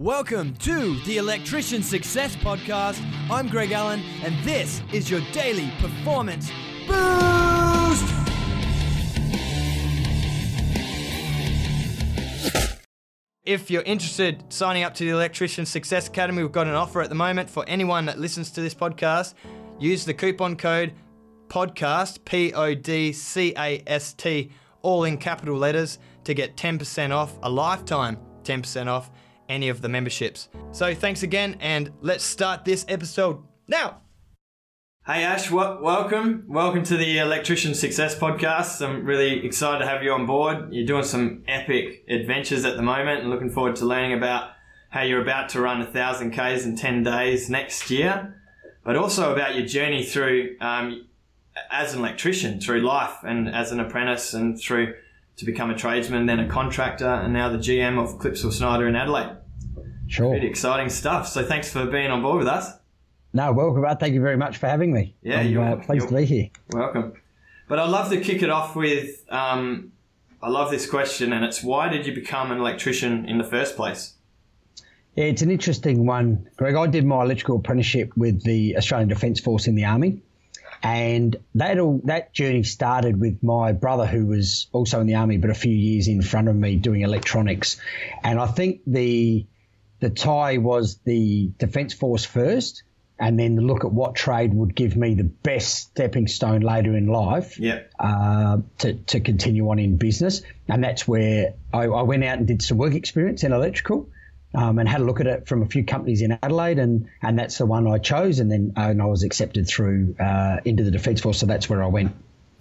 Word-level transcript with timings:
Welcome 0.00 0.54
to 0.60 0.98
the 1.00 1.18
Electrician 1.18 1.82
Success 1.82 2.34
Podcast. 2.34 3.04
I'm 3.30 3.48
Greg 3.48 3.70
Allen, 3.72 4.00
and 4.24 4.34
this 4.42 4.80
is 4.94 5.10
your 5.10 5.20
daily 5.30 5.70
performance 5.78 6.50
boost. 6.86 8.10
If 13.44 13.70
you're 13.70 13.82
interested 13.82 14.42
signing 14.48 14.84
up 14.84 14.94
to 14.94 15.04
the 15.04 15.10
Electrician 15.10 15.66
Success 15.66 16.08
Academy, 16.08 16.42
we've 16.42 16.50
got 16.50 16.66
an 16.66 16.72
offer 16.72 17.02
at 17.02 17.10
the 17.10 17.14
moment 17.14 17.50
for 17.50 17.62
anyone 17.68 18.06
that 18.06 18.18
listens 18.18 18.50
to 18.52 18.62
this 18.62 18.74
podcast. 18.74 19.34
Use 19.78 20.06
the 20.06 20.14
coupon 20.14 20.56
code 20.56 20.94
podcast, 21.48 22.24
P 22.24 22.54
O 22.54 22.74
D 22.74 23.12
C 23.12 23.52
A 23.58 23.82
S 23.86 24.14
T, 24.14 24.50
all 24.80 25.04
in 25.04 25.18
capital 25.18 25.58
letters, 25.58 25.98
to 26.24 26.32
get 26.32 26.56
10% 26.56 27.10
off, 27.10 27.38
a 27.42 27.50
lifetime 27.50 28.16
10% 28.44 28.86
off 28.86 29.10
any 29.50 29.68
of 29.68 29.82
the 29.82 29.88
memberships. 29.88 30.48
So 30.72 30.94
thanks 30.94 31.22
again, 31.22 31.56
and 31.60 31.90
let's 32.00 32.24
start 32.24 32.64
this 32.64 32.86
episode 32.88 33.42
now. 33.68 34.00
Hey 35.06 35.24
Ash, 35.24 35.50
w- 35.50 35.82
welcome. 35.82 36.44
Welcome 36.48 36.84
to 36.84 36.96
the 36.96 37.18
Electrician 37.18 37.74
Success 37.74 38.16
Podcast. 38.16 38.80
I'm 38.86 39.04
really 39.04 39.44
excited 39.44 39.80
to 39.80 39.86
have 39.86 40.04
you 40.04 40.12
on 40.12 40.24
board. 40.24 40.72
You're 40.72 40.86
doing 40.86 41.02
some 41.02 41.42
epic 41.48 42.04
adventures 42.08 42.64
at 42.64 42.76
the 42.76 42.82
moment 42.82 43.22
and 43.22 43.30
looking 43.30 43.50
forward 43.50 43.76
to 43.76 43.86
learning 43.86 44.12
about 44.12 44.50
how 44.90 45.02
you're 45.02 45.22
about 45.22 45.48
to 45.50 45.60
run 45.60 45.80
a 45.80 45.86
thousand 45.86 46.30
Ks 46.32 46.64
in 46.64 46.76
10 46.76 47.02
days 47.02 47.50
next 47.50 47.90
year, 47.90 48.40
but 48.84 48.94
also 48.94 49.32
about 49.32 49.56
your 49.56 49.66
journey 49.66 50.04
through 50.04 50.56
um, 50.60 51.06
as 51.70 51.94
an 51.94 52.00
electrician, 52.00 52.60
through 52.60 52.82
life 52.82 53.16
and 53.24 53.48
as 53.48 53.72
an 53.72 53.80
apprentice 53.80 54.34
and 54.34 54.60
through 54.60 54.94
to 55.36 55.44
become 55.44 55.70
a 55.70 55.74
tradesman, 55.74 56.26
then 56.26 56.38
a 56.38 56.48
contractor, 56.48 57.08
and 57.08 57.32
now 57.32 57.48
the 57.48 57.58
GM 57.58 57.98
of 57.98 58.18
Clipsal 58.18 58.52
Schneider 58.52 58.86
in 58.86 58.94
Adelaide. 58.94 59.38
Sure. 60.10 60.30
Pretty 60.30 60.48
exciting 60.48 60.88
stuff. 60.88 61.28
So 61.28 61.44
thanks 61.44 61.70
for 61.72 61.86
being 61.86 62.10
on 62.10 62.20
board 62.20 62.38
with 62.38 62.48
us. 62.48 62.72
No, 63.32 63.52
welcome. 63.52 63.84
Thank 63.98 64.14
you 64.14 64.20
very 64.20 64.36
much 64.36 64.56
for 64.58 64.66
having 64.66 64.92
me. 64.92 65.14
Yeah, 65.22 65.40
I'm 65.40 65.48
you're- 65.48 65.64
uh, 65.64 65.76
pleased 65.76 66.08
to 66.08 66.14
you're- 66.14 66.26
be 66.26 66.34
here. 66.34 66.48
Welcome. 66.72 67.12
But 67.68 67.78
I'd 67.78 67.90
love 67.90 68.10
to 68.10 68.20
kick 68.20 68.42
it 68.42 68.50
off 68.50 68.74
with 68.74 69.24
um, 69.30 69.92
I 70.42 70.48
love 70.48 70.70
this 70.72 70.90
question, 70.90 71.32
and 71.32 71.44
it's 71.44 71.62
why 71.62 71.88
did 71.88 72.06
you 72.06 72.12
become 72.14 72.50
an 72.50 72.58
electrician 72.58 73.26
in 73.28 73.38
the 73.38 73.44
first 73.44 73.76
place? 73.76 74.14
Yeah, 75.14 75.26
it's 75.26 75.42
an 75.42 75.50
interesting 75.52 76.06
one, 76.06 76.48
Greg. 76.56 76.74
I 76.74 76.86
did 76.88 77.04
my 77.04 77.22
electrical 77.22 77.56
apprenticeship 77.56 78.10
with 78.16 78.42
the 78.42 78.76
Australian 78.76 79.08
Defence 79.08 79.38
Force 79.38 79.68
in 79.68 79.76
the 79.76 79.84
Army, 79.84 80.22
and 80.82 81.36
that 81.54 81.78
all 81.78 82.00
that 82.04 82.32
journey 82.32 82.64
started 82.64 83.20
with 83.20 83.40
my 83.44 83.70
brother, 83.70 84.06
who 84.06 84.26
was 84.26 84.66
also 84.72 85.00
in 85.00 85.06
the 85.06 85.14
Army, 85.14 85.36
but 85.36 85.50
a 85.50 85.54
few 85.54 85.72
years 85.74 86.08
in 86.08 86.22
front 86.22 86.48
of 86.48 86.56
me 86.56 86.74
doing 86.74 87.02
electronics. 87.02 87.80
And 88.24 88.40
I 88.40 88.46
think 88.46 88.80
the 88.88 89.46
the 90.00 90.10
tie 90.10 90.58
was 90.58 90.98
the 91.04 91.50
Defence 91.58 91.94
Force 91.94 92.24
first, 92.24 92.82
and 93.18 93.38
then 93.38 93.54
the 93.54 93.62
look 93.62 93.84
at 93.84 93.92
what 93.92 94.14
trade 94.14 94.54
would 94.54 94.74
give 94.74 94.96
me 94.96 95.14
the 95.14 95.24
best 95.24 95.74
stepping 95.74 96.26
stone 96.26 96.62
later 96.62 96.96
in 96.96 97.06
life. 97.06 97.58
Yeah. 97.58 97.80
uh, 97.98 98.58
to, 98.78 98.94
to 98.94 99.20
continue 99.20 99.68
on 99.68 99.78
in 99.78 99.98
business. 99.98 100.40
And 100.68 100.82
that's 100.82 101.06
where 101.06 101.52
I, 101.72 101.82
I 101.84 102.02
went 102.02 102.24
out 102.24 102.38
and 102.38 102.46
did 102.46 102.62
some 102.62 102.78
work 102.78 102.94
experience 102.94 103.44
in 103.44 103.52
electrical 103.52 104.08
um, 104.54 104.78
and 104.78 104.88
had 104.88 105.02
a 105.02 105.04
look 105.04 105.20
at 105.20 105.26
it 105.26 105.46
from 105.46 105.62
a 105.62 105.66
few 105.66 105.84
companies 105.84 106.22
in 106.22 106.38
Adelaide. 106.42 106.78
And, 106.78 107.10
and 107.20 107.38
that's 107.38 107.58
the 107.58 107.66
one 107.66 107.86
I 107.86 107.98
chose. 107.98 108.38
And 108.38 108.50
then 108.50 108.72
uh, 108.74 108.88
and 108.88 109.02
I 109.02 109.04
was 109.04 109.22
accepted 109.22 109.68
through 109.68 110.16
uh, 110.18 110.60
into 110.64 110.82
the 110.82 110.90
Defence 110.90 111.20
Force. 111.20 111.38
So 111.40 111.44
that's 111.46 111.68
where 111.68 111.82
I 111.82 111.88
went. 111.88 112.12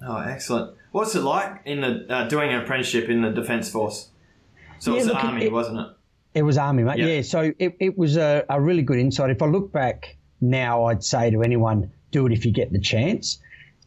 Oh, 0.06 0.18
excellent. 0.18 0.76
What's 0.92 1.16
it 1.16 1.22
like 1.22 1.62
in 1.66 1.80
the 1.81 2.06
uh, 2.14 2.28
doing 2.28 2.50
an 2.52 2.62
apprenticeship 2.64 3.08
in 3.08 3.22
the 3.22 3.31
Defence 3.31 3.72
Force? 3.72 4.09
So 4.80 4.92
Yeah, 4.92 4.98
it's 4.98 5.08
the 5.08 5.14
look, 5.14 5.24
army, 5.24 5.46
it- 5.46 5.53
wasn't 5.53 5.80
it? 5.80 5.88
It 6.33 6.44
was 6.44 6.58
Army, 6.58 6.83
mate. 6.83 6.99
Yeah. 6.99 7.05
Yeah. 7.08 7.22
so 7.23 7.52
it, 7.58 7.77
it 7.80 7.97
was 7.97 8.17
a, 8.17 8.45
a 8.49 8.61
really 8.61 8.83
good 8.83 8.99
insight. 8.99 9.31
If 9.31 9.41
I 9.41 9.47
look 9.47 9.72
back 9.72 10.17
now, 10.39 10.85
I'd 10.85 11.03
say 11.03 11.31
to 11.31 11.41
anyone, 11.41 11.91
do 12.11 12.25
it 12.25 12.33
if 12.33 12.45
you 12.45 12.52
get 12.52 12.72
the 12.72 12.80
chance. 12.80 13.39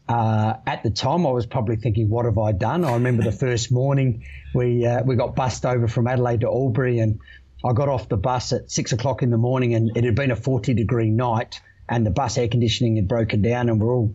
Uh, 0.07 0.55
at 0.67 0.83
the 0.83 0.89
time, 0.89 1.25
I 1.25 1.31
was 1.31 1.45
probably 1.45 1.77
thinking, 1.77 2.09
what 2.09 2.25
have 2.25 2.37
I 2.37 2.51
done? 2.51 2.83
I 2.83 2.93
remember 2.93 3.23
the 3.23 3.31
first 3.45 3.71
morning 3.71 4.25
we 4.53 4.85
uh, 4.85 5.03
we 5.03 5.15
got 5.15 5.35
bussed 5.35 5.65
over 5.65 5.87
from 5.87 6.07
Adelaide 6.07 6.41
to 6.41 6.47
Albury, 6.47 6.99
and 6.99 7.19
I 7.63 7.73
got 7.73 7.87
off 7.87 8.09
the 8.09 8.17
bus 8.17 8.51
at 8.51 8.69
six 8.69 8.91
o'clock 8.91 9.23
in 9.23 9.29
the 9.29 9.37
morning, 9.37 9.73
and 9.75 9.95
it 9.95 10.03
had 10.03 10.15
been 10.15 10.31
a 10.31 10.35
forty 10.35 10.73
degree 10.73 11.09
night, 11.09 11.61
and 11.87 12.05
the 12.05 12.11
bus 12.11 12.37
air 12.37 12.49
conditioning 12.49 12.97
had 12.97 13.07
broken 13.07 13.41
down, 13.41 13.69
and 13.69 13.79
we're 13.79 13.93
all 13.93 14.13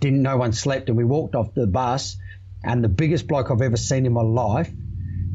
didn't 0.00 0.22
no 0.22 0.36
one 0.36 0.52
slept, 0.52 0.88
and 0.88 0.96
we 0.96 1.04
walked 1.04 1.34
off 1.34 1.52
the 1.54 1.66
bus, 1.66 2.16
and 2.62 2.84
the 2.84 2.88
biggest 2.88 3.26
bloke 3.26 3.50
I've 3.50 3.60
ever 3.60 3.76
seen 3.76 4.06
in 4.06 4.12
my 4.12 4.22
life 4.22 4.70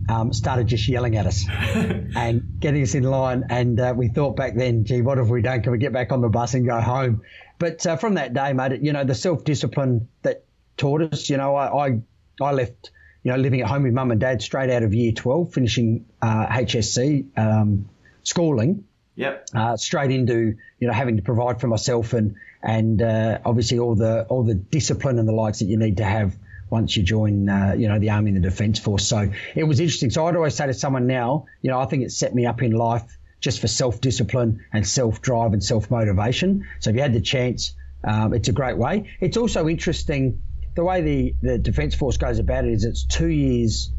um, 0.09 0.33
started 0.33 0.67
just 0.67 0.87
yelling 0.87 1.15
at 1.15 1.27
us 1.27 1.45
and 1.75 2.59
getting 2.59 2.81
us 2.81 2.95
in 2.95 3.03
line. 3.03 3.45
And 3.49 3.79
uh, 3.79 3.93
we 3.95 4.07
thought 4.09 4.35
back 4.35 4.55
then, 4.55 4.85
gee, 4.85 5.01
what 5.01 5.17
have 5.17 5.29
we 5.29 5.41
done? 5.41 5.61
Can 5.61 5.71
we 5.71 5.77
get 5.77 5.93
back 5.93 6.11
on 6.11 6.21
the 6.21 6.29
bus 6.29 6.53
and 6.53 6.65
go 6.65 6.79
home? 6.81 7.21
But 7.59 7.85
uh, 7.85 7.97
from 7.97 8.15
that 8.15 8.33
day, 8.33 8.53
mate, 8.53 8.81
you 8.81 8.93
know, 8.93 9.03
the 9.03 9.15
self 9.15 9.43
discipline 9.43 10.07
that 10.23 10.43
taught 10.77 11.01
us, 11.13 11.29
you 11.29 11.37
know, 11.37 11.55
I, 11.55 11.87
I, 11.87 12.01
I 12.41 12.51
left, 12.51 12.91
you 13.23 13.31
know, 13.31 13.37
living 13.37 13.61
at 13.61 13.67
home 13.67 13.83
with 13.83 13.93
mum 13.93 14.11
and 14.11 14.19
dad 14.19 14.41
straight 14.41 14.69
out 14.69 14.83
of 14.83 14.93
year 14.93 15.11
12, 15.11 15.53
finishing 15.53 16.05
uh, 16.21 16.47
HSC 16.47 17.37
um, 17.37 17.89
schooling 18.23 18.85
Yep. 19.15 19.49
uh, 19.53 19.75
straight 19.75 20.11
into 20.11 20.55
you 20.79 20.87
know 20.87 20.93
having 20.93 21.17
to 21.17 21.21
provide 21.23 21.59
for 21.59 21.67
myself 21.67 22.13
and 22.13 22.35
and 22.63 23.01
uh, 23.01 23.39
obviously 23.43 23.77
all 23.77 23.93
the 23.93 24.23
all 24.29 24.43
the 24.43 24.55
discipline 24.55 25.19
and 25.19 25.27
the 25.27 25.33
likes 25.33 25.59
that 25.59 25.65
you 25.65 25.75
need 25.77 25.97
to 25.97 26.05
have 26.05 26.37
once 26.69 26.95
you 26.95 27.03
join 27.03 27.49
uh, 27.49 27.75
you 27.77 27.87
know 27.87 27.99
the 27.99 28.09
army 28.09 28.31
and 28.31 28.43
the 28.43 28.49
defence 28.49 28.79
force. 28.79 29.07
So 29.07 29.31
it 29.55 29.63
was 29.63 29.79
interesting. 29.79 30.09
So 30.09 30.25
I'd 30.27 30.35
always 30.35 30.55
say 30.55 30.67
to 30.67 30.73
someone 30.73 31.07
now, 31.07 31.45
you 31.61 31.69
know, 31.69 31.79
I 31.79 31.85
think 31.85 32.03
it 32.03 32.11
set 32.11 32.33
me 32.33 32.45
up 32.45 32.61
in 32.61 32.71
life 32.71 33.17
just 33.39 33.61
for 33.61 33.67
self 33.67 34.01
discipline 34.01 34.65
and 34.73 34.87
self 34.87 35.21
drive 35.21 35.53
and 35.53 35.63
self 35.63 35.89
motivation. 35.89 36.67
So 36.79 36.89
if 36.89 36.95
you 36.95 37.01
had 37.01 37.13
the 37.13 37.21
chance, 37.21 37.73
um, 38.03 38.33
it's 38.33 38.49
a 38.49 38.53
great 38.53 38.77
way. 38.77 39.09
It's 39.19 39.37
also 39.37 39.67
interesting 39.67 40.41
the 40.75 40.83
way 40.83 41.01
the 41.01 41.35
the 41.41 41.57
defence 41.57 41.95
force 41.95 42.17
goes 42.17 42.39
about 42.39 42.65
it 42.65 42.71
is 42.73 42.85
it's 42.85 43.03
two 43.05 43.27
years 43.27 43.91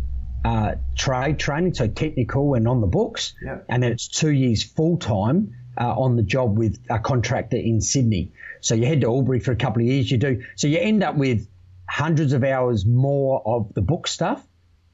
uh, 0.44 0.76
trade 0.96 1.38
training, 1.38 1.74
so 1.74 1.86
technical 1.86 2.54
and 2.54 2.66
on 2.66 2.80
the 2.80 2.86
books, 2.86 3.34
and 3.68 3.82
then 3.82 3.92
it's 3.92 4.08
two 4.08 4.30
years 4.30 4.62
full 4.62 4.96
time 4.96 5.54
uh, 5.78 5.94
on 5.94 6.16
the 6.16 6.22
job 6.22 6.56
with 6.56 6.78
a 6.88 6.98
contractor 6.98 7.56
in 7.56 7.80
Sydney. 7.80 8.32
So 8.62 8.74
you 8.74 8.86
head 8.86 9.02
to 9.02 9.08
Albury 9.08 9.40
for 9.40 9.52
a 9.52 9.56
couple 9.56 9.82
of 9.82 9.88
years. 9.88 10.10
You 10.10 10.16
do 10.16 10.42
so 10.56 10.66
you 10.66 10.78
end 10.78 11.02
up 11.02 11.16
with 11.16 11.46
hundreds 11.90 12.32
of 12.32 12.44
hours 12.44 12.86
more 12.86 13.42
of 13.44 13.74
the 13.74 13.82
book 13.82 14.06
stuff 14.06 14.46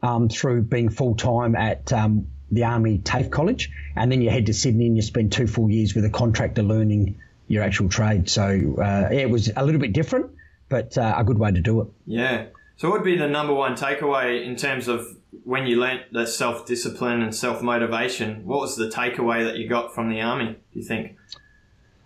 um, 0.02 0.30
through 0.30 0.62
being 0.62 0.88
full 0.88 1.14
time 1.14 1.54
at 1.54 1.92
um, 1.92 2.26
the 2.50 2.64
Army 2.64 2.98
TAFE 2.98 3.30
College, 3.30 3.70
and 3.94 4.10
then 4.10 4.22
you 4.22 4.30
head 4.30 4.46
to 4.46 4.54
Sydney 4.54 4.86
and 4.86 4.96
you 4.96 5.02
spend 5.02 5.30
two 5.30 5.46
full 5.46 5.70
years 5.70 5.94
with 5.94 6.06
a 6.06 6.10
contractor 6.10 6.62
learning 6.62 7.20
your 7.48 7.62
actual 7.62 7.90
trade. 7.90 8.30
So 8.30 8.44
uh, 8.44 9.08
yeah, 9.12 9.20
it 9.20 9.30
was 9.30 9.50
a 9.54 9.64
little 9.64 9.80
bit 9.80 9.92
different, 9.92 10.30
but 10.70 10.96
uh, 10.96 11.14
a 11.18 11.22
good 11.22 11.38
way 11.38 11.52
to 11.52 11.60
do 11.60 11.82
it. 11.82 11.88
Yeah. 12.06 12.46
So 12.76 12.88
what 12.88 13.00
would 13.00 13.04
be 13.04 13.16
the 13.16 13.28
number 13.28 13.52
one 13.52 13.74
takeaway 13.74 14.44
in 14.44 14.56
terms 14.56 14.88
of 14.88 15.06
when 15.44 15.66
you 15.66 15.78
learnt 15.78 16.12
the 16.12 16.26
self 16.26 16.64
discipline 16.64 17.20
and 17.20 17.34
self 17.34 17.60
motivation? 17.60 18.46
What 18.46 18.60
was 18.60 18.76
the 18.76 18.88
takeaway 18.88 19.44
that 19.44 19.56
you 19.58 19.68
got 19.68 19.94
from 19.94 20.08
the 20.08 20.22
army? 20.22 20.56
Do 20.72 20.78
you 20.80 20.84
think? 20.84 21.16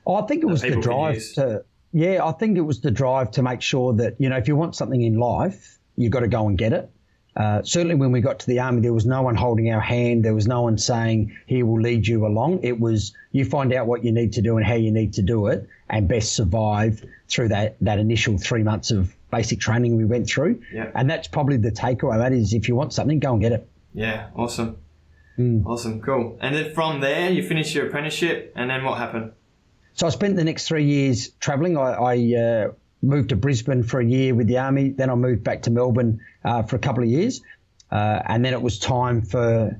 Oh, 0.05 0.17
I 0.17 0.27
think 0.27 0.43
it 0.43 0.47
was 0.47 0.63
the 0.63 0.81
drive 0.81 1.23
to, 1.35 1.65
yeah, 1.93 2.25
I 2.25 2.33
think 2.33 2.57
it 2.57 2.63
was 2.63 2.81
the 2.81 2.91
drive 2.91 3.31
to 3.33 3.43
make 3.43 3.63
sure 3.63 3.93
that, 3.95 4.17
you 4.19 4.29
know, 4.29 4.37
if 4.37 4.49
you 4.49 4.57
want 4.57 4.77
something 4.77 5.03
in 5.03 5.19
life, 5.19 5.79
you've 5.97 6.13
got 6.13 6.21
to 6.21 6.29
go 6.29 6.49
and 6.49 6.57
get 6.57 6.73
it. 6.73 6.91
Uh, 7.37 7.63
certainly 7.63 7.95
when 7.95 8.11
we 8.11 8.21
got 8.21 8.41
to 8.41 8.47
the 8.47 8.59
army, 8.59 8.81
there 8.81 8.93
was 8.93 9.07
no 9.07 9.23
one 9.23 9.37
holding 9.37 9.73
our 9.73 9.81
hand. 9.81 10.25
There 10.25 10.35
was 10.35 10.49
no 10.49 10.63
one 10.63 10.77
saying, 10.77 11.37
he 11.47 11.63
will 11.63 11.81
lead 11.81 12.07
you 12.07 12.27
along. 12.27 12.61
It 12.65 12.79
was, 12.79 13.15
you 13.33 13.45
find 13.45 13.73
out 13.73 13.87
what 13.87 14.05
you 14.05 14.13
need 14.13 14.33
to 14.35 14.43
do 14.43 14.57
and 14.57 14.67
how 14.67 14.75
you 14.75 14.91
need 14.91 15.13
to 15.15 15.23
do 15.23 15.47
it 15.47 15.67
and 15.89 16.09
best 16.09 16.35
survive 16.35 17.05
through 17.29 17.49
that, 17.49 17.77
that 17.81 17.99
initial 17.99 18.37
three 18.37 18.63
months 18.63 18.91
of 18.91 19.15
basic 19.31 19.61
training 19.61 19.97
we 19.97 20.05
went 20.05 20.27
through. 20.29 20.61
Yeah. 20.73 20.91
And 20.95 21.09
that's 21.09 21.29
probably 21.29 21.57
the 21.57 21.71
takeaway. 21.71 22.19
That 22.19 22.33
is, 22.33 22.53
if 22.53 22.69
you 22.69 22.75
want 22.75 22.93
something, 22.93 23.21
go 23.21 23.33
and 23.33 23.41
get 23.41 23.53
it. 23.53 23.69
Yeah. 23.95 24.29
Awesome. 24.35 24.79
Hmm. 25.37 25.67
Awesome. 25.67 26.01
Cool. 26.03 26.37
And 26.41 26.55
then 26.55 26.75
from 26.75 27.01
there, 27.01 27.31
you 27.31 27.47
finish 27.47 27.75
your 27.75 27.87
apprenticeship, 27.87 28.53
and 28.57 28.69
then 28.69 28.85
what 28.85 28.99
happened? 28.99 29.33
So 29.95 30.07
I 30.07 30.11
spent 30.11 30.37
the 30.37 30.45
next 30.45 30.67
three 30.69 30.85
years 30.85 31.31
travelling. 31.41 31.77
I, 31.77 31.93
I 31.93 32.35
uh, 32.41 32.73
moved 33.03 33.31
to 33.31 33.37
Brisbane 33.37 33.83
for 33.83 34.01
a 34.01 34.05
year 34.05 34.35
with 34.35 34.47
the 34.47 34.59
army. 34.59 34.91
Then 34.91 35.11
I 35.11 35.15
moved 35.15 35.45
back 35.45 35.63
to 35.63 35.71
Melbourne 35.71 36.21
uh, 36.45 36.63
for 36.63 36.77
a 36.77 36.79
couple 36.79 37.03
of 37.03 37.09
years, 37.09 37.43
uh, 37.91 38.21
and 38.27 38.45
then 38.45 38.53
it 38.53 38.63
was 38.63 38.79
time 38.79 39.23
for 39.23 39.79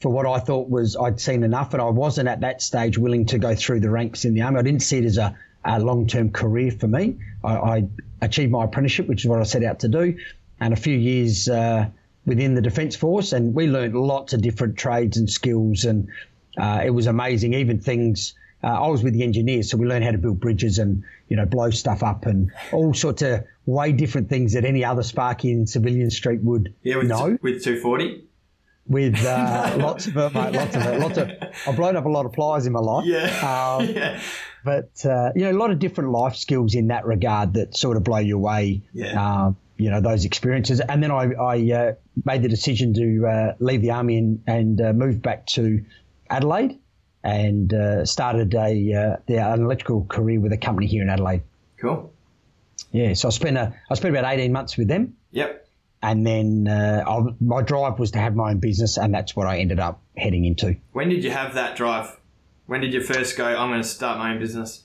for 0.00 0.10
what 0.10 0.26
I 0.26 0.38
thought 0.38 0.68
was 0.68 0.96
I'd 0.96 1.20
seen 1.20 1.44
enough, 1.44 1.72
and 1.72 1.80
I 1.80 1.88
wasn't 1.88 2.28
at 2.28 2.40
that 2.40 2.60
stage 2.60 2.98
willing 2.98 3.26
to 3.26 3.38
go 3.38 3.54
through 3.54 3.80
the 3.80 3.90
ranks 3.90 4.24
in 4.24 4.34
the 4.34 4.42
army. 4.42 4.58
I 4.58 4.62
didn't 4.62 4.82
see 4.82 4.98
it 4.98 5.04
as 5.04 5.18
a, 5.18 5.36
a 5.64 5.80
long 5.80 6.06
term 6.06 6.30
career 6.30 6.70
for 6.72 6.88
me. 6.88 7.16
I, 7.42 7.56
I 7.56 7.88
achieved 8.20 8.52
my 8.52 8.64
apprenticeship, 8.64 9.06
which 9.08 9.24
is 9.24 9.28
what 9.28 9.40
I 9.40 9.44
set 9.44 9.64
out 9.64 9.80
to 9.80 9.88
do, 9.88 10.18
and 10.60 10.72
a 10.72 10.76
few 10.76 10.96
years. 10.96 11.48
Uh, 11.48 11.88
Within 12.26 12.54
the 12.54 12.62
Defence 12.62 12.96
Force, 12.96 13.34
and 13.34 13.54
we 13.54 13.66
learned 13.66 13.94
lots 13.94 14.32
of 14.32 14.40
different 14.40 14.78
trades 14.78 15.18
and 15.18 15.28
skills, 15.28 15.84
and 15.84 16.08
uh, 16.56 16.80
it 16.82 16.88
was 16.88 17.06
amazing. 17.06 17.52
Even 17.52 17.80
things 17.80 18.32
uh, 18.64 18.84
I 18.84 18.88
was 18.88 19.02
with 19.02 19.12
the 19.14 19.22
engineers, 19.22 19.70
so 19.70 19.76
we 19.76 19.86
learned 19.86 20.04
how 20.04 20.12
to 20.12 20.18
build 20.18 20.40
bridges 20.40 20.78
and 20.78 21.04
you 21.28 21.36
know 21.36 21.44
blow 21.46 21.70
stuff 21.70 22.02
up 22.02 22.26
and 22.26 22.50
all 22.72 22.94
sorts 22.94 23.22
of 23.22 23.44
way 23.66 23.92
different 23.92 24.28
things 24.28 24.54
that 24.54 24.64
any 24.64 24.84
other 24.84 25.02
Sparky 25.02 25.52
in 25.52 25.66
Civilian 25.66 26.10
Street 26.10 26.40
would 26.42 26.74
Yeah, 26.82 26.96
with 26.96 27.08
know. 27.08 27.38
with 27.42 27.62
two 27.62 27.78
forty. 27.80 28.24
with 28.86 29.22
uh, 29.24 29.76
lots 29.78 30.06
of 30.06 30.16
it, 30.16 30.34
mate. 30.34 30.52
Lots 30.54 30.76
of 30.76 30.82
it. 30.86 31.00
Lots 31.00 31.18
of. 31.18 31.30
I've 31.66 31.76
blown 31.76 31.96
up 31.96 32.04
a 32.06 32.08
lot 32.08 32.26
of 32.26 32.32
pliers 32.32 32.66
in 32.66 32.72
my 32.72 32.80
life. 32.80 33.06
Yeah. 33.06 33.76
Um, 33.78 33.88
yeah. 33.94 34.20
But 34.64 35.04
uh, 35.04 35.32
you 35.36 35.42
know, 35.44 35.52
a 35.52 35.58
lot 35.60 35.70
of 35.70 35.78
different 35.78 36.10
life 36.10 36.36
skills 36.36 36.74
in 36.74 36.88
that 36.88 37.04
regard 37.06 37.54
that 37.54 37.76
sort 37.76 37.96
of 37.98 38.04
blow 38.04 38.18
you 38.18 38.36
away. 38.36 38.82
Yeah. 38.94 39.44
Um, 39.46 39.56
you 39.76 39.90
know 39.90 40.00
those 40.00 40.24
experiences, 40.24 40.78
and 40.80 41.02
then 41.02 41.10
I, 41.10 41.32
I 41.32 41.72
uh, 41.72 41.92
made 42.24 42.42
the 42.42 42.48
decision 42.48 42.94
to 42.94 43.26
uh, 43.26 43.54
leave 43.58 43.82
the 43.82 43.90
army 43.90 44.16
and, 44.18 44.42
and 44.46 44.80
uh, 44.80 44.92
move 44.92 45.20
back 45.20 45.46
to 45.48 45.84
Adelaide, 46.30 46.78
and 47.24 47.72
uh, 47.74 48.04
started 48.04 48.54
a 48.54 48.92
uh, 48.94 49.16
the, 49.26 49.38
an 49.38 49.62
electrical 49.62 50.04
career 50.04 50.38
with 50.38 50.52
a 50.52 50.58
company 50.58 50.86
here 50.86 51.02
in 51.02 51.08
Adelaide. 51.08 51.42
Cool. 51.78 52.12
Yeah, 52.92 53.14
so 53.14 53.28
I 53.28 53.30
spent 53.30 53.56
a, 53.56 53.74
I 53.90 53.94
spent 53.94 54.16
about 54.16 54.32
eighteen 54.32 54.52
months 54.52 54.76
with 54.76 54.86
them, 54.88 55.16
Yep. 55.32 55.66
and 56.02 56.24
then 56.26 56.68
uh, 56.68 57.02
I, 57.06 57.34
my 57.40 57.62
drive 57.62 57.98
was 57.98 58.12
to 58.12 58.18
have 58.18 58.36
my 58.36 58.50
own 58.50 58.60
business, 58.60 58.98
and 58.98 59.12
that's 59.12 59.34
what 59.34 59.46
I 59.46 59.58
ended 59.58 59.80
up 59.80 60.00
heading 60.16 60.44
into. 60.44 60.76
When 60.92 61.08
did 61.08 61.24
you 61.24 61.30
have 61.30 61.54
that 61.54 61.76
drive? 61.76 62.16
When 62.66 62.80
did 62.80 62.94
you 62.94 63.02
first 63.02 63.36
go, 63.36 63.44
I'm 63.46 63.70
going 63.70 63.82
to 63.82 63.88
start 63.88 64.18
my 64.18 64.32
own 64.32 64.38
business? 64.38 64.84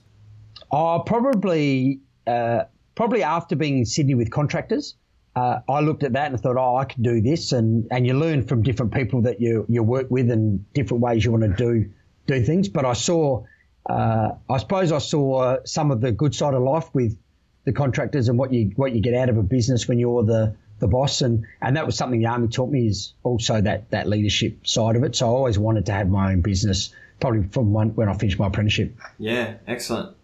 Oh, 0.71 1.03
probably 1.05 1.99
uh, 2.25 2.63
probably 2.95 3.23
after 3.23 3.55
being 3.55 3.79
in 3.79 3.85
Sydney 3.85 4.15
with 4.15 4.31
contractors, 4.31 4.95
uh, 5.35 5.59
I 5.69 5.81
looked 5.81 6.03
at 6.03 6.13
that 6.13 6.31
and 6.31 6.39
thought, 6.39 6.57
oh, 6.57 6.77
I 6.77 6.85
can 6.85 7.03
do 7.03 7.21
this, 7.21 7.51
and, 7.51 7.87
and 7.91 8.05
you 8.07 8.13
learn 8.13 8.45
from 8.45 8.63
different 8.63 8.93
people 8.93 9.21
that 9.23 9.39
you 9.39 9.65
you 9.69 9.83
work 9.83 10.09
with 10.09 10.31
and 10.31 10.65
different 10.73 11.01
ways 11.01 11.25
you 11.25 11.31
want 11.31 11.43
to 11.43 11.53
do 11.55 11.89
do 12.29 12.43
things. 12.43 12.69
But 12.69 12.85
I 12.85 12.93
saw, 12.93 13.43
uh, 13.89 14.31
I 14.49 14.57
suppose 14.57 14.91
I 14.91 14.99
saw 14.99 15.57
some 15.65 15.91
of 15.91 16.01
the 16.01 16.11
good 16.11 16.33
side 16.33 16.53
of 16.53 16.63
life 16.63 16.93
with 16.93 17.17
the 17.65 17.73
contractors 17.73 18.29
and 18.29 18.39
what 18.39 18.53
you 18.53 18.71
what 18.75 18.93
you 18.93 19.01
get 19.01 19.13
out 19.13 19.29
of 19.29 19.37
a 19.37 19.43
business 19.43 19.87
when 19.87 19.99
you're 19.99 20.23
the 20.23 20.55
the 20.79 20.87
boss, 20.87 21.21
and 21.21 21.45
and 21.61 21.75
that 21.75 21.85
was 21.85 21.97
something 21.97 22.19
the 22.19 22.27
army 22.27 22.47
taught 22.47 22.71
me 22.71 22.87
is 22.87 23.13
also 23.23 23.61
that 23.61 23.91
that 23.91 24.07
leadership 24.07 24.65
side 24.65 24.95
of 24.95 25.03
it. 25.03 25.15
So 25.15 25.27
I 25.27 25.29
always 25.29 25.59
wanted 25.59 25.85
to 25.87 25.91
have 25.91 26.09
my 26.09 26.31
own 26.31 26.41
business, 26.41 26.93
probably 27.19 27.43
from 27.43 27.73
one, 27.73 27.89
when 27.95 28.07
I 28.07 28.13
finished 28.13 28.39
my 28.39 28.47
apprenticeship. 28.47 28.95
Yeah, 29.17 29.55
excellent. 29.67 30.15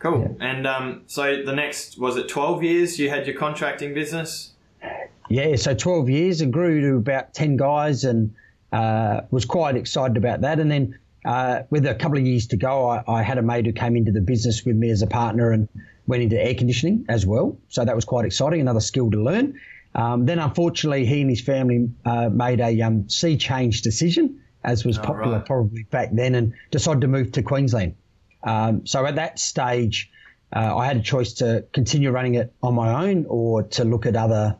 Cool. 0.00 0.36
And 0.40 0.66
um, 0.66 1.02
so 1.06 1.44
the 1.44 1.52
next, 1.52 1.98
was 1.98 2.16
it 2.16 2.26
12 2.26 2.62
years 2.62 2.98
you 2.98 3.10
had 3.10 3.26
your 3.26 3.36
contracting 3.36 3.92
business? 3.92 4.54
Yeah, 5.28 5.56
so 5.56 5.74
12 5.74 6.08
years 6.08 6.40
and 6.40 6.50
grew 6.50 6.80
to 6.80 6.96
about 6.96 7.34
10 7.34 7.58
guys 7.58 8.04
and 8.04 8.34
uh, 8.72 9.20
was 9.30 9.44
quite 9.44 9.76
excited 9.76 10.16
about 10.16 10.40
that. 10.40 10.58
And 10.58 10.70
then 10.70 10.98
uh, 11.24 11.62
with 11.70 11.86
a 11.86 11.94
couple 11.94 12.18
of 12.18 12.26
years 12.26 12.48
to 12.48 12.56
go, 12.56 12.88
I, 12.88 13.02
I, 13.06 13.22
had 13.22 13.38
a 13.38 13.42
mate 13.42 13.66
who 13.66 13.72
came 13.72 13.96
into 13.96 14.12
the 14.12 14.20
business 14.20 14.64
with 14.64 14.76
me 14.76 14.90
as 14.90 15.02
a 15.02 15.06
partner 15.06 15.50
and 15.50 15.68
went 16.06 16.22
into 16.22 16.42
air 16.42 16.54
conditioning 16.54 17.04
as 17.08 17.26
well. 17.26 17.58
So 17.68 17.84
that 17.84 17.94
was 17.94 18.04
quite 18.04 18.24
exciting, 18.24 18.60
another 18.60 18.80
skill 18.80 19.10
to 19.10 19.22
learn. 19.22 19.60
Um, 19.94 20.24
then, 20.24 20.38
unfortunately, 20.38 21.04
he 21.04 21.20
and 21.20 21.30
his 21.30 21.40
family 21.40 21.90
uh, 22.04 22.28
made 22.28 22.60
a 22.60 22.80
um, 22.82 23.08
sea 23.08 23.36
change 23.36 23.82
decision, 23.82 24.40
as 24.64 24.84
was 24.84 24.98
Oh, 24.98 25.02
popular 25.02 25.36
right. 25.38 25.46
probably 25.46 25.82
back 25.82 26.10
then, 26.12 26.34
and 26.34 26.54
decided 26.70 27.02
to 27.02 27.08
move 27.08 27.32
to 27.32 27.42
Queensland. 27.42 27.96
Um, 28.42 28.86
so 28.86 29.04
at 29.04 29.16
that 29.16 29.38
stage, 29.38 30.10
uh, 30.54 30.76
I 30.76 30.86
had 30.86 30.96
a 30.96 31.02
choice 31.02 31.34
to 31.34 31.64
continue 31.72 32.10
running 32.10 32.34
it 32.34 32.54
on 32.62 32.74
my 32.74 33.08
own 33.08 33.26
or 33.28 33.64
to 33.64 33.84
look 33.84 34.06
at 34.06 34.16
other 34.16 34.56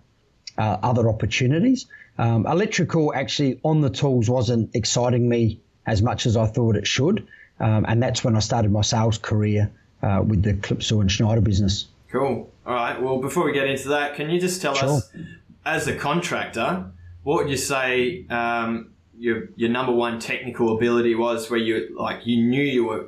uh, 0.59 0.77
other 0.83 1.09
opportunities. 1.09 1.87
Um, 2.19 2.47
electrical 2.47 3.15
actually 3.15 3.61
on 3.63 3.81
the 3.81 3.89
tools 3.89 4.29
wasn't 4.29 4.75
exciting 4.75 5.27
me 5.27 5.61
as 5.91 6.03
much 6.03 6.25
as 6.27 6.37
I 6.37 6.47
thought 6.47 6.77
it 6.77 6.87
should, 6.87 7.27
um, 7.59 7.85
and 7.89 8.03
that's 8.03 8.23
when 8.25 8.37
I 8.37 8.39
started 8.39 8.71
my 8.71 8.83
sales 8.83 9.19
career 9.19 9.71
uh, 10.03 10.23
with 10.27 10.43
the 10.43 10.55
Clipsal 10.55 11.01
and 11.01 11.11
Schneider 11.11 11.41
business. 11.41 11.87
Cool. 12.11 12.51
All 12.65 12.75
right. 12.75 13.01
Well, 13.01 13.19
before 13.19 13.45
we 13.45 13.53
get 13.53 13.67
into 13.67 13.89
that, 13.89 14.15
can 14.15 14.31
you 14.31 14.41
just 14.41 14.63
tell 14.63 14.75
Sure. 14.75 14.89
us, 14.89 15.13
as 15.67 15.89
a 15.89 15.95
contractor, 15.95 16.87
what 17.25 17.43
would 17.43 17.51
you 17.51 17.57
say 17.57 18.25
um, 18.31 18.93
your 19.19 19.49
your 19.57 19.69
number 19.69 19.93
one 19.93 20.19
technical 20.21 20.77
ability 20.77 21.15
was, 21.15 21.51
where 21.51 21.61
you 21.61 21.95
like 21.99 22.27
you 22.27 22.43
knew 22.43 22.63
you 22.63 22.85
were 22.87 23.07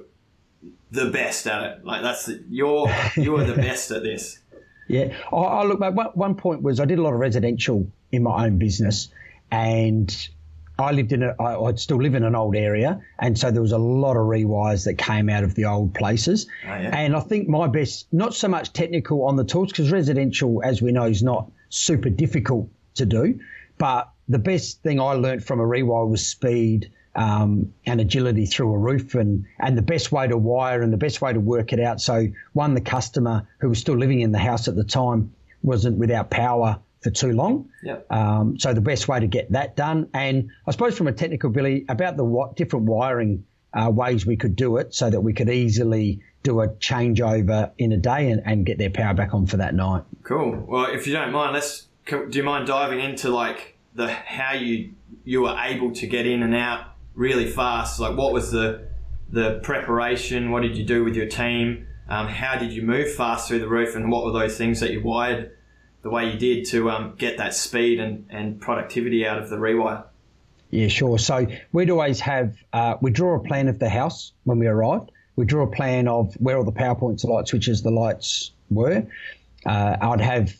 the 0.91 1.11
best 1.11 1.47
at 1.47 1.63
it? 1.63 1.85
Like 1.85 2.03
that's 2.03 2.27
the, 2.27 2.43
you're 2.51 2.89
you 3.17 3.33
were 3.33 3.45
the 3.45 3.55
best 3.69 3.91
at 3.91 4.03
this. 4.03 4.39
Yeah, 4.89 5.15
I, 5.33 5.37
I 5.37 5.65
look 5.65 5.81
one 6.15 6.35
point 6.35 6.63
was 6.63 6.81
I 6.81 6.85
did 6.85 6.99
a 6.99 7.03
lot 7.03 7.15
of 7.15 7.21
residential 7.21 7.87
in 8.11 8.23
my 8.25 8.45
own 8.45 8.59
business, 8.59 9.09
and 9.51 10.29
I 10.79 10.93
lived 10.93 11.13
in 11.13 11.23
a. 11.23 11.35
I, 11.41 11.57
I'd 11.67 11.79
still 11.79 11.99
live 11.99 12.15
in 12.15 12.25
an 12.25 12.35
old 12.35 12.57
area, 12.57 13.01
and 13.19 13.39
so 13.39 13.51
there 13.51 13.63
was 13.63 13.73
a 13.73 13.79
lot 13.79 14.17
of 14.17 14.25
rewires 14.27 14.85
that 14.85 14.95
came 14.95 15.29
out 15.29 15.45
of 15.45 15.55
the 15.55 15.67
old 15.67 15.95
places. 15.95 16.47
Oh, 16.65 16.69
yeah. 16.69 16.97
And 16.97 17.15
I 17.15 17.21
think 17.21 17.49
my 17.49 17.67
best, 17.69 18.07
not 18.13 18.35
so 18.35 18.49
much 18.49 18.73
technical 18.73 19.25
on 19.25 19.37
the 19.37 19.45
tools, 19.45 19.71
because 19.71 19.93
residential, 19.93 20.63
as 20.65 20.83
we 20.83 20.93
know, 20.93 21.05
is 21.05 21.23
not 21.23 21.51
super 21.69 22.11
difficult 22.11 22.69
to 22.95 23.07
do, 23.07 23.39
but 23.79 24.11
the 24.29 24.39
best 24.39 24.83
thing 24.83 25.01
I 25.01 25.13
learnt 25.13 25.45
from 25.45 25.61
a 25.61 25.65
rewire 25.65 26.09
was 26.09 26.27
speed. 26.27 26.91
Um, 27.15 27.75
and 27.85 28.01
agility 28.01 28.47
through 28.47 28.73
a 28.73 28.79
roof 28.79 29.15
and, 29.15 29.45
and 29.61 29.77
the 29.77 29.83
best 29.83 30.13
way 30.13 30.27
to 30.29 30.39
wire 30.39 30.81
and 30.81 30.91
the 30.91 30.97
best 30.97 31.21
way 31.21 31.31
to 31.31 31.41
work 31.41 31.75
it 31.75 31.79
out. 31.79 32.01
So 32.01 32.29
one, 32.55 32.73
the 32.73 32.81
customer 32.81 33.47
who 33.59 33.69
was 33.69 33.79
still 33.79 33.99
living 33.99 34.23
in 34.23 34.33
the 34.33 34.39
house 34.39 34.67
at 34.67 34.77
the 34.77 34.83
time 34.83 35.35
wasn't 35.63 35.99
without 35.99 36.31
power 36.31 36.81
for 37.03 37.11
too 37.11 37.33
long. 37.33 37.69
Yep. 37.83 38.07
Um, 38.11 38.59
so 38.59 38.73
the 38.75 38.81
best 38.81 39.09
way 39.09 39.21
to 39.21 39.27
get 39.27 39.53
that 39.53 39.77
done, 39.77 40.09
and 40.15 40.51
I 40.67 40.71
suppose 40.71 40.97
from 40.97 41.09
a 41.09 41.13
technical 41.13 41.51
ability 41.51 41.85
about 41.89 42.17
the 42.17 42.25
what 42.25 42.57
different 42.57 42.87
wiring 42.87 43.45
uh, 43.75 43.91
ways 43.91 44.27
we 44.27 44.37
could 44.37 44.55
do 44.57 44.77
it, 44.77 44.95
so 44.95 45.09
that 45.11 45.21
we 45.21 45.33
could 45.33 45.49
easily 45.49 46.21
do 46.43 46.61
a 46.61 46.69
changeover 46.69 47.71
in 47.79 47.93
a 47.93 47.97
day 47.97 48.31
and, 48.31 48.43
and 48.45 48.67
get 48.67 48.79
their 48.79 48.91
power 48.91 49.15
back 49.15 49.33
on 49.33 49.47
for 49.47 49.57
that 49.59 49.75
night. 49.75 50.03
Cool. 50.25 50.65
Well, 50.69 50.87
if 50.93 51.07
you 51.07 51.13
don't 51.13 51.33
mind, 51.33 51.53
let's. 51.55 51.89
co- 52.07 52.27
Do 52.27 52.37
you 52.39 52.45
mind 52.45 52.67
diving 52.67 53.01
into 53.01 53.31
like 53.31 53.79
the 53.95 54.09
how 54.09 54.53
you 54.55 54.93
you 55.25 55.43
were 55.43 55.57
able 55.59 55.93
to 55.93 56.07
get 56.07 56.27
in 56.27 56.43
and 56.43 56.55
out 56.55 56.85
really 57.15 57.47
fast? 57.51 57.99
Like, 58.01 58.17
what 58.17 58.33
was 58.33 58.51
the 58.53 58.87
the 59.31 59.61
preparation? 59.63 60.51
What 60.51 60.63
did 60.63 60.77
you 60.77 60.85
do 60.85 61.03
with 61.05 61.17
your 61.17 61.27
team? 61.27 61.87
Um, 62.09 62.29
how 62.29 62.59
did 62.59 62.73
you 62.73 62.83
move 62.83 63.15
fast 63.15 63.49
through 63.49 63.61
the 63.61 63.69
roof? 63.69 63.95
And 63.97 64.11
what 64.11 64.25
were 64.25 64.33
those 64.33 64.59
things 64.59 64.81
that 64.81 64.91
you 64.91 65.03
wired 65.03 65.53
the 66.03 66.11
way 66.11 66.31
you 66.33 66.39
did 66.39 66.67
to 66.67 66.91
um, 66.91 67.15
get 67.17 67.39
that 67.39 67.55
speed 67.55 68.01
and, 68.01 68.27
and 68.31 68.61
productivity 68.61 69.27
out 69.27 69.39
of 69.39 69.49
the 69.49 69.57
rewire? 69.57 70.05
Yeah, 70.71 70.89
sure. 70.89 71.19
So 71.19 71.47
we'd 71.73 71.91
always 71.91 72.21
have 72.21 72.57
uh, 72.73 72.97
we 73.01 73.11
draw 73.11 73.37
a 73.37 73.41
plan 73.41 73.69
of 73.69 73.79
the 73.79 73.89
house 73.89 74.33
when 74.45 74.59
we 74.59 74.67
arrived. 74.67 75.11
We 75.37 75.45
draw 75.45 75.65
a 75.65 75.71
plan 75.71 76.09
of 76.09 76.35
where 76.35 76.57
all 76.57 76.65
the 76.65 76.73
power 76.73 76.95
points, 76.95 77.23
the 77.23 77.31
light 77.31 77.49
switches, 77.49 77.83
the 77.83 77.91
lights 77.91 78.53
were. 78.71 79.07
Uh, 79.65 79.97
I'd 80.01 80.21
have 80.21 80.55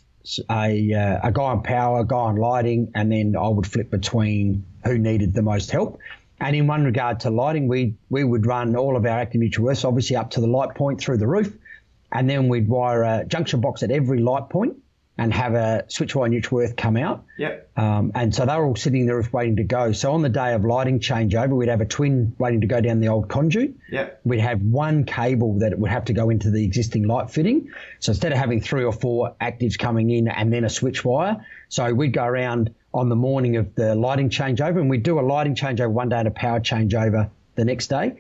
a, 0.51 0.95
uh, 0.95 1.29
a 1.29 1.33
guy 1.33 1.43
on 1.43 1.63
power, 1.63 2.01
a 2.01 2.07
guy 2.07 2.17
on 2.17 2.37
lighting, 2.37 2.93
and 2.95 3.11
then 3.11 3.37
I 3.37 3.49
would 3.49 3.67
flip 3.67 3.91
between 3.91 4.65
who 4.85 4.99
needed 4.99 5.35
the 5.35 5.43
most 5.43 5.71
help. 5.71 5.99
And 6.41 6.55
in 6.57 6.67
one 6.67 6.85
regard 6.85 7.21
to 7.21 7.31
lighting, 7.31 7.69
we 7.69 7.95
we 8.11 8.25
would 8.25 8.47
run 8.47 8.77
all 8.77 8.97
of 8.97 9.05
our 9.07 9.19
active 9.19 9.41
neutral 9.41 9.69
earths 9.71 9.85
obviously 9.85 10.17
up 10.17 10.31
to 10.33 10.41
the 10.41 10.47
light 10.47 10.75
point 10.75 11.01
through 11.01 11.19
the 11.19 11.27
roof, 11.27 11.57
and 12.11 12.29
then 12.29 12.49
we'd 12.49 12.69
wire 12.69 13.03
a 13.03 13.25
junction 13.25 13.61
box 13.61 13.83
at 13.83 13.91
every 13.91 14.21
light 14.21 14.51
point 14.51 14.82
and 15.19 15.33
have 15.33 15.55
a 15.55 15.85
switch 15.89 16.15
wire 16.15 16.29
neutral 16.29 16.63
earth 16.63 16.75
come 16.75 16.97
out. 16.97 17.25
Yep. 17.37 17.71
Um, 17.77 18.13
and 18.15 18.35
so 18.35 18.47
they 18.47 18.57
were 18.57 18.65
all 18.65 18.77
sitting 18.77 19.05
there 19.05 19.23
waiting 19.31 19.57
to 19.57 19.65
go. 19.65 19.93
So 19.93 20.13
on 20.13 20.23
the 20.23 20.31
day 20.31 20.55
of 20.55 20.65
lighting 20.65 21.01
changeover, 21.01 21.51
we'd 21.51 21.69
have 21.69 21.83
a 21.83 21.87
twin 21.87 22.35
waiting 22.39 22.63
to 22.63 22.67
go 22.67 22.81
down 22.81 23.01
the 23.01 23.09
old 23.09 23.29
conduit. 23.29 23.75
Yep. 23.91 24.21
We'd 24.25 24.41
have 24.41 24.63
one 24.63 25.05
cable 25.05 25.59
that 25.59 25.79
would 25.79 25.91
have 25.91 26.07
to 26.07 26.15
go 26.15 26.31
into 26.31 26.51
the 26.51 26.65
existing 26.65 27.07
light 27.07 27.31
fitting. 27.31 27.71
So 28.01 28.13
instead 28.13 28.33
of 28.33 28.39
having 28.39 28.63
three 28.63 28.85
or 28.85 28.93
four 28.93 29.35
actives 29.39 29.79
coming 29.79 30.11
in 30.11 30.29
and 30.29 30.51
then 30.51 30.65
a 30.65 30.71
switch 30.71 31.05
wire, 31.05 31.45
so 31.69 31.93
we'd 31.93 32.15
go 32.15 32.25
around 32.25 32.75
on 32.95 33.11
the 33.11 33.17
morning 33.17 33.57
of 33.57 33.75
the 33.75 33.95
lighting 33.95 34.31
changeover 34.31 34.81
and 34.81 34.89
we'd 34.89 35.03
do 35.03 35.21
a 35.21 35.23
lighting 35.23 35.55
changeover 35.55 35.91
one 35.91 36.09
day 36.09 36.19
and 36.19 36.29
a 36.29 36.33
power 36.33 36.61
changeover 36.61 37.31
the 37.55 37.65
next 37.67 37.89
day. 37.89 38.17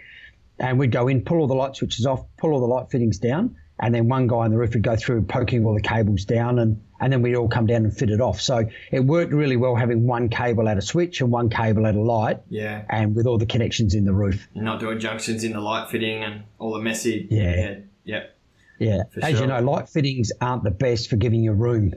And 0.58 0.78
we'd 0.78 0.92
go 0.92 1.08
in, 1.08 1.22
pull 1.24 1.38
all 1.38 1.46
the 1.46 1.54
light 1.54 1.74
switches 1.74 2.04
off, 2.04 2.24
pull 2.36 2.52
all 2.52 2.60
the 2.60 2.66
light 2.66 2.90
fittings 2.90 3.18
down, 3.18 3.56
and 3.80 3.94
then 3.94 4.08
one 4.08 4.26
guy 4.28 4.36
on 4.36 4.50
the 4.50 4.56
roof 4.58 4.74
would 4.74 4.82
go 4.82 4.94
through 4.96 5.22
poking 5.22 5.64
all 5.66 5.74
the 5.74 5.80
cables 5.80 6.24
down 6.24 6.58
and, 6.60 6.80
and 7.00 7.12
then 7.12 7.20
we'd 7.22 7.34
all 7.34 7.48
come 7.48 7.66
down 7.66 7.84
and 7.84 7.96
fit 7.96 8.10
it 8.10 8.20
off. 8.20 8.40
So 8.40 8.64
it 8.92 9.00
worked 9.00 9.32
really 9.32 9.56
well 9.56 9.74
having 9.74 10.06
one 10.06 10.28
cable 10.28 10.68
at 10.68 10.78
a 10.78 10.82
switch 10.82 11.20
and 11.20 11.32
one 11.32 11.48
cable 11.50 11.86
at 11.86 11.96
a 11.96 12.00
light 12.00 12.40
Yeah. 12.48 12.84
and 12.88 13.16
with 13.16 13.26
all 13.26 13.38
the 13.38 13.46
connections 13.46 13.94
in 13.94 14.04
the 14.04 14.12
roof. 14.12 14.46
You're 14.54 14.62
not 14.64 14.78
doing 14.78 15.00
junctions 15.00 15.42
in 15.42 15.52
the 15.52 15.60
light 15.60 15.90
fitting 15.90 16.22
and 16.22 16.44
all 16.58 16.74
the 16.74 16.80
messy. 16.80 17.26
Yeah. 17.30 17.78
Yep. 18.04 18.36
Yeah. 18.78 19.02
For 19.12 19.24
As 19.24 19.32
sure. 19.32 19.40
you 19.40 19.46
know, 19.48 19.60
light 19.60 19.88
fittings 19.88 20.30
aren't 20.40 20.62
the 20.62 20.70
best 20.70 21.10
for 21.10 21.16
giving 21.16 21.42
you 21.42 21.52
room, 21.52 21.94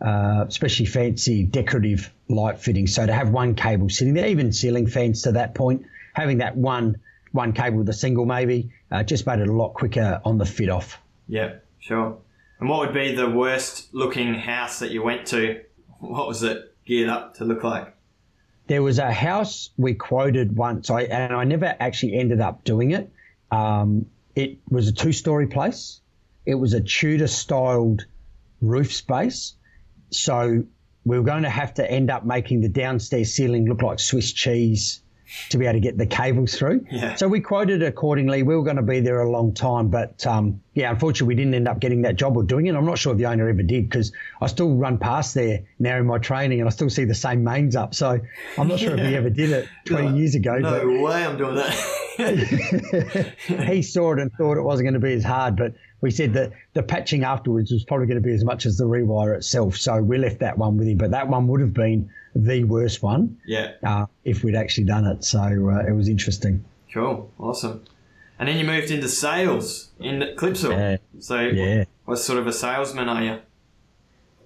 uh, 0.00 0.44
especially 0.48 0.86
fancy 0.86 1.44
decorative 1.44 2.12
light 2.28 2.58
fittings. 2.58 2.94
So 2.94 3.06
to 3.06 3.12
have 3.12 3.30
one 3.30 3.54
cable 3.54 3.88
sitting 3.88 4.14
there, 4.14 4.26
even 4.26 4.52
ceiling 4.52 4.86
fans 4.86 5.22
to 5.22 5.32
that 5.32 5.54
point, 5.54 5.82
having 6.14 6.38
that 6.38 6.56
one 6.56 6.96
one 7.32 7.54
cable 7.54 7.78
with 7.78 7.88
a 7.88 7.94
single 7.94 8.26
maybe 8.26 8.70
uh, 8.90 9.02
just 9.02 9.26
made 9.26 9.38
it 9.40 9.48
a 9.48 9.52
lot 9.52 9.72
quicker 9.72 10.20
on 10.22 10.36
the 10.36 10.44
fit 10.44 10.68
off. 10.68 10.98
Yep. 11.32 11.64
Sure. 11.78 12.18
And 12.60 12.68
what 12.68 12.80
would 12.80 12.92
be 12.92 13.14
the 13.14 13.28
worst 13.28 13.94
looking 13.94 14.34
house 14.34 14.80
that 14.80 14.90
you 14.90 15.02
went 15.02 15.26
to? 15.28 15.62
What 15.98 16.28
was 16.28 16.42
it 16.42 16.76
geared 16.84 17.08
up 17.08 17.36
to 17.36 17.46
look 17.46 17.64
like? 17.64 17.96
There 18.66 18.82
was 18.82 18.98
a 18.98 19.10
house 19.10 19.70
we 19.78 19.94
quoted 19.94 20.54
once, 20.54 20.90
I, 20.90 21.04
and 21.04 21.32
I 21.32 21.44
never 21.44 21.74
actually 21.80 22.18
ended 22.18 22.42
up 22.42 22.64
doing 22.64 22.90
it. 22.90 23.10
Um, 23.50 24.04
it 24.36 24.58
was 24.68 24.88
a 24.88 24.92
two 24.92 25.12
story 25.12 25.46
place. 25.46 26.02
It 26.44 26.56
was 26.56 26.74
a 26.74 26.82
Tudor 26.82 27.28
styled 27.28 28.04
roof 28.60 28.92
space. 28.92 29.54
So 30.10 30.64
we 31.06 31.18
were 31.18 31.24
going 31.24 31.44
to 31.44 31.50
have 31.50 31.72
to 31.74 31.90
end 31.90 32.10
up 32.10 32.26
making 32.26 32.60
the 32.60 32.68
downstairs 32.68 33.32
ceiling 33.32 33.66
look 33.66 33.80
like 33.80 34.00
Swiss 34.00 34.32
cheese 34.32 35.01
to 35.50 35.58
be 35.58 35.66
able 35.66 35.74
to 35.74 35.80
get 35.80 35.98
the 35.98 36.06
cables 36.06 36.54
through. 36.54 36.84
Yeah. 36.90 37.14
So 37.14 37.28
we 37.28 37.40
quoted 37.40 37.82
accordingly. 37.82 38.42
We 38.42 38.56
were 38.56 38.62
going 38.62 38.76
to 38.76 38.82
be 38.82 39.00
there 39.00 39.20
a 39.20 39.30
long 39.30 39.54
time, 39.54 39.88
but 39.88 40.26
um, 40.26 40.60
yeah, 40.74 40.90
unfortunately, 40.90 41.34
we 41.34 41.34
didn't 41.34 41.54
end 41.54 41.68
up 41.68 41.80
getting 41.80 42.02
that 42.02 42.16
job 42.16 42.36
or 42.36 42.42
doing 42.42 42.66
it. 42.66 42.74
I'm 42.74 42.86
not 42.86 42.98
sure 42.98 43.12
if 43.12 43.18
the 43.18 43.26
owner 43.26 43.48
ever 43.48 43.62
did 43.62 43.88
because 43.88 44.12
I 44.40 44.46
still 44.46 44.74
run 44.74 44.98
past 44.98 45.34
there 45.34 45.60
now 45.78 45.98
in 45.98 46.06
my 46.06 46.18
training 46.18 46.60
and 46.60 46.68
I 46.68 46.72
still 46.72 46.90
see 46.90 47.04
the 47.04 47.14
same 47.14 47.44
mains 47.44 47.76
up. 47.76 47.94
So 47.94 48.20
I'm 48.58 48.68
not 48.68 48.78
sure 48.78 48.96
if 48.96 49.06
he 49.06 49.14
ever 49.16 49.30
did 49.30 49.50
it 49.50 49.68
20 49.86 50.18
years 50.18 50.34
ago. 50.34 50.58
No 50.58 51.00
way 51.02 51.24
I'm 51.24 51.36
doing 51.36 51.56
that. 51.56 51.74
he 53.66 53.82
saw 53.82 54.12
it 54.12 54.18
and 54.18 54.32
thought 54.34 54.58
it 54.58 54.62
wasn't 54.62 54.84
going 54.84 54.94
to 54.94 55.00
be 55.00 55.14
as 55.14 55.24
hard, 55.24 55.56
but 55.56 55.74
we 56.02 56.10
said 56.10 56.34
that 56.34 56.52
the 56.74 56.82
patching 56.82 57.24
afterwards 57.24 57.70
was 57.72 57.84
probably 57.84 58.06
going 58.06 58.20
to 58.20 58.26
be 58.26 58.34
as 58.34 58.44
much 58.44 58.66
as 58.66 58.76
the 58.76 58.84
rewire 58.84 59.34
itself. 59.36 59.76
So 59.76 60.02
we 60.02 60.18
left 60.18 60.40
that 60.40 60.58
one 60.58 60.76
with 60.76 60.88
him, 60.88 60.98
but 60.98 61.12
that 61.12 61.28
one 61.28 61.46
would 61.48 61.60
have 61.60 61.72
been 61.72 62.10
the 62.34 62.64
worst 62.64 63.02
one. 63.02 63.38
Yeah. 63.46 63.72
Uh, 63.82 64.06
if 64.24 64.44
we'd 64.44 64.56
actually 64.56 64.84
done 64.84 65.06
it. 65.06 65.24
So 65.24 65.38
uh, 65.40 65.86
it 65.88 65.92
was 65.94 66.08
interesting. 66.08 66.64
Cool. 66.92 67.30
Awesome. 67.38 67.84
And 68.38 68.48
then 68.48 68.58
you 68.58 68.64
moved 68.64 68.90
into 68.90 69.08
sales 69.08 69.90
in 70.00 70.20
Clipsal. 70.36 70.70
Yeah. 70.72 70.96
So 71.20 71.38
Yeah. 71.40 71.84
what 72.04 72.16
sort 72.18 72.38
of 72.38 72.46
a 72.46 72.52
salesman 72.52 73.08
are 73.08 73.22
you? 73.22 73.38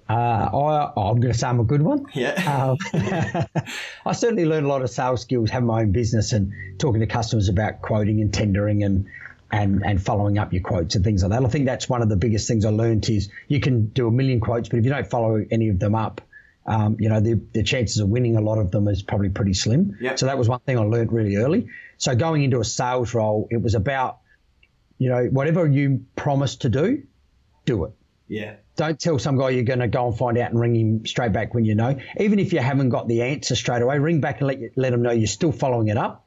Uh, 0.08 0.12
I, 0.12 0.92
I'm 1.10 1.18
going 1.20 1.32
to 1.32 1.38
say 1.38 1.48
I'm 1.48 1.58
a 1.58 1.64
good 1.64 1.82
one. 1.82 2.06
Yeah. 2.14 2.34
Um, 2.76 2.76
I 4.06 4.12
certainly 4.12 4.44
learned 4.44 4.66
a 4.66 4.68
lot 4.68 4.82
of 4.82 4.90
sales 4.90 5.22
skills, 5.22 5.50
having 5.50 5.66
my 5.66 5.80
own 5.80 5.92
business 5.92 6.32
and 6.32 6.52
talking 6.78 7.00
to 7.00 7.06
customers 7.06 7.48
about 7.48 7.82
quoting 7.82 8.20
and 8.20 8.32
tendering 8.32 8.82
and 8.84 9.06
and 9.50 9.82
and 9.84 10.02
following 10.02 10.38
up 10.38 10.52
your 10.52 10.62
quotes 10.62 10.94
and 10.94 11.04
things 11.04 11.22
like 11.22 11.32
that. 11.32 11.44
I 11.44 11.48
think 11.48 11.66
that's 11.66 11.88
one 11.88 12.02
of 12.02 12.08
the 12.08 12.16
biggest 12.16 12.48
things 12.48 12.64
I 12.64 12.70
learned 12.70 13.08
is 13.08 13.30
you 13.48 13.60
can 13.60 13.86
do 13.86 14.08
a 14.08 14.10
million 14.10 14.40
quotes, 14.40 14.68
but 14.68 14.78
if 14.78 14.84
you 14.84 14.90
don't 14.90 15.08
follow 15.08 15.44
any 15.50 15.68
of 15.68 15.78
them 15.78 15.94
up, 15.94 16.20
um, 16.66 16.96
you 16.98 17.08
know 17.08 17.20
the, 17.20 17.40
the 17.52 17.62
chances 17.62 17.98
of 17.98 18.08
winning 18.08 18.36
a 18.36 18.40
lot 18.40 18.58
of 18.58 18.70
them 18.70 18.88
is 18.88 19.02
probably 19.02 19.28
pretty 19.28 19.54
slim. 19.54 19.96
Yep. 20.00 20.18
So 20.18 20.26
that 20.26 20.38
was 20.38 20.48
one 20.48 20.60
thing 20.60 20.78
I 20.78 20.82
learned 20.82 21.12
really 21.12 21.36
early. 21.36 21.68
So 21.98 22.14
going 22.14 22.42
into 22.42 22.60
a 22.60 22.64
sales 22.64 23.14
role, 23.14 23.48
it 23.50 23.62
was 23.62 23.74
about 23.74 24.18
you 24.98 25.08
know 25.08 25.26
whatever 25.26 25.66
you 25.66 26.04
promise 26.16 26.56
to 26.56 26.68
do, 26.68 27.04
do 27.64 27.84
it 27.84 27.92
yeah. 28.28 28.56
don't 28.76 28.98
tell 28.98 29.18
some 29.18 29.38
guy 29.38 29.50
you're 29.50 29.64
going 29.64 29.78
to 29.78 29.88
go 29.88 30.08
and 30.08 30.16
find 30.16 30.36
out 30.38 30.50
and 30.50 30.60
ring 30.60 30.74
him 30.74 31.06
straight 31.06 31.32
back 31.32 31.54
when 31.54 31.64
you 31.64 31.74
know. 31.74 31.98
Even 32.18 32.38
if 32.38 32.52
you 32.52 32.58
haven't 32.58 32.88
got 32.88 33.08
the 33.08 33.22
answer 33.22 33.54
straight 33.54 33.82
away, 33.82 33.98
ring 33.98 34.20
back 34.20 34.40
and 34.40 34.48
let 34.48 34.58
you, 34.58 34.70
let 34.76 34.90
them 34.90 35.02
know 35.02 35.12
you're 35.12 35.26
still 35.26 35.52
following 35.52 35.88
it 35.88 35.96
up, 35.96 36.25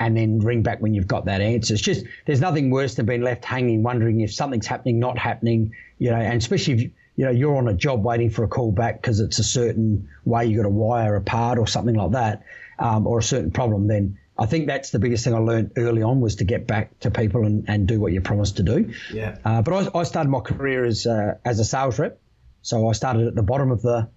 and 0.00 0.16
then 0.16 0.38
ring 0.38 0.62
back 0.62 0.80
when 0.80 0.94
you've 0.94 1.06
got 1.06 1.26
that 1.26 1.42
answer. 1.42 1.74
It's 1.74 1.82
just 1.82 2.06
there's 2.24 2.40
nothing 2.40 2.70
worse 2.70 2.94
than 2.94 3.04
being 3.04 3.20
left 3.20 3.44
hanging, 3.44 3.82
wondering 3.82 4.20
if 4.20 4.32
something's 4.32 4.66
happening, 4.66 4.98
not 4.98 5.18
happening. 5.18 5.74
You 5.98 6.10
know, 6.10 6.16
and 6.16 6.40
especially 6.40 6.74
if 6.74 6.80
you, 6.80 7.24
know 7.26 7.30
you're 7.30 7.56
on 7.56 7.68
a 7.68 7.74
job 7.74 8.02
waiting 8.02 8.30
for 8.30 8.42
a 8.42 8.48
call 8.48 8.72
back 8.72 9.00
because 9.00 9.20
it's 9.20 9.38
a 9.38 9.44
certain 9.44 10.08
way 10.24 10.46
you 10.46 10.56
got 10.56 10.62
to 10.62 10.70
wire 10.70 11.16
a 11.16 11.20
part 11.20 11.58
or 11.58 11.66
something 11.66 11.94
like 11.94 12.12
that, 12.12 12.42
um, 12.78 13.06
or 13.06 13.18
a 13.18 13.22
certain 13.22 13.50
problem. 13.50 13.88
Then 13.88 14.18
I 14.38 14.46
think 14.46 14.66
that's 14.68 14.90
the 14.90 14.98
biggest 14.98 15.22
thing 15.22 15.34
I 15.34 15.38
learned 15.38 15.72
early 15.76 16.02
on 16.02 16.22
was 16.22 16.36
to 16.36 16.44
get 16.44 16.66
back 16.66 16.98
to 17.00 17.10
people 17.10 17.44
and, 17.44 17.66
and 17.68 17.86
do 17.86 18.00
what 18.00 18.12
you 18.12 18.22
promised 18.22 18.56
to 18.56 18.62
do. 18.62 18.94
Yeah. 19.12 19.36
Uh, 19.44 19.60
but 19.60 19.94
I, 19.94 19.98
I 19.98 20.02
started 20.04 20.30
my 20.30 20.40
career 20.40 20.86
as 20.86 21.06
uh, 21.06 21.34
as 21.44 21.60
a 21.60 21.64
sales 21.64 21.98
rep, 21.98 22.18
so 22.62 22.88
I 22.88 22.92
started 22.92 23.26
at 23.26 23.34
the 23.34 23.42
bottom 23.42 23.70
of 23.70 23.82
the 23.82 24.08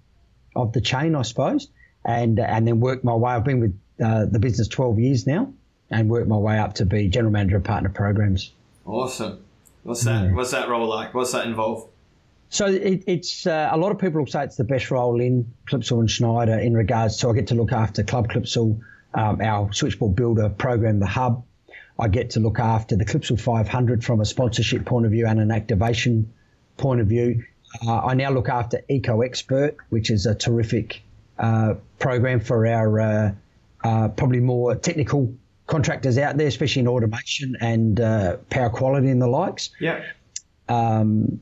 of 0.56 0.72
the 0.72 0.80
chain, 0.80 1.14
I 1.14 1.24
suppose, 1.24 1.68
and 2.06 2.40
and 2.40 2.66
then 2.66 2.80
worked 2.80 3.04
my 3.04 3.16
way. 3.16 3.34
I've 3.34 3.44
been 3.44 3.60
with 3.60 3.78
uh, 4.02 4.26
the 4.26 4.40
business 4.40 4.70
12 4.70 5.00
years 5.00 5.28
now, 5.28 5.54
and 5.94 6.10
worked 6.10 6.28
my 6.28 6.38
way 6.38 6.58
up 6.58 6.74
to 6.76 6.86
be 6.86 7.08
general 7.08 7.32
manager 7.32 7.58
of 7.58 7.64
partner 7.64 7.90
programs. 7.90 8.52
Awesome. 8.86 9.44
What's 9.84 10.04
that? 10.04 10.34
What's 10.34 10.52
that 10.52 10.70
role 10.70 10.88
like? 10.88 11.14
What's 11.14 11.34
that 11.34 11.46
involve? 11.46 11.88
So 12.50 12.68
it, 12.68 13.04
it's 13.08 13.48
uh, 13.48 13.70
a 13.72 13.78
lot 13.78 13.92
of 13.92 14.00
people 14.00 14.20
will 14.20 14.28
say 14.28 14.44
it's 14.44 14.58
the 14.58 14.64
best 14.64 14.92
role 14.92 15.20
in 15.20 15.54
Clipsal 15.68 16.00
and 16.00 16.10
Schneider 16.10 16.58
in 16.58 16.74
regards 16.74 17.18
to 17.18 17.30
I 17.30 17.34
get 17.34 17.48
to 17.48 17.56
look 17.56 17.72
after 17.72 18.04
Club 18.04 18.30
Clipsal, 18.30 18.80
um, 19.14 19.42
our 19.42 19.72
switchboard 19.74 20.16
builder 20.16 20.50
program, 20.50 21.00
the 21.00 21.08
hub. 21.08 21.44
I 22.00 22.08
get 22.08 22.32
to 22.32 22.40
look 22.40 22.60
after 22.60 22.96
the 22.96 23.06
Clipsal 23.06 23.40
500 23.40 24.04
from 24.04 24.20
a 24.20 24.26
sponsorship 24.26 24.86
point 24.86 25.06
of 25.06 25.12
view 25.12 25.28
and 25.28 25.40
an 25.40 25.52
activation 25.52 26.34
point 26.78 27.02
of 27.02 27.08
view. 27.08 27.44
Uh, 27.86 28.00
I 28.00 28.14
now 28.14 28.32
look 28.32 28.50
after 28.50 28.82
EcoXpert, 28.90 29.78
which 29.90 30.10
is 30.12 30.26
a 30.26 30.36
terrific 30.36 31.02
uh, 31.38 31.76
program 32.00 32.40
for 32.40 32.66
our 32.68 33.00
uh, 33.00 33.32
uh, 33.84 34.10
probably 34.10 34.40
more 34.40 34.76
technical 34.76 35.34
contractors 35.68 36.18
out 36.18 36.38
there, 36.38 36.48
especially 36.48 36.82
in 36.82 36.88
automation 36.88 37.56
and 37.60 38.00
uh, 38.00 38.38
power 38.50 38.70
quality 38.70 39.10
and 39.10 39.22
the 39.22 39.28
likes. 39.28 39.70
Yeah. 39.80 40.04
Um, 40.68 41.40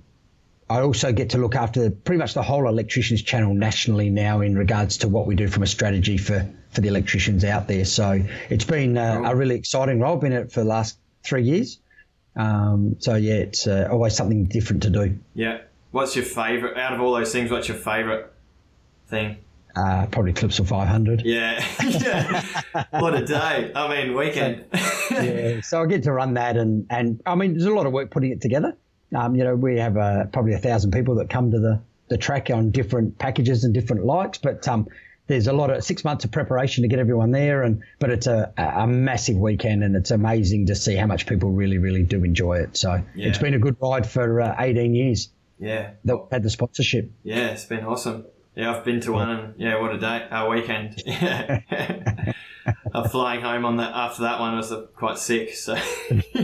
I 0.69 0.79
also 0.79 1.11
get 1.11 1.31
to 1.31 1.37
look 1.37 1.55
after 1.55 1.89
pretty 1.89 2.19
much 2.19 2.33
the 2.33 2.41
whole 2.41 2.67
electricians 2.67 3.21
channel 3.21 3.53
nationally 3.53 4.09
now 4.09 4.39
in 4.39 4.57
regards 4.57 4.97
to 4.99 5.09
what 5.09 5.27
we 5.27 5.35
do 5.35 5.49
from 5.49 5.63
a 5.63 5.67
strategy 5.67 6.17
for, 6.17 6.47
for 6.69 6.79
the 6.79 6.87
electricians 6.87 7.43
out 7.43 7.67
there. 7.67 7.83
So 7.83 8.23
it's 8.49 8.63
been 8.63 8.97
uh, 8.97 9.23
a 9.25 9.35
really 9.35 9.55
exciting 9.55 9.99
role. 9.99 10.15
I've 10.15 10.21
been 10.21 10.31
in 10.31 10.43
it 10.43 10.51
for 10.51 10.61
the 10.61 10.69
last 10.69 10.97
three 11.23 11.43
years. 11.43 11.79
Um, 12.37 12.95
so 12.99 13.15
yeah, 13.15 13.33
it's 13.33 13.67
uh, 13.67 13.89
always 13.91 14.15
something 14.15 14.45
different 14.45 14.83
to 14.83 14.89
do. 14.89 15.19
Yeah. 15.33 15.59
What's 15.91 16.15
your 16.15 16.23
favourite 16.23 16.77
out 16.77 16.93
of 16.93 17.01
all 17.01 17.13
those 17.13 17.33
things? 17.33 17.51
What's 17.51 17.67
your 17.67 17.75
favourite 17.75 18.27
thing? 19.07 19.39
Uh, 19.75 20.05
probably 20.07 20.33
Clipsal 20.33 20.67
500. 20.67 21.21
Yeah. 21.23 21.65
yeah. 21.83 22.43
what 22.91 23.15
a 23.15 23.25
day. 23.25 23.71
I 23.73 23.87
mean, 24.05 24.15
weekend. 24.17 24.65
yeah, 25.11 25.61
so 25.61 25.81
I 25.81 25.85
get 25.85 26.03
to 26.03 26.11
run 26.11 26.33
that, 26.35 26.57
and 26.57 26.85
and 26.89 27.21
I 27.25 27.35
mean, 27.35 27.53
there's 27.53 27.65
a 27.65 27.73
lot 27.73 27.85
of 27.85 27.93
work 27.93 28.11
putting 28.11 28.31
it 28.31 28.41
together. 28.41 28.75
Um, 29.15 29.35
you 29.35 29.43
know, 29.43 29.55
we 29.55 29.77
have 29.79 29.97
uh, 29.97 30.25
probably 30.25 30.53
a 30.53 30.59
thousand 30.59 30.91
people 30.91 31.15
that 31.15 31.29
come 31.29 31.51
to 31.51 31.59
the 31.59 31.81
the 32.09 32.17
track 32.17 32.49
on 32.49 32.71
different 32.71 33.17
packages 33.17 33.63
and 33.63 33.73
different 33.73 34.05
likes, 34.05 34.37
but 34.37 34.67
um, 34.67 34.87
there's 35.27 35.47
a 35.47 35.53
lot 35.53 35.69
of 35.69 35.81
six 35.83 36.03
months 36.03 36.25
of 36.25 36.31
preparation 36.31 36.81
to 36.81 36.89
get 36.89 36.99
everyone 36.99 37.31
there, 37.31 37.63
and 37.63 37.83
but 37.99 38.09
it's 38.09 38.27
a, 38.27 38.51
a 38.57 38.85
massive 38.85 39.37
weekend, 39.37 39.83
and 39.83 39.95
it's 39.95 40.11
amazing 40.11 40.65
to 40.65 40.75
see 40.75 40.95
how 40.95 41.05
much 41.05 41.25
people 41.25 41.51
really, 41.51 41.77
really 41.77 42.03
do 42.03 42.23
enjoy 42.25 42.59
it. 42.59 42.75
So 42.75 43.01
Yeah. 43.15 43.29
it's 43.29 43.37
been 43.37 43.53
a 43.53 43.59
good 43.59 43.77
ride 43.81 44.05
for 44.05 44.41
uh, 44.41 44.55
18 44.59 44.93
years 44.93 45.29
yeah. 45.57 45.91
that 46.03 46.17
had 46.31 46.43
the 46.43 46.49
sponsorship. 46.49 47.11
Yeah, 47.23 47.47
it's 47.51 47.63
been 47.65 47.85
awesome. 47.85 48.25
Yeah, 48.61 48.75
I've 48.75 48.85
been 48.85 49.01
to 49.01 49.13
one 49.13 49.27
and 49.27 49.53
yeah, 49.57 49.81
what 49.81 49.91
a 49.91 49.97
day, 49.97 50.27
a 50.29 50.47
weekend. 50.47 51.01
Yeah. 51.07 52.33
I'm 52.93 53.09
flying 53.09 53.41
home 53.41 53.65
on 53.65 53.77
that 53.77 53.91
after 53.91 54.21
that 54.21 54.39
one 54.39 54.55
was 54.55 54.71
uh, 54.71 54.83
quite 54.95 55.17
sick. 55.17 55.55
So 55.55 55.73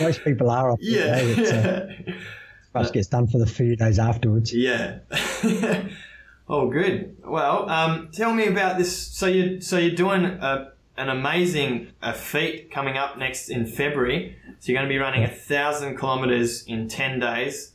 Most 0.00 0.24
people 0.24 0.50
are. 0.50 0.72
I 0.72 0.74
think, 0.74 0.88
yeah, 0.90 1.04
eh? 1.04 1.20
It's, 1.22 1.52
uh, 1.52 1.94
much 2.74 2.92
gets 2.92 3.06
done 3.06 3.28
for 3.28 3.38
the 3.38 3.46
few 3.46 3.76
days 3.76 4.00
afterwards. 4.00 4.52
yeah. 4.52 4.98
oh, 6.48 6.68
good. 6.70 7.18
Well, 7.24 7.70
um, 7.70 8.08
tell 8.12 8.34
me 8.34 8.48
about 8.48 8.78
this. 8.78 8.96
So 8.96 9.28
you 9.28 9.60
so 9.60 9.78
you're 9.78 9.94
doing 9.94 10.24
a, 10.24 10.72
an 10.96 11.08
amazing 11.08 11.92
uh, 12.02 12.14
feat 12.14 12.72
coming 12.72 12.98
up 12.98 13.16
next 13.16 13.48
in 13.48 13.66
February. 13.66 14.36
So 14.58 14.72
you're 14.72 14.80
going 14.80 14.88
to 14.88 14.92
be 14.92 14.98
running 14.98 15.22
a 15.22 15.28
thousand 15.28 15.98
kilometers 15.98 16.64
in 16.64 16.88
ten 16.88 17.20
days. 17.20 17.74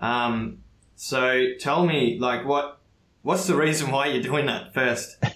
Um, 0.00 0.59
so 1.00 1.54
tell 1.58 1.86
me, 1.86 2.18
like, 2.18 2.44
what 2.44 2.78
what's 3.22 3.46
the 3.46 3.56
reason 3.56 3.90
why 3.90 4.08
you're 4.08 4.22
doing 4.22 4.46
that 4.46 4.74
first? 4.74 5.16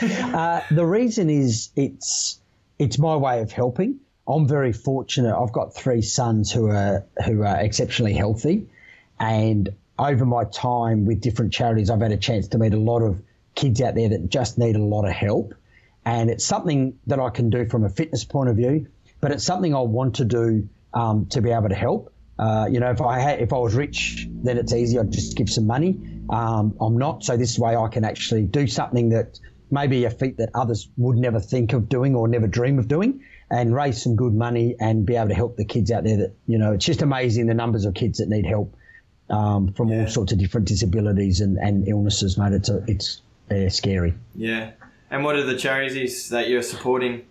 Uh, 0.00 0.60
the 0.70 0.84
reason 0.84 1.30
is 1.30 1.70
it's 1.76 2.40
it's 2.78 2.98
my 2.98 3.14
way 3.14 3.40
of 3.40 3.52
helping. 3.52 4.00
I'm 4.26 4.46
very 4.46 4.72
fortunate. 4.72 5.36
I've 5.36 5.52
got 5.52 5.74
three 5.74 6.02
sons 6.02 6.50
who 6.50 6.68
are 6.68 7.04
who 7.24 7.42
are 7.42 7.60
exceptionally 7.60 8.12
healthy, 8.12 8.68
and 9.20 9.68
over 10.00 10.26
my 10.26 10.44
time 10.44 11.06
with 11.06 11.20
different 11.20 11.52
charities, 11.52 11.90
I've 11.90 12.00
had 12.00 12.12
a 12.12 12.16
chance 12.16 12.48
to 12.48 12.58
meet 12.58 12.74
a 12.74 12.78
lot 12.78 13.02
of 13.02 13.22
kids 13.54 13.80
out 13.80 13.94
there 13.94 14.08
that 14.08 14.28
just 14.30 14.58
need 14.58 14.74
a 14.74 14.82
lot 14.82 15.04
of 15.04 15.12
help, 15.12 15.54
and 16.04 16.28
it's 16.28 16.44
something 16.44 16.98
that 17.06 17.20
I 17.20 17.30
can 17.30 17.50
do 17.50 17.66
from 17.68 17.84
a 17.84 17.88
fitness 17.88 18.24
point 18.24 18.50
of 18.50 18.56
view, 18.56 18.88
but 19.20 19.30
it's 19.30 19.44
something 19.44 19.74
I 19.74 19.80
want 19.80 20.16
to 20.16 20.24
do 20.24 20.68
um, 20.92 21.26
to 21.26 21.40
be 21.40 21.50
able 21.50 21.68
to 21.68 21.76
help. 21.76 22.12
Uh, 22.38 22.68
you 22.70 22.78
know, 22.80 22.90
if 22.90 23.00
I 23.00 23.18
had, 23.18 23.40
if 23.40 23.52
I 23.52 23.58
was 23.58 23.74
rich, 23.74 24.28
then 24.30 24.58
it's 24.58 24.72
easy. 24.72 24.98
I'd 24.98 25.10
just 25.10 25.36
give 25.36 25.50
some 25.50 25.66
money. 25.66 25.98
Um, 26.30 26.76
I'm 26.80 26.96
not, 26.98 27.24
so 27.24 27.36
this 27.36 27.58
way 27.58 27.74
I 27.74 27.88
can 27.88 28.04
actually 28.04 28.44
do 28.44 28.66
something 28.66 29.08
that 29.10 29.40
maybe 29.70 30.04
a 30.04 30.10
feat 30.10 30.36
that 30.38 30.50
others 30.54 30.88
would 30.96 31.16
never 31.16 31.40
think 31.40 31.72
of 31.72 31.88
doing 31.88 32.14
or 32.14 32.28
never 32.28 32.46
dream 32.46 32.78
of 32.78 32.86
doing, 32.88 33.22
and 33.50 33.74
raise 33.74 34.02
some 34.02 34.14
good 34.14 34.34
money 34.34 34.76
and 34.78 35.04
be 35.06 35.16
able 35.16 35.28
to 35.28 35.34
help 35.34 35.56
the 35.56 35.64
kids 35.64 35.90
out 35.90 36.04
there. 36.04 36.16
That 36.18 36.34
you 36.46 36.58
know, 36.58 36.72
it's 36.72 36.84
just 36.84 37.02
amazing 37.02 37.46
the 37.46 37.54
numbers 37.54 37.84
of 37.86 37.94
kids 37.94 38.18
that 38.18 38.28
need 38.28 38.46
help 38.46 38.74
um, 39.30 39.72
from 39.72 39.88
Yeah. 39.88 40.02
all 40.02 40.06
sorts 40.08 40.32
of 40.32 40.38
different 40.38 40.68
disabilities 40.68 41.40
and, 41.40 41.56
and 41.58 41.88
illnesses, 41.88 42.38
mate. 42.38 42.52
It's 42.52 42.68
a, 42.68 42.84
it's 42.86 43.20
uh, 43.50 43.68
scary. 43.68 44.14
Yeah. 44.34 44.72
And 45.10 45.24
what 45.24 45.36
are 45.36 45.44
the 45.44 45.56
charities 45.56 46.28
that 46.28 46.48
you're 46.48 46.62
supporting? 46.62 47.24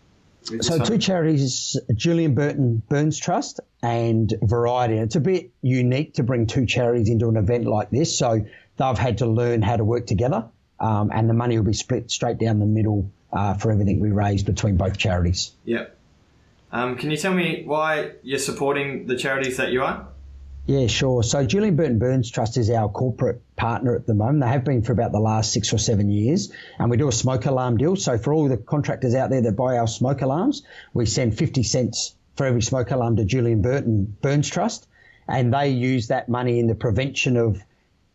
So 0.61 0.79
two 0.79 0.97
charities, 0.97 1.77
Julian 1.93 2.33
Burton 2.33 2.81
Burns 2.87 3.17
Trust 3.17 3.59
and 3.81 4.33
Variety. 4.41 4.93
And 4.93 5.03
it's 5.03 5.15
a 5.15 5.19
bit 5.19 5.51
unique 5.61 6.15
to 6.15 6.23
bring 6.23 6.47
two 6.47 6.65
charities 6.65 7.09
into 7.09 7.27
an 7.27 7.37
event 7.37 7.65
like 7.65 7.89
this. 7.89 8.17
So 8.17 8.45
they've 8.77 8.97
had 8.97 9.19
to 9.19 9.25
learn 9.25 9.61
how 9.61 9.75
to 9.75 9.83
work 9.83 10.07
together, 10.07 10.45
um, 10.79 11.11
and 11.13 11.29
the 11.29 11.33
money 11.33 11.57
will 11.57 11.65
be 11.65 11.73
split 11.73 12.11
straight 12.11 12.37
down 12.37 12.59
the 12.59 12.65
middle 12.65 13.11
uh, 13.33 13.55
for 13.55 13.71
everything 13.71 13.99
we 13.99 14.11
raise 14.11 14.43
between 14.43 14.77
both 14.77 14.97
charities. 14.97 15.51
Yep. 15.65 15.97
Um, 16.71 16.97
can 16.97 17.11
you 17.11 17.17
tell 17.17 17.33
me 17.33 17.63
why 17.65 18.11
you're 18.23 18.39
supporting 18.39 19.07
the 19.07 19.15
charities 19.15 19.57
that 19.57 19.71
you 19.71 19.83
are? 19.83 20.07
Yeah, 20.67 20.87
sure. 20.87 21.23
So 21.23 21.45
Julian 21.45 21.77
Burton 21.77 21.97
Burns 21.97 22.29
Trust 22.29 22.57
is 22.57 22.69
our 22.69 22.89
corporate 22.89 23.41
partner 23.55 23.95
at 23.95 24.05
the 24.05 24.13
moment. 24.13 24.41
They 24.41 24.49
have 24.49 24.65
been 24.65 24.81
for 24.81 24.91
about 24.91 25.13
the 25.13 25.19
last 25.19 25.53
six 25.53 25.71
or 25.71 25.77
seven 25.77 26.09
years, 26.09 26.51
and 26.77 26.89
we 26.91 26.97
do 26.97 27.07
a 27.07 27.11
smoke 27.11 27.45
alarm 27.45 27.77
deal. 27.77 27.95
So 27.95 28.17
for 28.17 28.33
all 28.33 28.49
the 28.49 28.57
contractors 28.57 29.15
out 29.15 29.29
there 29.29 29.41
that 29.41 29.55
buy 29.55 29.77
our 29.77 29.87
smoke 29.87 30.21
alarms, 30.21 30.63
we 30.93 31.05
send 31.05 31.37
50 31.37 31.63
cents 31.63 32.15
for 32.35 32.45
every 32.45 32.61
smoke 32.61 32.91
alarm 32.91 33.15
to 33.15 33.23
Julian 33.23 33.61
Burton 33.61 34.17
Burns 34.21 34.49
Trust, 34.49 34.87
and 35.25 35.53
they 35.53 35.69
use 35.69 36.09
that 36.09 36.27
money 36.27 36.59
in 36.59 36.67
the 36.67 36.75
prevention 36.75 37.37
of 37.37 37.63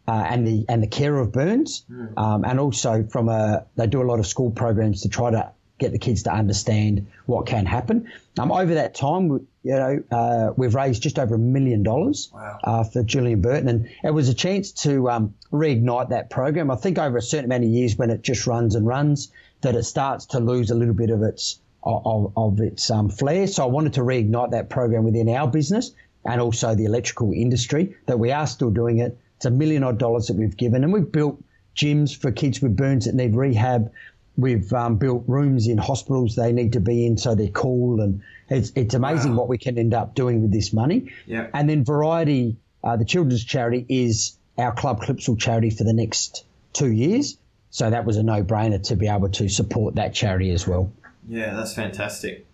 uh, 0.06 0.10
and 0.12 0.46
the 0.46 0.66
and 0.68 0.82
the 0.82 0.88
care 0.88 1.16
of 1.16 1.32
burns, 1.32 1.86
mm. 1.90 2.18
um, 2.18 2.44
and 2.44 2.60
also 2.60 3.04
from 3.04 3.30
a 3.30 3.64
they 3.76 3.86
do 3.86 4.02
a 4.02 4.04
lot 4.04 4.18
of 4.18 4.26
school 4.26 4.50
programs 4.50 5.02
to 5.02 5.08
try 5.08 5.30
to 5.30 5.52
get 5.82 5.92
the 5.92 5.98
kids 5.98 6.22
to 6.22 6.32
understand 6.32 7.08
what 7.26 7.46
can 7.46 7.66
happen. 7.66 8.10
Um, 8.38 8.50
over 8.52 8.74
that 8.74 8.94
time, 8.94 9.46
you 9.62 9.74
know, 9.74 10.02
uh, 10.10 10.52
we've 10.56 10.74
raised 10.74 11.02
just 11.02 11.18
over 11.18 11.34
a 11.34 11.38
million 11.38 11.82
dollars 11.82 12.30
uh, 12.64 12.84
for 12.84 13.02
Julian 13.02 13.40
Burton, 13.40 13.68
and 13.68 13.88
it 14.02 14.10
was 14.10 14.28
a 14.28 14.34
chance 14.34 14.72
to 14.84 15.10
um, 15.10 15.34
reignite 15.52 16.10
that 16.10 16.30
program. 16.30 16.70
I 16.70 16.76
think 16.76 16.98
over 16.98 17.18
a 17.18 17.22
certain 17.22 17.46
amount 17.46 17.64
of 17.64 17.70
years, 17.70 17.96
when 17.96 18.10
it 18.10 18.22
just 18.22 18.46
runs 18.46 18.74
and 18.74 18.86
runs, 18.86 19.30
that 19.60 19.74
it 19.74 19.84
starts 19.84 20.26
to 20.26 20.40
lose 20.40 20.70
a 20.70 20.74
little 20.74 20.94
bit 20.94 21.10
of 21.10 21.22
its 21.22 21.58
of, 21.84 22.32
of 22.36 22.60
its 22.60 22.90
um, 22.90 23.10
flair. 23.10 23.46
So 23.48 23.64
I 23.64 23.66
wanted 23.66 23.94
to 23.94 24.02
reignite 24.02 24.52
that 24.52 24.70
program 24.70 25.02
within 25.04 25.28
our 25.28 25.48
business 25.48 25.90
and 26.24 26.40
also 26.40 26.76
the 26.76 26.84
electrical 26.84 27.32
industry. 27.32 27.96
That 28.06 28.18
we 28.18 28.30
are 28.30 28.46
still 28.46 28.70
doing 28.70 28.98
it. 28.98 29.18
It's 29.36 29.46
a 29.46 29.50
million 29.50 29.82
odd 29.82 29.98
dollars 29.98 30.28
that 30.28 30.36
we've 30.36 30.56
given, 30.56 30.84
and 30.84 30.92
we've 30.92 31.10
built 31.10 31.42
gyms 31.74 32.16
for 32.16 32.30
kids 32.30 32.60
with 32.60 32.76
burns 32.76 33.06
that 33.06 33.14
need 33.14 33.34
rehab. 33.34 33.90
We've 34.36 34.72
um, 34.72 34.96
built 34.96 35.24
rooms 35.26 35.68
in 35.68 35.76
hospitals 35.76 36.36
they 36.36 36.52
need 36.52 36.72
to 36.72 36.80
be 36.80 37.06
in 37.06 37.18
so 37.18 37.34
they're 37.34 37.48
cool, 37.48 38.00
and 38.00 38.22
it's 38.48 38.72
it's 38.74 38.94
amazing 38.94 39.32
wow. 39.32 39.40
what 39.40 39.48
we 39.48 39.58
can 39.58 39.78
end 39.78 39.92
up 39.92 40.14
doing 40.14 40.40
with 40.40 40.52
this 40.52 40.72
money. 40.72 41.12
Yeah. 41.26 41.48
And 41.52 41.68
then 41.68 41.84
Variety, 41.84 42.56
uh, 42.82 42.96
the 42.96 43.04
children's 43.04 43.44
charity, 43.44 43.84
is 43.88 44.36
our 44.56 44.72
Club 44.72 45.02
Clipsal 45.02 45.38
charity 45.38 45.70
for 45.70 45.84
the 45.84 45.92
next 45.92 46.44
two 46.72 46.90
years. 46.90 47.36
So 47.70 47.88
that 47.90 48.04
was 48.04 48.16
a 48.16 48.22
no-brainer 48.22 48.82
to 48.84 48.96
be 48.96 49.08
able 49.08 49.30
to 49.30 49.48
support 49.48 49.94
that 49.94 50.12
charity 50.12 50.50
as 50.50 50.66
well. 50.66 50.92
Yeah, 51.26 51.54
that's 51.54 51.74
fantastic. 51.74 52.46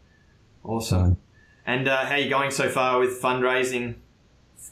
Awesome. 0.65 1.17
and 1.67 1.89
uh, 1.89 2.05
how 2.05 2.15
are 2.15 2.19
you 2.19 2.29
going 2.29 2.51
so 2.51 2.69
far 2.69 2.99
with 2.99 3.23
fundraising 3.23 3.95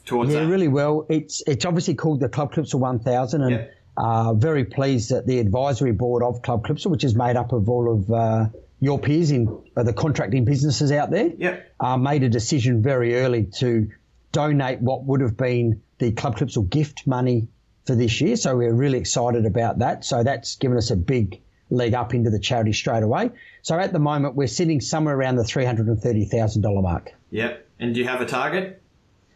towards 0.05 0.33
yeah, 0.33 0.41
that? 0.41 0.47
really 0.47 0.67
well. 0.67 1.05
It's 1.09 1.41
it's 1.47 1.65
obviously 1.65 1.95
called 1.95 2.19
the 2.19 2.29
Club 2.29 2.53
Clipsal 2.53 2.79
1000, 2.79 3.41
and. 3.41 3.69
Uh, 3.97 4.33
very 4.33 4.63
pleased 4.63 5.09
that 5.09 5.25
the 5.25 5.39
advisory 5.39 5.91
board 5.91 6.23
of 6.23 6.41
Club 6.41 6.65
Clipsal, 6.65 6.91
which 6.91 7.03
is 7.03 7.15
made 7.15 7.35
up 7.35 7.51
of 7.51 7.67
all 7.67 7.91
of 7.91 8.11
uh, 8.11 8.45
your 8.79 8.99
peers 8.99 9.31
in 9.31 9.61
uh, 9.75 9.83
the 9.83 9.93
contracting 9.93 10.45
businesses 10.45 10.91
out 10.91 11.09
there, 11.09 11.31
yep. 11.37 11.73
uh, 11.79 11.97
made 11.97 12.23
a 12.23 12.29
decision 12.29 12.83
very 12.83 13.15
early 13.15 13.45
to 13.57 13.89
donate 14.31 14.79
what 14.81 15.03
would 15.03 15.21
have 15.21 15.35
been 15.35 15.81
the 15.97 16.11
Club 16.11 16.37
Clipsal 16.37 16.69
gift 16.69 17.07
money 17.07 17.47
for 17.85 17.95
this 17.95 18.21
year. 18.21 18.35
So 18.35 18.55
we're 18.55 18.73
really 18.73 18.99
excited 18.99 19.45
about 19.45 19.79
that. 19.79 20.05
So 20.05 20.23
that's 20.23 20.57
given 20.57 20.77
us 20.77 20.91
a 20.91 20.95
big 20.95 21.41
leg 21.69 21.95
up 21.95 22.13
into 22.13 22.29
the 22.29 22.39
charity 22.39 22.73
straight 22.73 23.03
away. 23.03 23.31
So 23.63 23.79
at 23.79 23.93
the 23.93 23.99
moment, 23.99 24.35
we're 24.35 24.47
sitting 24.47 24.79
somewhere 24.79 25.15
around 25.15 25.37
the 25.37 25.43
$330,000 25.43 26.83
mark. 26.83 27.13
Yep. 27.31 27.67
And 27.79 27.93
do 27.95 27.99
you 27.99 28.07
have 28.07 28.21
a 28.21 28.25
target? 28.25 28.81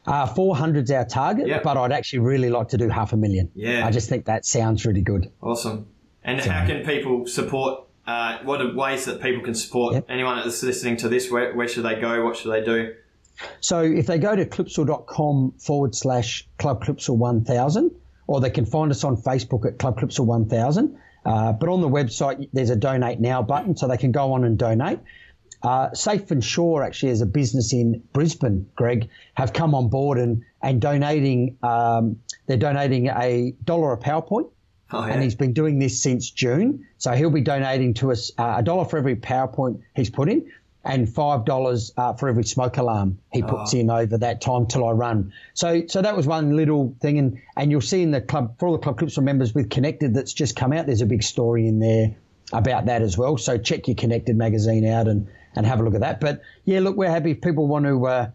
Uh, 0.05 0.27
400's 0.33 0.89
our 0.91 1.05
target, 1.05 1.47
yep. 1.47 1.63
but 1.63 1.77
I'd 1.77 1.91
actually 1.91 2.19
really 2.19 2.49
like 2.49 2.69
to 2.69 2.77
do 2.77 2.89
half 2.89 3.13
a 3.13 3.17
million. 3.17 3.51
Yeah. 3.53 3.85
I 3.85 3.91
just 3.91 4.09
think 4.09 4.25
that 4.25 4.45
sounds 4.45 4.85
really 4.85 5.01
good. 5.01 5.31
Awesome. 5.41 5.87
And 6.23 6.41
so, 6.41 6.49
how 6.49 6.65
can 6.65 6.83
people 6.85 7.27
support? 7.27 7.83
Uh, 8.07 8.39
what 8.43 8.61
are 8.61 8.73
ways 8.73 9.05
that 9.05 9.21
people 9.21 9.43
can 9.43 9.53
support 9.53 9.93
yep. 9.93 10.05
anyone 10.09 10.37
that's 10.37 10.63
listening 10.63 10.97
to 10.97 11.09
this? 11.09 11.29
Where, 11.29 11.53
where 11.53 11.67
should 11.67 11.83
they 11.83 11.99
go? 11.99 12.25
What 12.25 12.35
should 12.35 12.51
they 12.51 12.63
do? 12.63 12.95
So 13.59 13.81
if 13.81 14.07
they 14.07 14.17
go 14.17 14.35
to 14.35 14.45
clipsal.com 14.45 15.53
forward 15.59 15.95
slash 15.95 16.47
Club 16.57 16.83
Clipsal 16.83 17.17
1000, 17.17 17.91
or 18.27 18.39
they 18.39 18.49
can 18.49 18.65
find 18.65 18.91
us 18.91 19.03
on 19.03 19.17
Facebook 19.17 19.65
at 19.65 19.77
Club 19.77 19.99
Clipsal 19.99 20.25
1000. 20.25 20.97
Uh, 21.23 21.53
but 21.53 21.69
on 21.69 21.81
the 21.81 21.89
website, 21.89 22.49
there's 22.53 22.69
a 22.69 22.75
donate 22.75 23.19
now 23.19 23.41
button, 23.43 23.75
so 23.75 23.87
they 23.87 23.97
can 23.97 24.11
go 24.11 24.33
on 24.33 24.43
and 24.43 24.57
donate. 24.57 24.99
Uh, 25.63 25.93
Safe 25.93 26.31
and 26.31 26.43
Sure, 26.43 26.83
actually, 26.83 27.11
as 27.11 27.21
a 27.21 27.25
business 27.25 27.73
in 27.73 28.03
Brisbane, 28.13 28.69
Greg, 28.75 29.09
have 29.35 29.53
come 29.53 29.75
on 29.75 29.89
board 29.89 30.17
and, 30.17 30.43
and 30.61 30.81
donating, 30.81 31.57
um, 31.63 32.19
they're 32.47 32.57
donating 32.57 33.07
a 33.07 33.53
dollar 33.63 33.93
a 33.93 33.97
PowerPoint. 33.97 34.49
Oh, 34.93 35.05
yeah. 35.05 35.13
And 35.13 35.23
he's 35.23 35.35
been 35.35 35.53
doing 35.53 35.79
this 35.79 36.01
since 36.01 36.29
June. 36.29 36.85
So 36.97 37.11
he'll 37.11 37.29
be 37.29 37.41
donating 37.41 37.93
to 37.95 38.11
us 38.11 38.31
uh, 38.37 38.55
a 38.57 38.63
dollar 38.63 38.85
for 38.85 38.97
every 38.97 39.15
PowerPoint 39.15 39.81
he's 39.95 40.09
put 40.09 40.29
in 40.29 40.51
and 40.83 41.07
five 41.07 41.45
dollars 41.45 41.91
uh, 41.97 42.13
for 42.13 42.27
every 42.27 42.43
smoke 42.43 42.77
alarm 42.77 43.19
he 43.31 43.41
puts 43.41 43.73
oh. 43.73 43.77
in 43.77 43.89
over 43.89 44.17
that 44.17 44.41
time 44.41 44.65
till 44.65 44.85
I 44.85 44.91
run. 44.91 45.31
So, 45.53 45.85
so 45.87 46.01
that 46.01 46.15
was 46.15 46.25
one 46.25 46.55
little 46.55 46.95
thing, 46.99 47.19
and 47.19 47.39
and 47.55 47.71
you'll 47.71 47.81
see 47.81 48.01
in 48.01 48.11
the 48.11 48.21
club 48.21 48.57
for 48.57 48.67
all 48.67 48.73
the 48.73 48.79
Club 48.79 48.99
Clipsal 48.99 49.23
members 49.23 49.53
with 49.53 49.69
Connected 49.69 50.13
that's 50.13 50.33
just 50.33 50.55
come 50.55 50.73
out. 50.73 50.87
There's 50.87 51.01
a 51.01 51.05
big 51.05 51.23
story 51.23 51.67
in 51.67 51.79
there 51.79 52.15
about 52.51 52.85
that 52.87 53.01
as 53.01 53.17
well. 53.17 53.37
So 53.37 53.57
check 53.57 53.87
your 53.87 53.95
Connected 53.95 54.35
magazine 54.35 54.85
out 54.85 55.07
and 55.07 55.27
and 55.55 55.65
have 55.65 55.79
a 55.79 55.83
look 55.83 55.95
at 55.95 56.01
that. 56.01 56.19
But 56.19 56.41
yeah, 56.65 56.79
look, 56.79 56.95
we're 56.95 57.09
happy 57.09 57.31
if 57.31 57.41
people 57.41 57.67
want 57.67 57.85
to, 57.85 58.05
uh, 58.07 58.29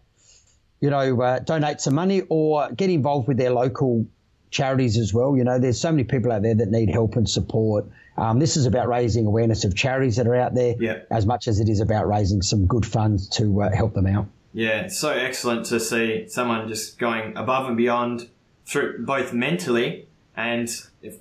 you 0.81 0.90
know, 0.90 1.20
uh, 1.20 1.38
donate 1.40 1.81
some 1.81 1.94
money 1.94 2.22
or 2.29 2.70
get 2.72 2.90
involved 2.90 3.29
with 3.29 3.37
their 3.37 3.50
local 3.50 4.07
charities 4.50 4.98
as 4.98 5.12
well. 5.12 5.37
You 5.37 5.44
know, 5.44 5.59
there's 5.59 5.81
so 5.81 5.90
many 5.90 6.05
people 6.05 6.33
out 6.33 6.42
there 6.42 6.55
that 6.55 6.70
need 6.70 6.90
help 6.90 7.16
and 7.16 7.29
support. 7.29 7.87
Um, 8.16 8.38
this 8.38 8.57
is 8.57 8.66
about 8.66 8.88
raising 8.88 9.26
awareness 9.26 9.64
of 9.64 9.74
charities 9.74 10.16
that 10.16 10.26
are 10.26 10.37
out 10.37 10.55
there 10.55 10.74
yeah. 10.79 11.00
as 11.11 11.26
much 11.26 11.48
as 11.48 11.61
it 11.61 11.68
is 11.68 11.81
about 11.81 12.09
raising 12.09 12.42
some 12.42 12.66
good 12.66 12.87
funds 12.87 13.29
to 13.31 13.62
uh, 13.62 13.74
help 13.74 13.94
them 13.94 14.07
out. 14.07 14.26
Yeah, 14.52 14.81
it's 14.81 14.98
so 14.98 15.11
excellent 15.11 15.66
to 15.66 15.79
see 15.79 16.29
someone 16.29 16.66
just 16.68 16.98
going 16.98 17.37
above 17.37 17.66
and 17.68 17.76
beyond 17.76 18.31
through 18.64 19.05
both 19.05 19.33
mentally 19.35 20.09
and 20.35 20.68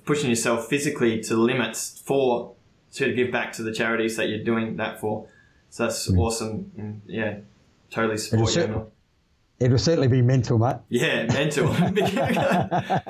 pushing 0.06 0.30
yourself 0.30 0.68
physically 0.68 1.20
to 1.24 1.36
limits 1.36 2.02
for 2.04 2.54
to 2.94 3.12
give 3.12 3.30
back 3.30 3.52
to 3.52 3.62
the 3.62 3.72
charities 3.72 4.16
that 4.16 4.28
you're 4.28 4.42
doing 4.42 4.76
that 4.76 5.00
for. 5.00 5.28
So 5.76 5.82
that's 5.82 6.10
mm. 6.10 6.18
awesome. 6.18 6.72
And 6.78 7.02
yeah, 7.06 7.40
totally 7.90 8.16
support 8.16 8.56
it'll 8.56 8.76
you. 8.76 8.92
it'll 9.60 9.76
certainly 9.76 10.08
be 10.08 10.22
mental, 10.22 10.58
mate. 10.58 10.76
Yeah, 10.88 11.26
mental. 11.26 11.68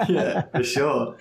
yeah, 0.08 0.42
for 0.50 0.64
sure. 0.64 1.16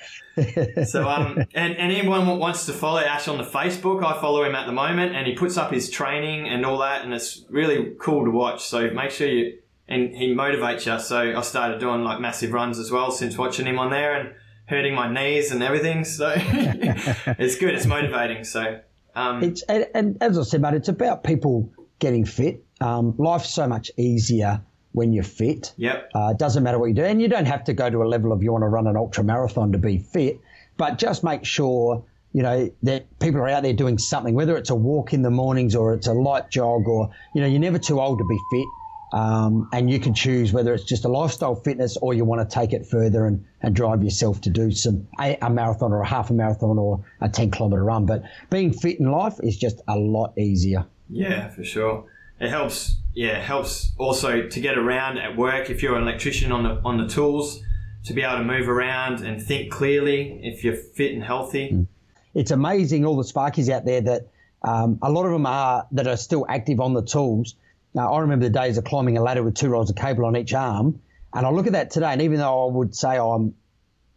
So, 0.87 1.07
um, 1.07 1.37
and, 1.53 1.77
and 1.77 1.91
anyone 1.91 2.39
wants 2.39 2.65
to 2.65 2.73
follow 2.73 2.99
Ash 2.99 3.27
on 3.27 3.37
the 3.37 3.43
Facebook, 3.43 4.03
I 4.03 4.19
follow 4.19 4.43
him 4.43 4.55
at 4.55 4.65
the 4.65 4.71
moment, 4.71 5.15
and 5.15 5.27
he 5.27 5.35
puts 5.35 5.55
up 5.55 5.71
his 5.71 5.91
training 5.91 6.49
and 6.49 6.65
all 6.65 6.79
that, 6.79 7.05
and 7.05 7.13
it's 7.13 7.45
really 7.51 7.93
cool 7.99 8.25
to 8.25 8.31
watch. 8.31 8.63
So 8.63 8.89
make 8.89 9.11
sure 9.11 9.27
you, 9.27 9.59
and 9.87 10.15
he 10.15 10.33
motivates 10.33 10.91
you. 10.91 10.99
So 10.99 11.37
I 11.37 11.41
started 11.41 11.79
doing 11.79 12.03
like 12.03 12.19
massive 12.19 12.53
runs 12.53 12.79
as 12.79 12.89
well 12.89 13.11
since 13.11 13.37
watching 13.37 13.67
him 13.67 13.77
on 13.77 13.91
there 13.91 14.15
and 14.15 14.33
hurting 14.65 14.95
my 14.95 15.13
knees 15.13 15.51
and 15.51 15.61
everything. 15.61 16.05
So 16.05 16.33
it's 16.37 17.55
good. 17.55 17.75
It's 17.75 17.85
motivating. 17.85 18.45
So 18.45 18.79
um, 19.15 19.43
it's 19.43 19.61
and, 19.63 19.87
and, 19.93 20.17
as 20.21 20.37
I 20.37 20.43
said, 20.43 20.61
mate, 20.61 20.73
it's 20.73 20.89
about 20.89 21.23
people 21.23 21.71
getting 21.99 22.25
fit. 22.25 22.63
Um, 22.81 23.15
life's 23.17 23.49
so 23.49 23.67
much 23.67 23.91
easier 23.97 24.61
when 24.91 25.13
you're 25.13 25.23
fit. 25.23 25.73
Yep. 25.77 26.11
Uh, 26.13 26.29
it 26.31 26.37
doesn't 26.37 26.63
matter 26.63 26.79
what 26.79 26.87
you 26.87 26.93
do, 26.93 27.03
and 27.03 27.21
you 27.21 27.27
don't 27.27 27.45
have 27.45 27.63
to 27.65 27.73
go 27.73 27.89
to 27.89 28.03
a 28.03 28.07
level 28.07 28.31
of 28.31 28.43
you 28.43 28.51
want 28.51 28.63
to 28.63 28.67
run 28.67 28.87
an 28.87 28.97
ultra 28.97 29.23
marathon 29.23 29.71
to 29.71 29.77
be 29.77 29.97
fit, 29.97 30.39
but 30.77 30.97
just 30.97 31.23
make 31.23 31.45
sure 31.45 32.03
you 32.33 32.43
know 32.43 32.69
that 32.83 33.19
people 33.19 33.39
are 33.39 33.47
out 33.47 33.63
there 33.63 33.73
doing 33.73 33.97
something, 33.97 34.33
whether 34.33 34.57
it's 34.57 34.69
a 34.69 34.75
walk 34.75 35.13
in 35.13 35.21
the 35.21 35.31
mornings 35.31 35.75
or 35.75 35.93
it's 35.93 36.07
a 36.07 36.13
light 36.13 36.49
jog, 36.49 36.87
or 36.87 37.11
you 37.33 37.41
know 37.41 37.47
you're 37.47 37.61
never 37.61 37.79
too 37.79 38.01
old 38.01 38.19
to 38.19 38.25
be 38.25 38.37
fit. 38.51 38.67
Um, 39.13 39.69
and 39.71 39.89
you 39.89 39.99
can 39.99 40.13
choose 40.13 40.51
whether 40.51 40.73
it's 40.73 40.83
just 40.83 41.05
a 41.05 41.07
lifestyle 41.07 41.55
fitness 41.55 41.95
or 41.97 42.13
you 42.13 42.25
want 42.25 42.47
to 42.47 42.53
take 42.53 42.73
it 42.73 42.85
further 42.85 43.27
and, 43.27 43.45
and 43.61 43.75
drive 43.75 44.03
yourself 44.03 44.41
to 44.41 44.49
do 44.49 44.71
some 44.71 45.07
a, 45.21 45.37
a, 45.41 45.49
marathon 45.49 45.93
or 45.93 46.01
a 46.01 46.07
half 46.07 46.31
a 46.31 46.33
marathon 46.33 46.77
or 46.77 47.03
a 47.21 47.29
10 47.29 47.51
kilometer 47.51 47.83
run. 47.83 48.05
But 48.05 48.23
being 48.49 48.73
fit 48.73 48.99
in 48.99 49.11
life 49.11 49.39
is 49.41 49.57
just 49.57 49.81
a 49.87 49.97
lot 49.97 50.37
easier. 50.37 50.85
Yeah, 51.09 51.49
for 51.49 51.63
sure. 51.63 52.05
It 52.39 52.49
helps. 52.49 52.95
Yeah, 53.13 53.37
it 53.37 53.43
helps 53.43 53.93
also 53.97 54.47
to 54.47 54.59
get 54.59 54.77
around 54.77 55.17
at 55.19 55.37
work 55.37 55.69
if 55.69 55.81
you're 55.81 55.95
an 55.95 56.03
electrician 56.03 56.51
on 56.51 56.63
the 56.63 56.81
on 56.83 56.97
the 56.97 57.07
tools 57.07 57.61
to 58.03 58.13
be 58.13 58.21
able 58.21 58.39
to 58.39 58.43
move 58.43 58.67
around 58.67 59.21
and 59.21 59.41
think 59.41 59.71
clearly 59.71 60.39
if 60.43 60.63
you're 60.63 60.75
fit 60.75 61.13
and 61.13 61.23
healthy. 61.23 61.69
Mm. 61.69 61.87
It's 62.33 62.51
amazing 62.51 63.05
all 63.05 63.15
the 63.15 63.23
sparkies 63.23 63.69
out 63.69 63.85
there 63.85 64.01
that 64.01 64.27
um, 64.63 64.99
a 65.01 65.09
lot 65.09 65.25
of 65.25 65.31
them 65.31 65.45
are 65.45 65.87
that 65.91 66.07
are 66.07 66.17
still 66.17 66.45
active 66.49 66.81
on 66.81 66.93
the 66.93 67.01
tools 67.01 67.55
now, 67.95 68.11
I 68.13 68.19
remember 68.19 68.45
the 68.45 68.51
days 68.51 68.77
of 68.77 68.83
climbing 68.83 69.17
a 69.17 69.23
ladder 69.23 69.41
with 69.41 69.55
two 69.55 69.69
rolls 69.69 69.89
of 69.89 69.95
cable 69.95 70.25
on 70.25 70.35
each 70.35 70.53
arm, 70.53 71.01
and 71.33 71.45
I 71.45 71.49
look 71.49 71.65
at 71.65 71.73
that 71.73 71.91
today, 71.91 72.11
and 72.11 72.21
even 72.21 72.39
though 72.39 72.67
I 72.67 72.71
would 72.71 72.93
say 72.93 73.17
I'm 73.17 73.55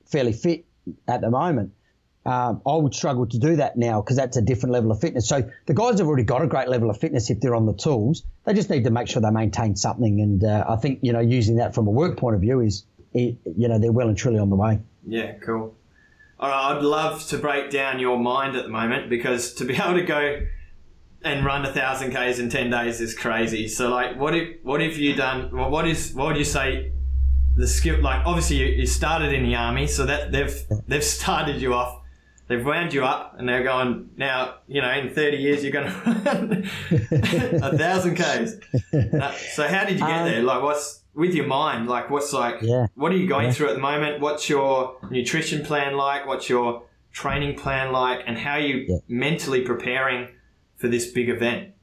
fairly 0.04 0.32
fit 0.32 0.66
at 1.06 1.20
the 1.20 1.30
moment, 1.30 1.72
um, 2.26 2.60
I 2.66 2.74
would 2.74 2.92
struggle 2.92 3.26
to 3.26 3.38
do 3.38 3.56
that 3.56 3.76
now 3.76 4.00
because 4.00 4.16
that's 4.16 4.36
a 4.36 4.42
different 4.42 4.72
level 4.72 4.90
of 4.90 5.00
fitness. 5.00 5.28
So 5.28 5.48
the 5.66 5.74
guys 5.74 6.00
have 6.00 6.08
already 6.08 6.24
got 6.24 6.42
a 6.42 6.48
great 6.48 6.68
level 6.68 6.90
of 6.90 6.98
fitness 6.98 7.30
if 7.30 7.40
they're 7.40 7.54
on 7.54 7.66
the 7.66 7.72
tools. 7.72 8.24
They 8.44 8.52
just 8.52 8.68
need 8.68 8.82
to 8.84 8.90
make 8.90 9.06
sure 9.06 9.22
they 9.22 9.30
maintain 9.30 9.76
something, 9.76 10.20
and 10.20 10.42
uh, 10.42 10.64
I 10.68 10.74
think 10.76 10.98
you 11.02 11.12
know 11.12 11.20
using 11.20 11.56
that 11.56 11.72
from 11.72 11.86
a 11.86 11.90
work 11.90 12.18
point 12.18 12.34
of 12.34 12.40
view 12.40 12.60
is 12.60 12.84
you 13.12 13.38
know 13.44 13.78
they're 13.78 13.92
well 13.92 14.08
and 14.08 14.18
truly 14.18 14.40
on 14.40 14.50
the 14.50 14.56
way. 14.56 14.80
Yeah, 15.06 15.34
cool. 15.34 15.76
All 16.40 16.50
right, 16.50 16.76
I'd 16.76 16.82
love 16.82 17.26
to 17.28 17.38
break 17.38 17.70
down 17.70 18.00
your 18.00 18.18
mind 18.18 18.56
at 18.56 18.64
the 18.64 18.70
moment 18.70 19.08
because 19.08 19.54
to 19.54 19.64
be 19.64 19.74
able 19.76 19.94
to 19.94 20.02
go 20.02 20.40
and 21.22 21.44
run 21.44 21.64
a 21.66 21.72
thousand 21.72 22.12
k's 22.12 22.38
in 22.38 22.48
ten 22.48 22.70
days 22.70 23.00
is 23.00 23.14
crazy. 23.14 23.68
So 23.68 23.88
like, 23.90 24.18
what 24.18 24.34
if 24.34 24.58
what 24.62 24.80
if 24.80 24.98
you 24.98 25.14
done? 25.14 25.50
What 25.56 25.86
is 25.88 26.12
what 26.14 26.28
would 26.28 26.36
you 26.36 26.44
say 26.44 26.92
the 27.56 27.66
skill, 27.66 28.00
like 28.00 28.24
obviously 28.24 28.56
you, 28.56 28.66
you 28.66 28.86
started 28.86 29.32
in 29.32 29.42
the 29.42 29.54
army, 29.56 29.86
so 29.88 30.06
that 30.06 30.30
they've 30.32 30.54
they've 30.86 31.02
started 31.18 31.60
you 31.60 31.74
off, 31.74 32.00
they've 32.46 32.64
wound 32.64 32.94
you 32.94 33.04
up, 33.04 33.34
and 33.38 33.48
they're 33.48 33.64
going 33.64 34.10
now. 34.16 34.54
You 34.68 34.80
know, 34.82 34.90
in 34.92 35.10
thirty 35.10 35.38
years 35.38 35.62
you're 35.64 35.72
going 35.72 35.86
to 35.92 36.00
run 36.24 36.70
a 37.62 37.76
thousand 37.76 38.14
k's. 38.16 38.60
Uh, 38.94 39.32
so 39.32 39.66
how 39.66 39.84
did 39.84 39.98
you 39.98 40.06
get 40.06 40.18
Um, 40.20 40.28
there? 40.28 40.42
Like, 40.42 40.62
what's 40.62 41.02
with 41.14 41.34
your 41.34 41.46
mind? 41.48 41.88
Like, 41.88 42.10
what's 42.10 42.32
like? 42.32 42.62
Yeah. 42.62 42.86
What 42.94 43.10
are 43.10 43.16
you 43.16 43.26
going 43.26 43.46
Yeah. 43.46 43.52
through 43.54 43.68
at 43.70 43.74
the 43.74 43.80
moment? 43.80 44.20
What's 44.20 44.48
your 44.48 44.96
nutrition 45.10 45.64
plan 45.64 45.96
like? 45.96 46.26
What's 46.28 46.48
your 46.48 46.84
training 47.12 47.58
plan 47.58 47.90
like? 47.92 48.20
And 48.24 48.38
how 48.38 48.52
are 48.52 48.60
you 48.60 48.84
Yeah. 48.88 48.96
mentally 49.08 49.62
preparing 49.62 50.28
for 50.78 50.88
this 50.88 51.10
big 51.10 51.28
event? 51.28 51.74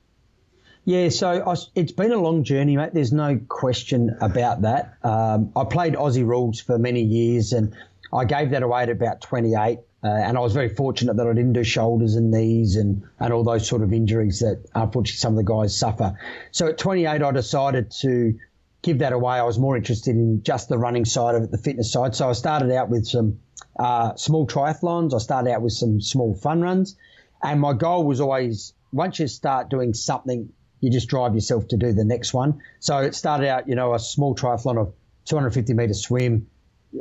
Yeah, 0.86 1.10
so 1.10 1.44
I 1.46 1.56
it's 1.74 1.92
been 1.92 2.12
a 2.12 2.18
long 2.18 2.44
journey, 2.44 2.78
mate. 2.78 2.94
There's 2.94 3.14
no 3.14 3.40
question 3.48 4.16
about 4.22 4.62
that. 4.62 4.98
Um, 5.04 5.52
I 5.56 5.64
played 5.64 5.94
Aussie 5.94 6.26
rules 6.26 6.60
for 6.60 6.78
many 6.78 7.02
years, 7.02 7.54
and 7.54 7.76
I 8.14 8.26
gave 8.26 8.52
that 8.52 8.64
away 8.64 8.84
at 8.84 8.90
about 8.90 9.22
28. 9.22 9.80
Uh, 10.04 10.08
and 10.08 10.38
I 10.38 10.42
was 10.42 10.54
very 10.54 10.70
fortunate 10.70 11.18
that 11.18 11.26
I 11.26 11.34
didn't 11.34 11.54
do 11.54 11.64
shoulders 11.64 12.14
and 12.16 12.30
knees 12.30 12.76
and, 12.76 13.02
and 13.20 13.34
all 13.34 13.44
those 13.44 13.68
sort 13.68 13.82
of 13.82 13.92
injuries 13.92 14.40
that 14.42 14.64
unfortunately 14.76 15.18
some 15.18 15.34
of 15.34 15.38
the 15.38 15.52
guys 15.52 15.76
suffer. 15.76 16.20
So 16.52 16.68
at 16.68 16.78
28, 16.78 17.24
I 17.24 17.32
decided 17.32 17.90
to 18.02 18.38
give 18.84 19.00
that 19.00 19.14
away. 19.14 19.40
I 19.40 19.44
was 19.44 19.58
more 19.58 19.76
interested 19.76 20.16
in 20.16 20.44
just 20.44 20.70
the 20.70 20.78
running 20.78 21.06
side 21.06 21.34
of 21.34 21.42
it, 21.42 21.52
the 21.52 21.58
fitness 21.58 21.92
side. 21.92 22.14
So 22.14 22.30
I 22.30 22.34
started 22.34 22.72
out 22.72 22.90
with 22.90 23.08
some 23.08 23.40
uh, 23.80 24.14
small 24.16 24.46
triathlons. 24.46 25.16
I 25.16 25.18
started 25.18 25.50
out 25.50 25.64
with 25.64 25.74
some 25.74 26.00
small 26.00 26.36
fun 26.36 26.62
runs. 26.62 26.96
And 27.42 27.60
my 27.60 27.74
goal 27.74 28.06
was 28.06 28.22
always 28.22 28.74
once 28.96 29.20
you 29.20 29.28
start 29.28 29.70
doing 29.70 29.94
something, 29.94 30.50
you 30.80 30.90
just 30.90 31.10
drive 31.10 31.36
yourself 31.36 31.68
to 31.68 31.76
do 31.78 31.92
the 31.92 32.06
next 32.06 32.34
one. 32.34 32.62
So 32.80 33.00
it 33.00 33.14
started 33.14 33.50
out, 33.50 33.68
you 33.68 33.76
know, 33.76 33.94
a 33.94 34.00
small 34.00 34.36
triathlon 34.36 34.80
of 34.80 34.94
250 35.26 35.74
meter 35.74 35.94
swim. 35.94 36.48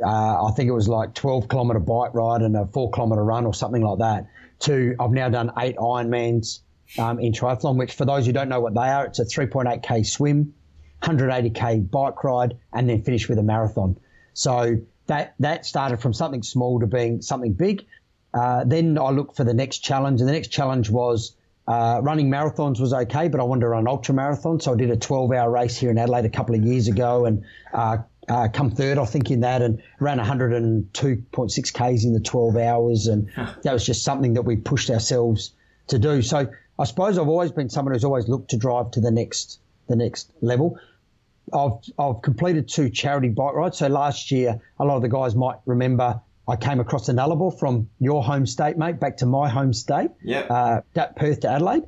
Uh, 0.05 0.45
I 0.45 0.51
think 0.51 0.67
it 0.67 0.73
was 0.73 0.89
like 0.89 1.13
12 1.13 1.47
kilometer 1.47 1.79
bike 1.79 2.13
ride 2.13 2.41
and 2.41 2.57
a 2.57 2.65
four 2.65 2.91
kilometer 2.91 3.23
run 3.23 3.45
or 3.45 3.53
something 3.53 3.81
like 3.81 3.99
that. 3.99 4.27
To 4.61 4.95
I've 4.99 5.11
now 5.11 5.29
done 5.29 5.53
eight 5.57 5.77
Ironmans 5.77 6.59
um, 6.99 7.19
in 7.19 7.31
triathlon, 7.31 7.77
which 7.77 7.93
for 7.93 8.03
those 8.03 8.25
who 8.25 8.33
don't 8.33 8.49
know 8.49 8.59
what 8.59 8.73
they 8.73 8.89
are, 8.89 9.05
it's 9.05 9.19
a 9.19 9.25
3.8k 9.25 10.05
swim, 10.05 10.53
180k 11.01 11.89
bike 11.89 12.21
ride, 12.25 12.57
and 12.73 12.89
then 12.89 13.03
finish 13.03 13.29
with 13.29 13.39
a 13.39 13.43
marathon. 13.43 13.97
So 14.33 14.81
that 15.07 15.35
that 15.39 15.65
started 15.65 16.01
from 16.01 16.13
something 16.13 16.43
small 16.43 16.81
to 16.81 16.87
being 16.87 17.21
something 17.21 17.53
big. 17.53 17.85
Uh, 18.33 18.65
then 18.65 18.97
I 18.97 19.11
looked 19.11 19.37
for 19.37 19.45
the 19.45 19.53
next 19.53 19.79
challenge, 19.79 20.19
and 20.19 20.27
the 20.27 20.33
next 20.33 20.49
challenge 20.49 20.89
was 20.89 21.37
uh, 21.67 21.99
running 22.03 22.29
marathons 22.29 22.79
was 22.79 22.93
okay, 22.93 23.27
but 23.27 23.39
I 23.39 23.43
wanted 23.43 23.61
to 23.61 23.69
run 23.69 23.87
ultra 23.87 24.13
marathon. 24.13 24.59
So 24.59 24.73
I 24.73 24.75
did 24.75 24.91
a 24.91 24.97
12 24.97 25.31
hour 25.31 25.49
race 25.49 25.77
here 25.77 25.89
in 25.89 25.97
Adelaide 25.97 26.25
a 26.25 26.29
couple 26.29 26.55
of 26.55 26.63
years 26.63 26.87
ago 26.87 27.25
and 27.25 27.43
uh, 27.73 27.97
uh, 28.27 28.47
come 28.53 28.71
third, 28.71 28.97
I 28.97 29.05
think, 29.05 29.31
in 29.31 29.41
that 29.41 29.61
and 29.61 29.81
ran 29.99 30.19
102.6 30.19 31.73
Ks 31.73 32.03
in 32.03 32.13
the 32.13 32.19
12 32.19 32.57
hours. 32.57 33.07
And 33.07 33.31
that 33.63 33.73
was 33.73 33.85
just 33.85 34.03
something 34.03 34.33
that 34.33 34.43
we 34.43 34.57
pushed 34.57 34.89
ourselves 34.89 35.53
to 35.87 35.97
do. 35.97 36.21
So 36.21 36.47
I 36.77 36.83
suppose 36.83 37.17
I've 37.17 37.27
always 37.27 37.51
been 37.51 37.69
someone 37.69 37.93
who's 37.93 38.03
always 38.03 38.27
looked 38.27 38.51
to 38.51 38.57
drive 38.57 38.91
to 38.91 39.01
the 39.01 39.11
next 39.11 39.59
the 39.87 39.95
next 39.95 40.31
level. 40.41 40.79
I've 41.53 41.77
I've 41.97 42.21
completed 42.21 42.67
two 42.67 42.89
charity 42.89 43.29
bike 43.29 43.53
rides. 43.53 43.77
So 43.77 43.87
last 43.87 44.31
year, 44.31 44.59
a 44.79 44.85
lot 44.85 44.97
of 44.97 45.01
the 45.03 45.09
guys 45.09 45.35
might 45.35 45.57
remember 45.65 46.21
I 46.47 46.55
came 46.55 46.79
across 46.79 47.07
the 47.07 47.13
Nullarbor 47.13 47.57
from 47.57 47.89
your 47.99 48.23
home 48.23 48.45
state, 48.45 48.77
mate, 48.77 48.99
back 48.99 49.17
to 49.17 49.25
my 49.25 49.49
home 49.49 49.73
state. 49.73 50.11
Yep. 50.23 50.47
Uh, 50.51 50.81
that 50.93 51.15
Perth 51.15 51.39
to 51.41 51.49
Adelaide, 51.49 51.83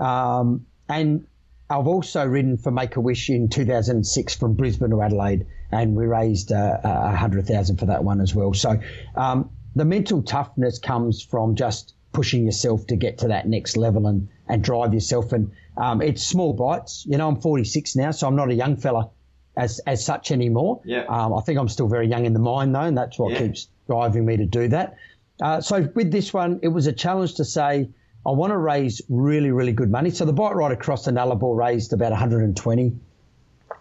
um, 0.00 0.66
and 0.88 1.26
I've 1.68 1.86
also 1.86 2.26
ridden 2.26 2.56
for 2.56 2.70
Make 2.72 2.96
a 2.96 3.00
Wish 3.00 3.30
in 3.30 3.48
2006 3.48 4.34
from 4.34 4.54
Brisbane 4.54 4.90
to 4.90 5.02
Adelaide, 5.02 5.46
and 5.70 5.94
we 5.94 6.06
raised 6.06 6.50
uh, 6.50 6.78
a 6.82 7.14
hundred 7.14 7.46
thousand 7.46 7.76
for 7.78 7.86
that 7.86 8.02
one 8.02 8.20
as 8.20 8.34
well. 8.34 8.52
So 8.54 8.80
um, 9.14 9.50
the 9.76 9.84
mental 9.84 10.22
toughness 10.22 10.78
comes 10.80 11.22
from 11.22 11.54
just 11.54 11.94
pushing 12.12 12.44
yourself 12.44 12.86
to 12.88 12.96
get 12.96 13.18
to 13.18 13.28
that 13.28 13.46
next 13.46 13.76
level 13.76 14.08
and 14.08 14.28
and 14.48 14.64
drive 14.64 14.92
yourself. 14.92 15.32
And 15.32 15.52
um, 15.76 16.02
it's 16.02 16.24
small 16.24 16.52
bites. 16.52 17.04
You 17.06 17.16
know, 17.18 17.28
I'm 17.28 17.40
46 17.40 17.94
now, 17.94 18.10
so 18.10 18.26
I'm 18.26 18.34
not 18.34 18.50
a 18.50 18.54
young 18.54 18.76
fella 18.76 19.10
as 19.56 19.78
as 19.86 20.04
such 20.04 20.32
anymore. 20.32 20.80
Yeah. 20.84 21.04
Um, 21.08 21.32
I 21.34 21.40
think 21.42 21.60
I'm 21.60 21.68
still 21.68 21.86
very 21.86 22.08
young 22.08 22.26
in 22.26 22.32
the 22.32 22.40
mind 22.40 22.74
though, 22.74 22.80
and 22.80 22.98
that's 22.98 23.16
what 23.16 23.32
Yeah. 23.32 23.42
keeps 23.42 23.68
driving 23.90 24.24
me 24.24 24.36
to 24.36 24.46
do 24.46 24.68
that. 24.68 24.96
Uh, 25.42 25.60
so 25.60 25.88
with 25.96 26.12
this 26.12 26.32
one, 26.32 26.60
it 26.62 26.68
was 26.68 26.86
a 26.86 26.92
challenge 26.92 27.34
to 27.34 27.44
say 27.44 27.88
I 28.24 28.30
want 28.30 28.52
to 28.52 28.56
raise 28.56 29.02
really 29.08 29.50
really 29.50 29.72
good 29.72 29.90
money. 29.90 30.10
So 30.10 30.24
the 30.24 30.32
bike 30.32 30.54
ride 30.54 30.70
across 30.70 31.06
the 31.06 31.10
Nullarbor 31.10 31.56
raised 31.56 31.92
about 31.92 32.12
120 32.12 32.92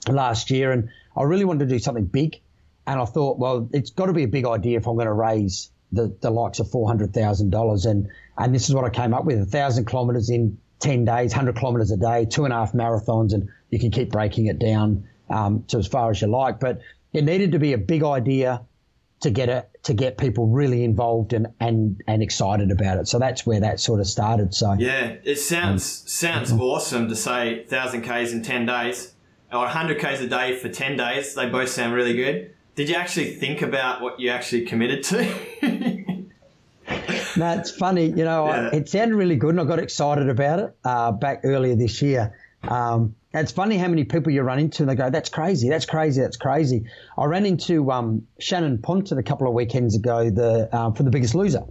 last 0.07 0.49
year, 0.49 0.71
and 0.71 0.89
I 1.15 1.23
really 1.23 1.45
wanted 1.45 1.69
to 1.69 1.75
do 1.75 1.79
something 1.79 2.05
big. 2.05 2.41
And 2.87 2.99
I 2.99 3.05
thought, 3.05 3.37
well, 3.37 3.69
it's 3.71 3.91
got 3.91 4.07
to 4.07 4.13
be 4.13 4.23
a 4.23 4.27
big 4.27 4.47
idea 4.47 4.77
if 4.77 4.87
I'm 4.87 4.95
going 4.95 5.05
to 5.05 5.13
raise 5.13 5.69
the, 5.91 6.15
the 6.21 6.31
likes 6.31 6.59
of 6.59 6.71
four 6.71 6.87
hundred 6.87 7.13
thousand 7.13 7.51
dollars, 7.51 7.85
and 7.85 8.09
and 8.35 8.55
this 8.55 8.67
is 8.67 8.73
what 8.73 8.85
I 8.85 8.89
came 8.89 9.13
up 9.13 9.25
with: 9.25 9.39
a 9.39 9.45
thousand 9.45 9.85
kilometres 9.85 10.31
in 10.31 10.57
ten 10.79 11.05
days, 11.05 11.33
hundred 11.33 11.55
kilometres 11.55 11.91
a 11.91 11.97
day, 11.97 12.25
two 12.25 12.45
and 12.45 12.53
a 12.53 12.57
half 12.57 12.73
marathons, 12.73 13.33
and 13.33 13.49
you 13.69 13.77
can 13.77 13.91
keep 13.91 14.09
breaking 14.09 14.47
it 14.47 14.57
down 14.57 15.07
um, 15.29 15.65
to 15.67 15.77
as 15.77 15.85
far 15.85 16.09
as 16.09 16.19
you 16.19 16.27
like. 16.27 16.59
But 16.59 16.81
it 17.13 17.25
needed 17.25 17.51
to 17.51 17.59
be 17.59 17.73
a 17.73 17.77
big 17.77 18.03
idea 18.03 18.61
to 19.21 19.29
get 19.29 19.49
it 19.49 19.69
to 19.83 19.93
get 19.93 20.17
people 20.17 20.47
really 20.47 20.83
involved 20.83 21.33
and 21.33 21.47
and 21.59 22.01
and 22.07 22.21
excited 22.21 22.71
about 22.71 22.97
it. 22.97 23.07
So 23.07 23.19
that's 23.19 23.45
where 23.45 23.59
that 23.59 23.79
sort 23.79 23.99
of 23.99 24.07
started. 24.07 24.53
So 24.53 24.73
Yeah, 24.73 25.15
it 25.23 25.37
sounds 25.37 25.85
sounds 25.85 26.51
awesome 26.51 27.09
to 27.09 27.15
say 27.15 27.65
thousand 27.65 28.03
k's 28.03 28.33
in 28.33 28.43
ten 28.43 28.65
days 28.65 29.13
or 29.51 29.67
hundred 29.67 29.99
k's 29.99 30.21
a 30.21 30.27
day 30.27 30.57
for 30.57 30.69
ten 30.69 30.97
days. 30.97 31.35
They 31.35 31.49
both 31.49 31.69
sound 31.69 31.93
really 31.93 32.13
good. 32.13 32.53
Did 32.75 32.89
you 32.89 32.95
actually 32.95 33.35
think 33.35 33.61
about 33.61 34.01
what 34.01 34.19
you 34.19 34.29
actually 34.29 34.65
committed 34.65 35.03
to? 35.05 36.15
No, 37.37 37.57
it's 37.57 37.71
funny. 37.71 38.07
You 38.07 38.25
know, 38.25 38.47
I, 38.47 38.67
it 38.69 38.89
sounded 38.89 39.15
really 39.15 39.35
good, 39.35 39.51
and 39.51 39.61
I 39.61 39.63
got 39.63 39.79
excited 39.79 40.29
about 40.29 40.59
it 40.59 40.75
uh, 40.83 41.11
back 41.11 41.41
earlier 41.43 41.75
this 41.75 42.01
year. 42.01 42.35
Um, 42.63 43.15
it's 43.33 43.51
funny 43.51 43.77
how 43.77 43.87
many 43.87 44.03
people 44.03 44.31
you 44.31 44.41
run 44.41 44.59
into, 44.59 44.83
and 44.83 44.89
they 44.89 44.95
go, 44.95 45.09
"That's 45.09 45.29
crazy! 45.29 45.69
That's 45.69 45.85
crazy! 45.85 46.21
That's 46.21 46.37
crazy!" 46.37 46.85
I 47.17 47.25
ran 47.25 47.45
into 47.45 47.91
um, 47.91 48.27
Shannon 48.39 48.79
Ponton 48.79 49.17
a 49.17 49.23
couple 49.23 49.47
of 49.47 49.53
weekends 49.53 49.95
ago, 49.95 50.29
the 50.29 50.75
um, 50.75 50.93
for 50.93 51.03
the 51.03 51.11
Biggest 51.11 51.35
Loser, 51.35 51.63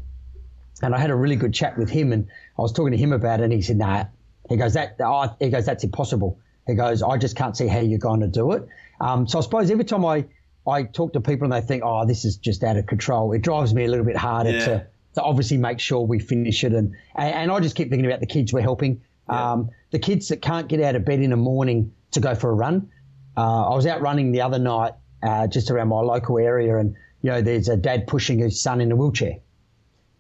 and 0.83 0.95
I 0.95 0.99
had 0.99 1.11
a 1.11 1.17
really 1.17 1.37
good 1.37 1.53
chat 1.53 1.77
with 1.77 1.91
him, 1.91 2.13
and 2.13 2.29
I 2.59 2.63
was 2.63 2.73
talking 2.73 2.93
to 2.93 2.99
him 2.99 3.13
about 3.13 3.41
it, 3.41 3.45
and 3.45 3.53
he 3.53 3.63
said, 3.63 3.79
"Nah," 3.79 4.05
he 4.49 4.57
goes, 4.57 4.75
"That," 4.75 4.97
oh, 5.01 5.35
he 5.41 5.51
goes, 5.51 5.67
"That's 5.67 5.85
impossible." 5.85 6.39
He 6.67 6.75
goes, 6.75 7.03
"I 7.03 7.17
just 7.17 7.35
can't 7.35 7.57
see 7.57 7.67
how 7.67 7.81
you're 7.81 7.99
going 7.99 8.21
to 8.21 8.29
do 8.29 8.53
it." 8.53 8.67
Um, 9.01 9.27
so 9.27 9.39
I 9.39 9.43
suppose 9.43 9.71
every 9.71 9.85
time 9.85 10.05
I 10.05 10.27
I 10.67 10.83
talk 10.85 11.15
to 11.15 11.21
people 11.21 11.45
and 11.45 11.53
they 11.53 11.67
think, 11.67 11.83
"Oh, 11.85 12.07
this 12.07 12.25
is 12.25 12.37
just 12.37 12.63
out 12.63 12.77
of 12.77 12.87
control," 12.87 13.33
it 13.33 13.43
drives 13.43 13.75
me 13.75 13.85
a 13.85 13.89
little 13.89 14.05
bit 14.07 14.17
harder 14.17 14.51
Yeah. 14.53 14.65
to 14.65 14.87
to 15.15 15.23
obviously 15.23 15.57
make 15.57 15.81
sure 15.81 16.03
we 16.03 16.21
finish 16.21 16.63
it. 16.63 16.73
And 16.73 16.95
and, 17.17 17.35
and 17.35 17.51
I 17.51 17.59
just 17.61 17.75
keep 17.75 17.89
thinking 17.91 18.07
about 18.07 18.21
the 18.21 18.27
kids 18.27 18.53
we're 18.53 18.61
helping, 18.61 19.01
um, 19.29 19.71
the 19.91 19.99
kids 19.99 20.29
that 20.29 20.43
can't 20.43 20.69
get 20.69 20.81
out 20.83 20.95
of 20.97 21.05
bed 21.05 21.21
in 21.21 21.31
the 21.31 21.37
morning 21.37 21.93
to 22.13 22.21
go 22.21 22.35
for 22.35 22.51
a 22.51 22.55
run. 22.55 22.91
Uh, 23.37 23.71
I 23.71 23.75
was 23.75 23.87
out 23.87 24.01
running 24.01 24.33
the 24.33 24.41
other 24.43 24.59
night 24.59 24.95
uh, 25.23 25.47
just 25.47 25.71
around 25.71 25.89
my 25.89 26.01
local 26.01 26.39
area, 26.39 26.77
and 26.79 26.95
you 27.23 27.31
know, 27.31 27.43
there's 27.43 27.69
a 27.69 27.77
dad 27.77 28.07
pushing 28.07 28.39
his 28.39 28.61
son 28.61 28.81
in 28.81 28.91
a 28.93 28.97
wheelchair. 28.97 29.39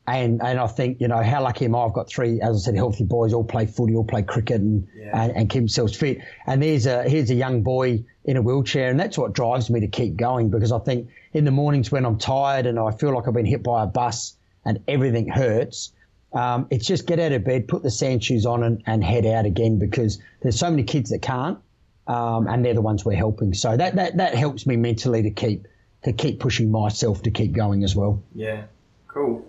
And, 0.06 0.40
and 0.42 0.58
I 0.58 0.66
think, 0.68 1.02
you 1.02 1.08
know, 1.08 1.22
how 1.22 1.42
lucky 1.42 1.66
am 1.66 1.74
I? 1.74 1.80
I've 1.80 1.92
got 1.92 2.08
three, 2.08 2.40
as 2.40 2.56
I 2.56 2.58
said, 2.60 2.76
healthy 2.76 3.04
boys, 3.04 3.34
all 3.34 3.44
play 3.44 3.66
footy, 3.66 3.94
all 3.94 4.04
play 4.04 4.22
cricket 4.22 4.62
and, 4.62 4.88
Yeah. 4.96 5.10
and, 5.22 5.32
and 5.36 5.50
keep 5.50 5.60
themselves 5.60 5.94
fit. 5.94 6.22
And 6.46 6.62
there's 6.62 6.86
a, 6.86 7.06
here's 7.06 7.30
a 7.30 7.34
young 7.34 7.62
boy 7.62 8.04
in 8.24 8.38
a 8.38 8.42
wheelchair. 8.42 8.88
And 8.88 8.98
that's 8.98 9.18
what 9.18 9.34
drives 9.34 9.68
me 9.68 9.80
to 9.80 9.86
keep 9.86 10.16
going 10.16 10.48
because 10.48 10.72
I 10.72 10.78
think 10.78 11.10
in 11.34 11.44
the 11.44 11.50
mornings 11.50 11.92
when 11.92 12.06
I'm 12.06 12.16
tired 12.18 12.64
and 12.64 12.78
I 12.78 12.90
feel 12.92 13.14
like 13.14 13.28
I've 13.28 13.34
been 13.34 13.44
hit 13.44 13.62
by 13.62 13.82
a 13.82 13.86
bus 13.86 14.34
and 14.64 14.80
everything 14.88 15.28
hurts, 15.28 15.92
um, 16.32 16.66
it's 16.70 16.86
just 16.86 17.06
get 17.06 17.18
out 17.18 17.32
of 17.32 17.44
bed, 17.44 17.68
put 17.68 17.82
the 17.82 17.90
sand 17.90 18.24
shoes 18.24 18.46
on 18.46 18.62
and, 18.62 18.82
and 18.86 19.02
head 19.02 19.26
out 19.26 19.46
again 19.46 19.78
because 19.78 20.20
there's 20.42 20.58
so 20.58 20.70
many 20.70 20.82
kids 20.82 21.10
that 21.10 21.22
can't. 21.22 21.58
Um, 22.06 22.46
and 22.48 22.64
they're 22.64 22.72
the 22.72 22.80
ones 22.80 23.04
we're 23.04 23.16
helping. 23.16 23.52
So 23.52 23.76
that, 23.76 23.96
that, 23.96 24.16
that 24.16 24.34
helps 24.34 24.66
me 24.66 24.76
mentally 24.76 25.22
to 25.24 25.30
keep, 25.30 25.66
to 26.04 26.12
keep 26.14 26.40
pushing 26.40 26.70
myself 26.70 27.22
to 27.24 27.30
keep 27.30 27.52
going 27.52 27.84
as 27.84 27.94
well. 27.94 28.22
yeah, 28.34 28.62
cool. 29.08 29.44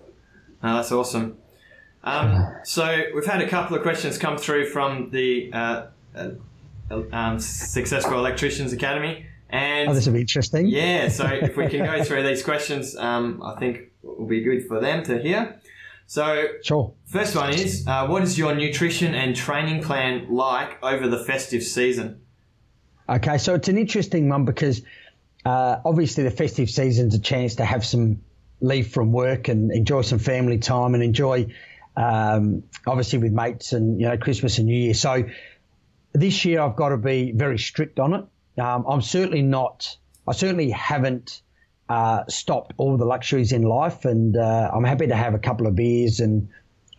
That's 0.62 0.92
awesome. 0.92 1.38
Um, 2.04 2.54
so 2.64 3.04
we've 3.14 3.26
had 3.26 3.42
a 3.42 3.48
couple 3.48 3.76
of 3.76 3.82
questions 3.82 4.18
come 4.18 4.38
through 4.38 4.70
from 4.70 5.10
the 5.12 5.52
uh, 5.54 5.86
uh, 6.16 6.32
um, 7.12 7.40
Successful 7.40 8.18
Electricians 8.18 8.74
Academy, 8.74 9.26
and 9.50 9.90
Oh, 9.90 9.94
this 9.94 10.06
will 10.06 10.14
be 10.14 10.22
interesting. 10.22 10.68
Yeah, 10.68 11.10
so 11.10 11.26
if 11.26 11.58
we 11.58 11.68
can 11.68 11.86
go 11.86 12.04
through 12.04 12.24
these 12.24 12.44
questions, 12.44 12.96
um, 12.96 13.42
I 13.44 13.60
think 13.60 13.78
it 13.78 13.92
will 14.02 14.28
be 14.28 14.42
good 14.42 14.68
for 14.68 14.80
them 14.80 15.04
to 15.06 15.22
hear. 15.22 15.60
So, 16.10 16.48
Sure. 16.64 16.92
first 17.06 17.36
one 17.36 17.54
is 17.54 17.86
uh, 17.86 18.08
what 18.08 18.24
is 18.24 18.36
your 18.36 18.56
nutrition 18.56 19.14
and 19.14 19.36
training 19.36 19.84
plan 19.84 20.26
like 20.34 20.82
over 20.82 21.08
the 21.08 21.24
festive 21.24 21.62
season? 21.62 22.22
Okay, 23.08 23.38
so 23.38 23.54
it's 23.54 23.68
an 23.68 23.78
interesting 23.78 24.28
one 24.28 24.44
because 24.44 24.82
uh, 25.46 25.76
obviously 25.86 26.24
the 26.24 26.32
festive 26.32 26.68
season's 26.68 27.14
a 27.14 27.20
chance 27.20 27.58
to 27.58 27.64
have 27.64 27.86
some 27.86 28.22
leave 28.60 28.88
from 28.88 29.12
work 29.12 29.50
and 29.50 29.72
enjoy 29.72 30.02
some 30.02 30.18
family 30.18 30.58
time 30.58 30.96
and 30.96 31.04
enjoy, 31.04 31.46
um, 31.96 32.64
obviously, 32.88 33.20
with 33.20 33.32
mates 33.32 33.74
and 33.74 34.02
you 34.02 34.08
know 34.08 34.18
Christmas 34.18 34.58
and 34.58 34.66
New 34.66 34.76
Year. 34.86 34.96
So 34.96 35.26
this 36.14 36.44
year 36.44 36.62
I've 36.62 36.76
got 36.76 36.90
to 36.90 36.98
be 36.98 37.34
very 37.34 37.60
strict 37.60 38.00
on 38.00 38.16
it. 38.16 38.60
Um, 38.60 38.84
I'm 38.90 39.04
certainly 39.04 39.44
not. 39.44 39.96
I 40.28 40.32
certainly 40.32 40.72
haven't 40.72 41.44
uh, 41.90 42.24
stopped 42.28 42.74
all 42.78 42.98
the 42.98 43.06
luxuries 43.06 43.52
in 43.52 43.64
life, 43.64 44.06
and 44.06 44.38
uh, 44.38 44.72
I'm 44.74 44.84
happy 44.84 45.08
to 45.08 45.16
have 45.16 45.34
a 45.34 45.40
couple 45.40 45.66
of 45.66 45.76
beers 45.76 46.20
and 46.20 46.50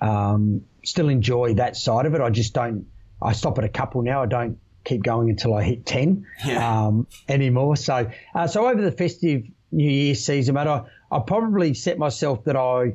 um, 0.01 0.63
still 0.85 1.09
enjoy 1.09 1.55
that 1.55 1.77
side 1.77 2.07
of 2.07 2.15
it. 2.15 2.21
I 2.21 2.31
just 2.31 2.53
don't. 2.53 2.87
I 3.23 3.33
stop 3.33 3.59
at 3.59 3.65
a 3.65 3.69
couple 3.69 4.03
now. 4.03 4.23
I 4.23 4.27
don't 4.27 4.59
keep 4.85 5.03
going 5.03 5.31
until 5.31 5.55
I 5.55 5.63
hit 5.63 5.87
ten 5.87 6.27
yeah. 6.45 6.87
um, 6.87 7.07
anymore. 7.29 7.77
So, 7.77 8.11
uh, 8.35 8.47
so 8.47 8.67
over 8.67 8.83
the 8.83 8.91
festive 8.91 9.45
New 9.71 9.91
Year 9.91 10.15
season, 10.15 10.55
mate, 10.57 10.67
I, 10.67 10.85
I 11.13 11.21
probably 11.21 11.75
set 11.75 11.99
myself 11.99 12.45
that 12.45 12.57
I, 12.57 12.95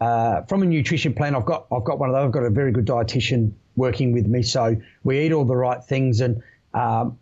uh, 0.00 0.42
from 0.46 0.62
a 0.62 0.66
nutrition 0.66 1.14
plan, 1.14 1.36
I've 1.36 1.44
got 1.44 1.66
I've 1.70 1.84
got 1.84 2.00
one 2.00 2.08
of 2.08 2.16
those. 2.16 2.24
I've 2.24 2.32
got 2.32 2.44
a 2.44 2.50
very 2.50 2.72
good 2.72 2.86
dietitian 2.86 3.52
working 3.76 4.12
with 4.12 4.26
me, 4.26 4.42
so 4.42 4.76
we 5.04 5.20
eat 5.20 5.32
all 5.32 5.44
the 5.44 5.56
right 5.56 5.82
things, 5.84 6.20
and 6.20 6.42
um, 6.74 7.18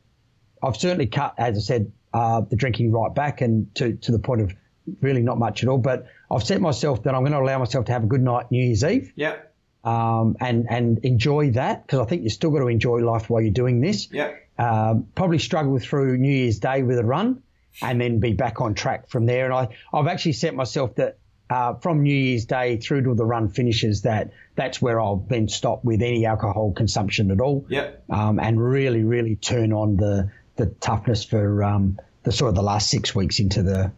I've 0.63 0.77
certainly 0.77 1.07
cut, 1.07 1.35
as 1.37 1.59
I 1.59 1.61
said, 1.61 1.93
uh, 2.13 2.41
the 2.43 2.57
drinking 2.57 2.93
right 2.93 3.15
back, 3.15 3.41
and 3.41 3.75
to 3.77 3.95
to 3.97 4.13
the 4.13 4.19
point 4.19 4.43
of 4.43 4.55
really 5.01 5.23
not 5.23 5.39
much 5.39 5.63
at 5.63 5.69
all. 5.69 5.79
But 5.79 6.07
I've 6.31 6.43
set 6.43 6.61
myself 6.61 7.05
that 7.05 7.15
I'm 7.15 7.23
going 7.23 7.33
to 7.33 7.39
allow 7.39 7.59
myself 7.59 7.87
to 7.87 7.93
have 7.93 8.05
a 8.05 8.07
good 8.07 8.23
night 8.23 8.51
New 8.51 8.65
Year's 8.65 8.85
Eve. 8.85 9.13
Yeah. 9.17 9.37
Um, 9.83 10.37
and 10.41 10.67
and 10.69 10.99
enjoy 11.05 11.53
that 11.53 11.87
because 11.87 12.01
I 12.01 12.05
think 12.05 12.23
you 12.23 12.27
are 12.27 12.31
still 12.31 12.51
got 12.51 12.59
to 12.59 12.69
enjoy 12.69 12.99
life 12.99 13.31
while 13.31 13.41
you're 13.41 13.51
doing 13.51 13.81
this. 13.81 14.09
Yeah. 14.13 14.35
Um, 14.59 15.07
probably 15.15 15.39
struggle 15.39 15.79
through 15.79 16.19
New 16.19 16.33
Year's 16.33 16.59
Day 16.59 16.83
with 16.83 16.99
a 16.99 17.05
run, 17.05 17.43
and 17.81 17.99
then 18.01 18.21
be 18.21 18.35
back 18.35 18.61
on 18.61 18.75
track 18.75 19.09
from 19.09 19.25
there. 19.25 19.47
And 19.47 19.55
I 19.55 19.69
I've 19.93 20.07
actually 20.07 20.35
set 20.35 20.55
myself 20.55 20.97
that 20.97 21.17
uh, 21.49 21.75
from 21.77 22.03
New 22.03 22.15
Year's 22.15 22.45
Day 22.45 22.77
through 22.77 23.05
to 23.05 23.15
the 23.15 23.25
run 23.25 23.49
finishes 23.49 24.03
that 24.03 24.33
that's 24.55 24.83
where 24.83 25.01
I'll 25.01 25.25
then 25.29 25.49
stop 25.49 25.83
with 25.83 26.03
any 26.03 26.27
alcohol 26.27 26.73
consumption 26.73 27.31
at 27.31 27.41
all. 27.41 27.65
Yep. 27.71 28.05
Um, 28.11 28.39
and 28.39 28.63
really 28.63 29.03
really 29.03 29.37
turn 29.37 29.73
on 29.73 29.97
the 29.97 30.31
the 30.57 30.67
toughness 30.81 31.25
for 31.25 31.63
um, 31.63 31.99
the 32.23 32.33
sort 32.33 32.51
of 32.51 32.55
the 32.55 32.63
last 32.63 32.91
six 32.91 33.15
weeks 33.15 33.39
into 33.41 33.63
the 33.63 33.93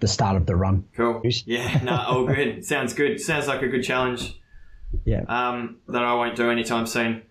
the 0.00 0.08
start 0.08 0.36
of 0.36 0.46
the 0.46 0.56
run. 0.56 0.84
Cool. 0.96 1.22
Yeah, 1.44 1.82
no, 1.84 1.96
all 1.96 2.26
good. 2.26 2.64
Sounds 2.64 2.94
good. 2.94 3.20
Sounds 3.20 3.46
like 3.46 3.62
a 3.62 3.68
good 3.68 3.84
challenge. 3.84 4.40
Yeah. 5.04 5.22
Um, 5.28 5.76
that 5.88 6.02
I 6.02 6.14
won't 6.14 6.36
do 6.36 6.50
anytime 6.50 6.86
soon. 6.86 7.22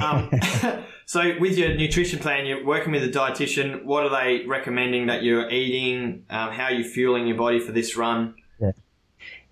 um, 0.00 0.30
so, 1.06 1.34
with 1.38 1.56
your 1.56 1.74
nutrition 1.74 2.18
plan, 2.18 2.46
you're 2.46 2.64
working 2.64 2.92
with 2.92 3.04
a 3.04 3.08
dietitian. 3.08 3.84
What 3.84 4.04
are 4.04 4.10
they 4.10 4.44
recommending 4.46 5.06
that 5.06 5.22
you're 5.22 5.48
eating? 5.50 6.24
Um, 6.28 6.50
how 6.50 6.64
are 6.64 6.72
you 6.72 6.84
fueling 6.84 7.26
your 7.26 7.36
body 7.36 7.60
for 7.60 7.72
this 7.72 7.96
run? 7.96 8.34
Yeah. 8.60 8.72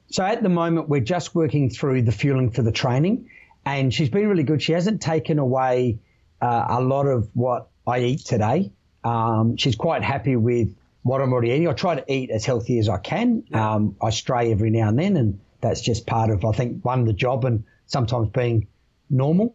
So, 0.09 0.25
at 0.25 0.42
the 0.42 0.49
moment, 0.49 0.88
we're 0.88 1.01
just 1.01 1.35
working 1.35 1.71
through 1.71 2.03
the 2.03 2.12
fueling 2.12 2.51
for 2.51 2.62
the 2.62 2.73
training, 2.73 3.31
and 3.64 3.92
she's 3.92 4.11
been 4.11 4.29
really 4.29 4.42
good. 4.42 4.62
She 4.62 4.73
hasn't 4.73 5.01
taken 5.01 5.38
away 5.38 5.99
uh, 6.40 6.66
a 6.69 6.81
lot 6.81 7.07
of 7.07 7.29
what 7.35 7.69
I 7.87 8.01
eat 8.01 8.25
today. 8.25 8.72
Um, 9.05 9.57
she's 9.57 9.77
quite 9.77 10.03
happy 10.03 10.37
with 10.37 10.75
what 11.03 11.20
I'm 11.20 11.33
already 11.33 11.51
eating. 11.51 11.68
I 11.68 11.72
try 11.72 11.94
to 11.94 12.12
eat 12.12 12.31
as 12.31 12.44
healthy 12.44 12.79
as 12.79 12.88
I 12.88 12.99
can. 12.99 13.44
Um, 13.53 13.96
I 14.03 14.11
stray 14.11 14.51
every 14.51 14.70
now 14.70 14.88
and 14.88 14.99
then, 14.99 15.16
and 15.16 15.40
that's 15.61 15.81
just 15.81 16.07
part 16.07 16.31
of 16.31 16.44
I 16.44 16.53
think 16.53 16.85
one 16.85 17.05
the 17.05 17.12
job 17.12 17.44
and 17.44 17.64
sometimes 17.87 18.31
being 18.31 18.66
normal. 19.09 19.55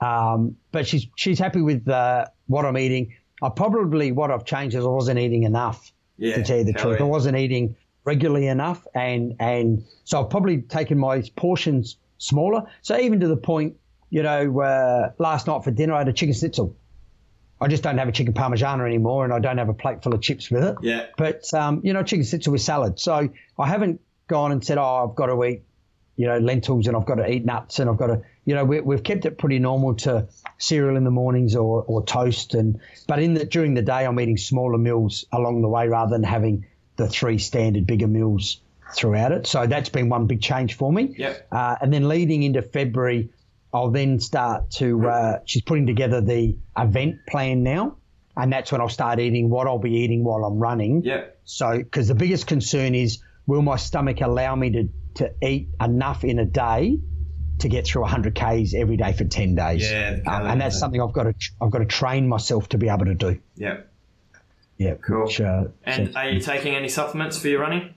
Um, 0.00 0.56
but 0.72 0.86
she's 0.86 1.06
she's 1.16 1.38
happy 1.38 1.60
with 1.60 1.88
uh, 1.88 2.26
what 2.46 2.64
I'm 2.64 2.78
eating. 2.78 3.14
I 3.42 3.50
probably 3.50 4.12
what 4.12 4.30
I've 4.30 4.44
changed 4.44 4.74
is 4.76 4.84
I 4.84 4.88
wasn't 4.88 5.18
eating 5.18 5.42
enough. 5.42 5.92
Yeah, 6.16 6.36
to 6.36 6.42
tell 6.42 6.58
you 6.58 6.64
the 6.64 6.72
truth. 6.72 7.00
I 7.00 7.04
wasn't 7.04 7.36
eating 7.36 7.76
regularly 8.04 8.46
enough, 8.46 8.86
and 8.94 9.36
and 9.38 9.84
so 10.04 10.22
I've 10.22 10.30
probably 10.30 10.62
taken 10.62 10.98
my 10.98 11.22
portions 11.36 11.96
smaller. 12.18 12.62
So 12.82 12.98
even 12.98 13.20
to 13.20 13.28
the 13.28 13.36
point, 13.36 13.76
you 14.10 14.22
know, 14.22 14.60
uh, 14.60 15.12
last 15.18 15.46
night 15.46 15.62
for 15.64 15.70
dinner 15.70 15.94
I 15.94 15.98
had 15.98 16.08
a 16.08 16.12
chicken 16.12 16.34
schnitzel. 16.34 16.74
I 17.60 17.68
just 17.68 17.82
don't 17.82 17.98
have 17.98 18.08
a 18.08 18.12
chicken 18.12 18.34
parmigiana 18.34 18.86
anymore, 18.86 19.24
and 19.24 19.32
I 19.32 19.38
don't 19.38 19.58
have 19.58 19.68
a 19.68 19.74
plate 19.74 20.02
full 20.02 20.14
of 20.14 20.20
chips 20.20 20.50
with 20.50 20.64
it. 20.64 20.76
Yeah. 20.82 21.06
But 21.16 21.52
um, 21.54 21.80
you 21.84 21.92
know, 21.92 22.02
chicken 22.02 22.24
schnitzel 22.24 22.52
with 22.52 22.62
salad. 22.62 22.98
So 23.00 23.28
I 23.58 23.66
haven't 23.66 24.00
gone 24.28 24.52
and 24.52 24.64
said, 24.64 24.78
"Oh, 24.78 25.08
I've 25.08 25.16
got 25.16 25.26
to 25.26 25.44
eat, 25.44 25.62
you 26.16 26.26
know, 26.26 26.38
lentils, 26.38 26.86
and 26.86 26.96
I've 26.96 27.06
got 27.06 27.16
to 27.16 27.30
eat 27.30 27.44
nuts, 27.44 27.78
and 27.78 27.90
I've 27.90 27.96
got 27.96 28.08
to," 28.08 28.22
you 28.44 28.54
know, 28.54 28.64
we, 28.64 28.94
have 28.94 29.02
kept 29.02 29.24
it 29.26 29.38
pretty 29.38 29.58
normal 29.58 29.94
to 29.96 30.28
cereal 30.58 30.96
in 30.96 31.04
the 31.04 31.10
mornings 31.10 31.56
or, 31.56 31.82
or 31.82 32.04
toast, 32.04 32.54
and 32.54 32.80
but 33.06 33.18
in 33.18 33.34
the 33.34 33.44
during 33.44 33.74
the 33.74 33.82
day, 33.82 34.06
I'm 34.06 34.18
eating 34.20 34.36
smaller 34.36 34.78
meals 34.78 35.24
along 35.32 35.62
the 35.62 35.68
way 35.68 35.88
rather 35.88 36.10
than 36.10 36.22
having 36.22 36.66
the 36.96 37.08
three 37.08 37.38
standard 37.38 37.86
bigger 37.86 38.08
meals 38.08 38.60
throughout 38.94 39.32
it. 39.32 39.46
So 39.46 39.66
that's 39.66 39.88
been 39.88 40.08
one 40.08 40.26
big 40.26 40.40
change 40.40 40.74
for 40.74 40.92
me. 40.92 41.14
Yep. 41.16 41.48
Uh, 41.52 41.76
and 41.80 41.92
then 41.92 42.08
leading 42.08 42.42
into 42.42 42.62
February, 42.62 43.30
I'll 43.72 43.90
then 43.90 44.18
start 44.20 44.70
to, 44.72 45.06
uh, 45.08 45.38
she's 45.44 45.62
putting 45.62 45.86
together 45.86 46.20
the 46.20 46.56
event 46.76 47.16
plan 47.28 47.62
now. 47.62 47.96
And 48.36 48.52
that's 48.52 48.70
when 48.70 48.80
I'll 48.80 48.88
start 48.88 49.18
eating 49.18 49.50
what 49.50 49.66
I'll 49.66 49.80
be 49.80 49.96
eating 49.96 50.22
while 50.22 50.44
I'm 50.44 50.58
running. 50.60 51.02
Yeah. 51.04 51.24
So, 51.44 51.76
because 51.76 52.06
the 52.08 52.14
biggest 52.14 52.46
concern 52.46 52.94
is, 52.94 53.18
will 53.46 53.62
my 53.62 53.76
stomach 53.76 54.20
allow 54.20 54.54
me 54.54 54.70
to, 54.70 54.88
to 55.14 55.34
eat 55.44 55.68
enough 55.80 56.22
in 56.22 56.38
a 56.38 56.44
day 56.44 57.00
to 57.58 57.68
get 57.68 57.84
through 57.86 58.02
100 58.02 58.36
Ks 58.36 58.74
every 58.74 58.96
day 58.96 59.12
for 59.12 59.24
10 59.24 59.56
days? 59.56 59.90
Yeah. 59.90 60.20
Um, 60.24 60.46
and 60.46 60.60
that's 60.60 60.78
something 60.78 61.02
I've 61.02 61.12
got 61.12 61.24
to, 61.24 61.34
I've 61.60 61.72
got 61.72 61.78
to 61.78 61.84
train 61.86 62.28
myself 62.28 62.68
to 62.70 62.78
be 62.78 62.88
able 62.88 63.06
to 63.06 63.14
do. 63.14 63.40
Yeah. 63.56 63.78
Yeah. 64.76 64.94
Cool. 65.04 65.24
Which, 65.24 65.40
uh, 65.40 65.64
And 65.82 66.12
so- 66.12 66.18
are 66.20 66.30
you 66.30 66.40
taking 66.40 66.76
any 66.76 66.88
supplements 66.88 67.36
for 67.38 67.48
your 67.48 67.60
running? 67.60 67.92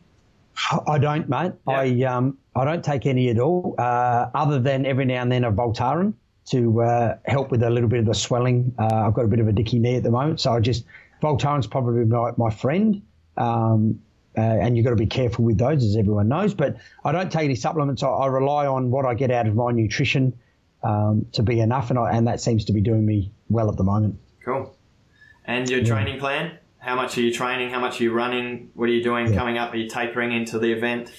I 0.88 0.98
don't, 0.98 1.28
mate. 1.30 1.54
Yeah. 1.68 1.74
I 1.74 2.02
um 2.04 2.38
I 2.56 2.66
don't 2.66 2.84
take 2.84 3.06
any 3.06 3.30
at 3.30 3.40
all, 3.40 3.76
uh, 3.78 4.30
other 4.34 4.60
than 4.60 4.86
every 4.86 5.06
now 5.06 5.22
and 5.22 5.32
then 5.32 5.44
a 5.44 5.52
Voltaren 5.52 6.14
to 6.46 6.82
uh, 6.82 7.18
help 7.26 7.52
with 7.52 7.64
a 7.64 7.70
little 7.70 7.90
bit 7.90 8.00
of 8.00 8.06
the 8.06 8.14
swelling. 8.14 8.74
Uh, 8.78 9.08
I've 9.08 9.14
got 9.14 9.26
a 9.26 9.28
bit 9.28 9.40
of 9.40 9.48
a 9.48 9.54
dicky 9.54 9.80
knee 9.80 9.96
at 9.96 10.04
the 10.04 10.12
moment, 10.12 10.42
so 10.42 10.54
I 10.54 10.60
just 10.60 10.86
Voltaren's 11.22 11.68
probably 11.68 12.06
my, 12.06 12.32
my 12.38 12.50
friend. 12.50 13.02
Um, 13.38 14.02
uh, 14.38 14.42
and 14.42 14.78
you've 14.78 14.86
got 14.86 14.92
to 14.92 14.96
be 14.96 15.06
careful 15.06 15.44
with 15.44 15.58
those, 15.58 15.84
as 15.84 15.98
everyone 15.98 16.30
knows. 16.30 16.54
But 16.54 16.78
I 17.04 17.12
don't 17.12 17.32
take 17.32 17.46
any 17.46 17.56
supplements. 17.56 18.02
I, 18.02 18.08
I 18.08 18.28
rely 18.28 18.66
on 18.66 18.90
what 18.90 19.06
I 19.06 19.14
get 19.14 19.30
out 19.30 19.46
of 19.46 19.56
my 19.56 19.72
nutrition 19.72 20.38
um, 20.84 21.26
to 21.34 21.44
be 21.44 21.60
enough, 21.60 21.90
and, 21.90 22.00
I, 22.00 22.12
and 22.12 22.28
that 22.28 22.40
seems 22.40 22.66
to 22.66 22.74
be 22.74 22.82
doing 22.82 23.06
me 23.06 23.32
well 23.50 23.70
at 23.70 23.76
the 23.76 23.84
moment. 23.84 24.20
Cool. 24.44 24.76
And 25.46 25.70
your 25.70 25.84
training 25.84 26.20
plan? 26.20 26.58
How 26.82 26.96
much 26.96 27.16
are 27.20 27.22
you 27.22 27.32
training? 27.32 27.70
How 27.70 27.80
much 27.80 28.02
are 28.02 28.04
you 28.04 28.12
running? 28.12 28.72
What 28.74 28.90
are 28.90 28.92
you 28.92 29.04
doing 29.04 29.36
coming 29.36 29.60
up? 29.60 29.72
Are 29.72 29.78
you 29.78 29.88
tapering 29.88 30.32
into 30.32 30.58
the 30.58 30.72
event? 30.72 31.12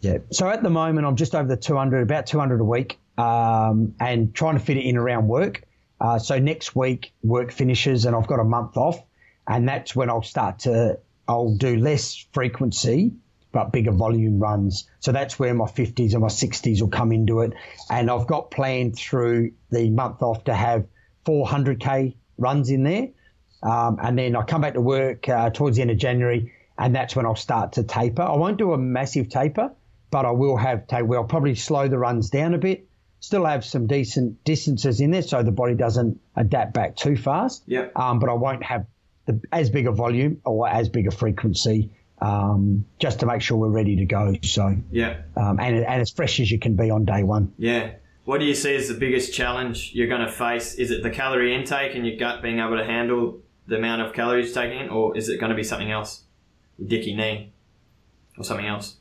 Yeah. 0.00 0.18
So 0.30 0.48
at 0.48 0.62
the 0.62 0.70
moment, 0.70 1.08
I'm 1.08 1.16
just 1.16 1.34
over 1.34 1.48
the 1.48 1.56
200, 1.56 2.02
about 2.02 2.26
200 2.26 2.60
a 2.60 2.64
week, 2.64 3.00
um, 3.18 3.96
and 3.98 4.32
trying 4.32 4.54
to 4.54 4.64
fit 4.64 4.76
it 4.76 4.84
in 4.84 4.96
around 4.96 5.26
work. 5.26 5.64
Uh, 6.00 6.20
so 6.20 6.38
next 6.38 6.76
week, 6.76 7.12
work 7.24 7.50
finishes, 7.50 8.04
and 8.04 8.14
I've 8.14 8.28
got 8.28 8.38
a 8.38 8.44
month 8.44 8.76
off, 8.76 9.02
and 9.48 9.68
that's 9.68 9.96
when 9.96 10.08
I'll 10.08 10.22
start 10.22 10.60
to, 10.60 11.00
I'll 11.26 11.56
do 11.56 11.76
less 11.78 12.24
frequency, 12.32 13.12
but 13.50 13.72
bigger 13.72 13.90
volume 13.90 14.38
runs. 14.38 14.88
So 15.00 15.10
that's 15.10 15.36
where 15.36 15.52
my 15.52 15.64
50s 15.64 16.12
and 16.12 16.20
my 16.20 16.28
60s 16.28 16.80
will 16.80 16.90
come 16.90 17.10
into 17.10 17.40
it. 17.40 17.54
And 17.90 18.08
I've 18.08 18.28
got 18.28 18.52
planned 18.52 18.96
through 18.96 19.50
the 19.70 19.90
month 19.90 20.22
off 20.22 20.44
to 20.44 20.54
have 20.54 20.86
400k 21.26 22.14
runs 22.38 22.70
in 22.70 22.84
there. 22.84 23.08
Um, 23.62 23.98
and 24.02 24.18
then 24.18 24.36
I 24.36 24.42
come 24.42 24.60
back 24.60 24.74
to 24.74 24.80
work 24.80 25.28
uh, 25.28 25.50
towards 25.50 25.76
the 25.76 25.82
end 25.82 25.90
of 25.90 25.98
January, 25.98 26.52
and 26.78 26.94
that's 26.94 27.16
when 27.16 27.26
I'll 27.26 27.36
start 27.36 27.72
to 27.74 27.82
taper. 27.82 28.22
I 28.22 28.36
won't 28.36 28.58
do 28.58 28.72
a 28.72 28.78
massive 28.78 29.28
taper, 29.28 29.72
but 30.10 30.24
I 30.26 30.30
will 30.30 30.56
have 30.56 30.86
taper. 30.86 31.16
I'll 31.16 31.24
probably 31.24 31.54
slow 31.54 31.88
the 31.88 31.98
runs 31.98 32.30
down 32.30 32.54
a 32.54 32.58
bit, 32.58 32.86
still 33.20 33.44
have 33.44 33.64
some 33.64 33.86
decent 33.86 34.44
distances 34.44 35.00
in 35.00 35.10
there 35.10 35.22
so 35.22 35.42
the 35.42 35.50
body 35.52 35.74
doesn't 35.74 36.20
adapt 36.36 36.74
back 36.74 36.96
too 36.96 37.16
fast. 37.16 37.64
Yeah. 37.66 37.88
Um, 37.96 38.18
but 38.18 38.28
I 38.28 38.34
won't 38.34 38.62
have 38.62 38.86
the, 39.24 39.40
as 39.50 39.70
big 39.70 39.86
a 39.86 39.92
volume 39.92 40.40
or 40.44 40.68
as 40.68 40.88
big 40.88 41.06
a 41.06 41.10
frequency 41.10 41.90
um, 42.20 42.84
just 42.98 43.20
to 43.20 43.26
make 43.26 43.42
sure 43.42 43.56
we're 43.58 43.68
ready 43.68 43.96
to 43.96 44.04
go. 44.04 44.34
So, 44.42 44.76
Yeah. 44.90 45.22
um, 45.36 45.58
and, 45.58 45.76
and 45.78 46.00
as 46.02 46.10
fresh 46.10 46.40
as 46.40 46.50
you 46.50 46.58
can 46.58 46.76
be 46.76 46.90
on 46.90 47.04
day 47.04 47.22
one. 47.24 47.52
Yeah. 47.58 47.92
What 48.24 48.38
do 48.38 48.44
you 48.46 48.54
see 48.54 48.74
as 48.74 48.88
the 48.88 48.94
biggest 48.94 49.32
challenge 49.32 49.92
you're 49.94 50.08
going 50.08 50.24
to 50.24 50.32
face? 50.32 50.74
Is 50.74 50.90
it 50.90 51.02
the 51.02 51.10
calorie 51.10 51.54
intake 51.54 51.94
and 51.94 52.06
your 52.06 52.16
gut 52.16 52.42
being 52.42 52.58
able 52.58 52.76
to 52.76 52.84
handle 52.84 53.40
the 53.66 53.76
amount 53.76 54.02
of 54.02 54.12
calories 54.12 54.46
you're 54.46 54.62
taking 54.64 54.80
in, 54.80 54.88
or 54.88 55.16
is 55.16 55.28
it 55.28 55.40
going 55.40 55.50
to 55.50 55.56
be 55.56 55.64
something 55.64 55.90
else? 55.90 56.24
Your 56.78 56.88
dicky 56.88 57.14
knee, 57.14 57.52
or 58.38 58.44
something 58.44 58.66
else? 58.66 58.96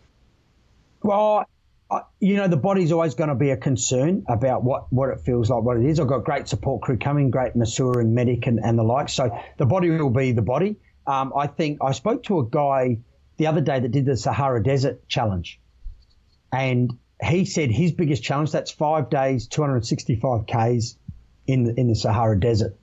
Well, 1.04 1.46
I, 1.90 2.02
you 2.20 2.36
know, 2.36 2.48
the 2.48 2.58
body's 2.58 2.92
always 2.92 3.14
going 3.14 3.30
to 3.30 3.36
be 3.36 3.52
a 3.52 3.58
concern 3.58 4.26
about 4.28 4.64
what, 4.64 4.92
what 4.92 5.10
it 5.10 5.22
feels 5.22 5.50
like, 5.50 5.62
what 5.62 5.78
it 5.78 5.86
is. 5.86 6.00
I've 6.00 6.08
got 6.08 6.24
great 6.24 6.48
support 6.48 6.82
crew 6.82 6.98
coming, 6.98 7.30
great 7.30 7.56
masseur 7.56 8.00
and 8.00 8.16
medic 8.16 8.48
and, 8.48 8.60
and 8.60 8.78
the 8.78 8.84
like. 8.84 9.10
So 9.10 9.38
the 9.58 9.66
body 9.66 9.92
will 9.92 10.10
be 10.10 10.32
the 10.32 10.42
body. 10.42 10.78
Um, 11.06 11.34
I 11.38 11.48
think 11.48 11.80
I 11.84 11.92
spoke 11.92 12.24
to 12.24 12.40
a 12.40 12.46
guy 12.46 13.00
the 13.38 13.48
other 13.48 13.62
day 13.62 13.80
that 13.80 13.92
did 13.92 14.06
the 14.06 14.18
Sahara 14.18 14.64
Desert 14.64 15.08
Challenge. 15.08 15.60
And 16.52 16.98
he 17.24 17.46
said 17.46 17.70
his 17.70 17.92
biggest 17.92 18.24
challenge, 18.24 18.52
that's 18.52 18.72
five 18.72 19.10
days, 19.10 19.48
265 19.48 20.48
Ks 20.48 20.98
in 21.46 21.64
the, 21.64 21.80
in 21.80 21.88
the 21.88 21.96
Sahara 21.96 22.40
Desert. 22.40 22.78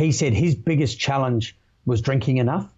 He 0.00 0.12
said 0.12 0.32
his 0.32 0.54
biggest 0.54 0.98
challenge 0.98 1.56
was 1.86 2.00
drinking 2.00 2.38
enough. 2.38 2.68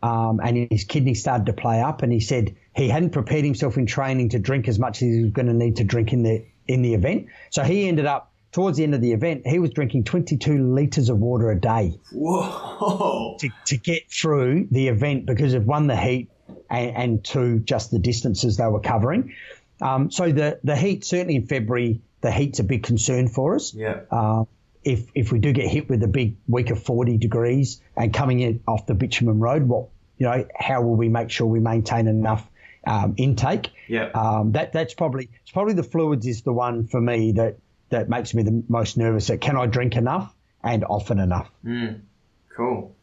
Um, 0.00 0.40
and 0.42 0.68
his 0.70 0.84
kidneys 0.84 1.20
started 1.20 1.46
to 1.46 1.52
play 1.52 1.80
up. 1.80 2.02
And 2.02 2.12
he 2.12 2.20
said 2.20 2.54
he 2.76 2.88
hadn't 2.88 3.10
prepared 3.10 3.44
himself 3.44 3.76
in 3.76 3.86
training 3.86 4.28
to 4.30 4.38
drink 4.38 4.68
as 4.68 4.78
much 4.78 5.02
as 5.02 5.08
he 5.08 5.22
was 5.24 5.32
going 5.32 5.46
to 5.46 5.54
need 5.54 5.76
to 5.76 5.84
drink 5.84 6.12
in 6.12 6.22
the 6.22 6.44
in 6.68 6.82
the 6.82 6.94
event. 6.94 7.26
So 7.50 7.64
he 7.64 7.88
ended 7.88 8.06
up 8.06 8.32
towards 8.52 8.78
the 8.78 8.84
end 8.84 8.94
of 8.94 9.00
the 9.00 9.12
event, 9.12 9.46
he 9.46 9.58
was 9.58 9.70
drinking 9.70 10.04
22 10.04 10.74
litres 10.74 11.08
of 11.08 11.18
water 11.18 11.50
a 11.50 11.60
day. 11.60 11.98
Whoa! 12.12 13.36
To, 13.38 13.50
to 13.66 13.76
get 13.76 14.10
through 14.10 14.68
the 14.70 14.88
event 14.88 15.26
because 15.26 15.54
of 15.54 15.66
one, 15.66 15.86
the 15.86 15.96
heat, 15.96 16.30
and, 16.70 16.96
and 16.96 17.24
two, 17.24 17.60
just 17.60 17.90
the 17.90 17.98
distances 17.98 18.56
they 18.56 18.66
were 18.66 18.80
covering. 18.80 19.34
Um, 19.80 20.10
so 20.10 20.32
the, 20.32 20.58
the 20.64 20.76
heat, 20.76 21.04
certainly 21.04 21.36
in 21.36 21.46
February, 21.46 22.00
the 22.20 22.32
heat's 22.32 22.58
a 22.58 22.64
big 22.64 22.82
concern 22.82 23.28
for 23.28 23.54
us. 23.54 23.74
Yeah. 23.74 24.00
Uh, 24.10 24.44
if, 24.88 25.06
if 25.14 25.32
we 25.32 25.38
do 25.38 25.52
get 25.52 25.68
hit 25.68 25.88
with 25.88 26.02
a 26.02 26.08
big 26.08 26.36
week 26.48 26.70
of 26.70 26.82
40 26.82 27.18
degrees 27.18 27.80
and 27.96 28.12
coming 28.12 28.40
in 28.40 28.60
off 28.66 28.86
the 28.86 28.94
bitumen 28.94 29.38
road, 29.38 29.64
what 29.64 29.88
you 30.16 30.26
know, 30.26 30.46
how 30.56 30.82
will 30.82 30.96
we 30.96 31.08
make 31.08 31.30
sure 31.30 31.46
we 31.46 31.60
maintain 31.60 32.08
enough 32.08 32.50
um, 32.86 33.14
intake? 33.18 33.70
Yeah. 33.86 34.10
Um, 34.14 34.52
that 34.52 34.72
that's 34.72 34.94
probably 34.94 35.28
it's 35.42 35.52
probably 35.52 35.74
the 35.74 35.82
fluids 35.82 36.26
is 36.26 36.42
the 36.42 36.52
one 36.52 36.86
for 36.86 37.00
me 37.00 37.32
that 37.32 37.58
that 37.90 38.08
makes 38.08 38.34
me 38.34 38.42
the 38.42 38.64
most 38.68 38.96
nervous. 38.96 39.28
That 39.28 39.40
can 39.40 39.56
I 39.56 39.66
drink 39.66 39.94
enough 39.94 40.34
and 40.64 40.84
often 40.84 41.18
enough? 41.18 41.50
Mm, 41.64 42.00
cool. 42.56 42.96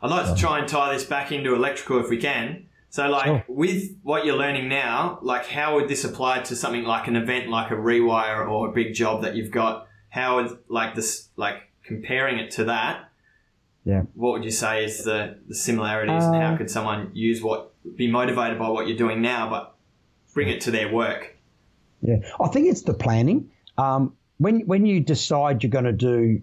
I'd 0.00 0.10
like 0.10 0.34
to 0.34 0.40
try 0.40 0.58
and 0.58 0.68
tie 0.68 0.92
this 0.92 1.04
back 1.04 1.32
into 1.32 1.54
electrical 1.54 1.98
if 2.00 2.10
we 2.10 2.18
can. 2.18 2.66
So, 2.90 3.08
like, 3.08 3.24
Sure. 3.24 3.44
with 3.48 3.96
what 4.02 4.24
you're 4.24 4.36
learning 4.36 4.68
now, 4.68 5.18
like, 5.22 5.46
how 5.46 5.74
would 5.74 5.88
this 5.88 6.04
apply 6.04 6.40
to 6.42 6.54
something 6.54 6.84
like 6.84 7.08
an 7.08 7.16
event, 7.16 7.48
like 7.48 7.72
a 7.72 7.74
rewire 7.74 8.48
or 8.48 8.68
a 8.68 8.72
big 8.72 8.94
job 8.94 9.22
that 9.22 9.34
you've 9.34 9.50
got? 9.50 9.88
How 10.14 10.36
would, 10.36 10.58
like, 10.68 10.94
this, 10.94 11.28
like, 11.36 11.56
comparing 11.82 12.38
it 12.38 12.52
to 12.52 12.64
that? 12.66 13.10
Yeah. 13.84 14.02
What 14.14 14.30
would 14.34 14.44
you 14.44 14.52
say 14.52 14.84
is 14.84 15.02
the, 15.02 15.38
the 15.48 15.56
similarities, 15.56 16.24
and 16.24 16.36
how 16.36 16.54
Uh, 16.54 16.56
could 16.56 16.70
someone 16.70 17.10
use 17.14 17.42
what, 17.42 17.72
be 17.96 18.08
motivated 18.08 18.56
by 18.56 18.68
what 18.68 18.86
you're 18.86 18.96
doing 18.96 19.20
now, 19.20 19.50
but 19.50 19.74
bring 20.32 20.48
it 20.48 20.60
to 20.62 20.70
their 20.70 20.92
work? 20.92 21.36
Yeah, 22.00 22.18
I 22.40 22.46
think 22.46 22.68
it's 22.68 22.82
the 22.82 22.94
planning. 22.94 23.50
Um, 23.76 24.14
when 24.38 24.60
when 24.66 24.86
you 24.86 25.00
decide 25.00 25.62
you're 25.62 25.70
going 25.70 25.84
to 25.84 25.92
do 25.92 26.42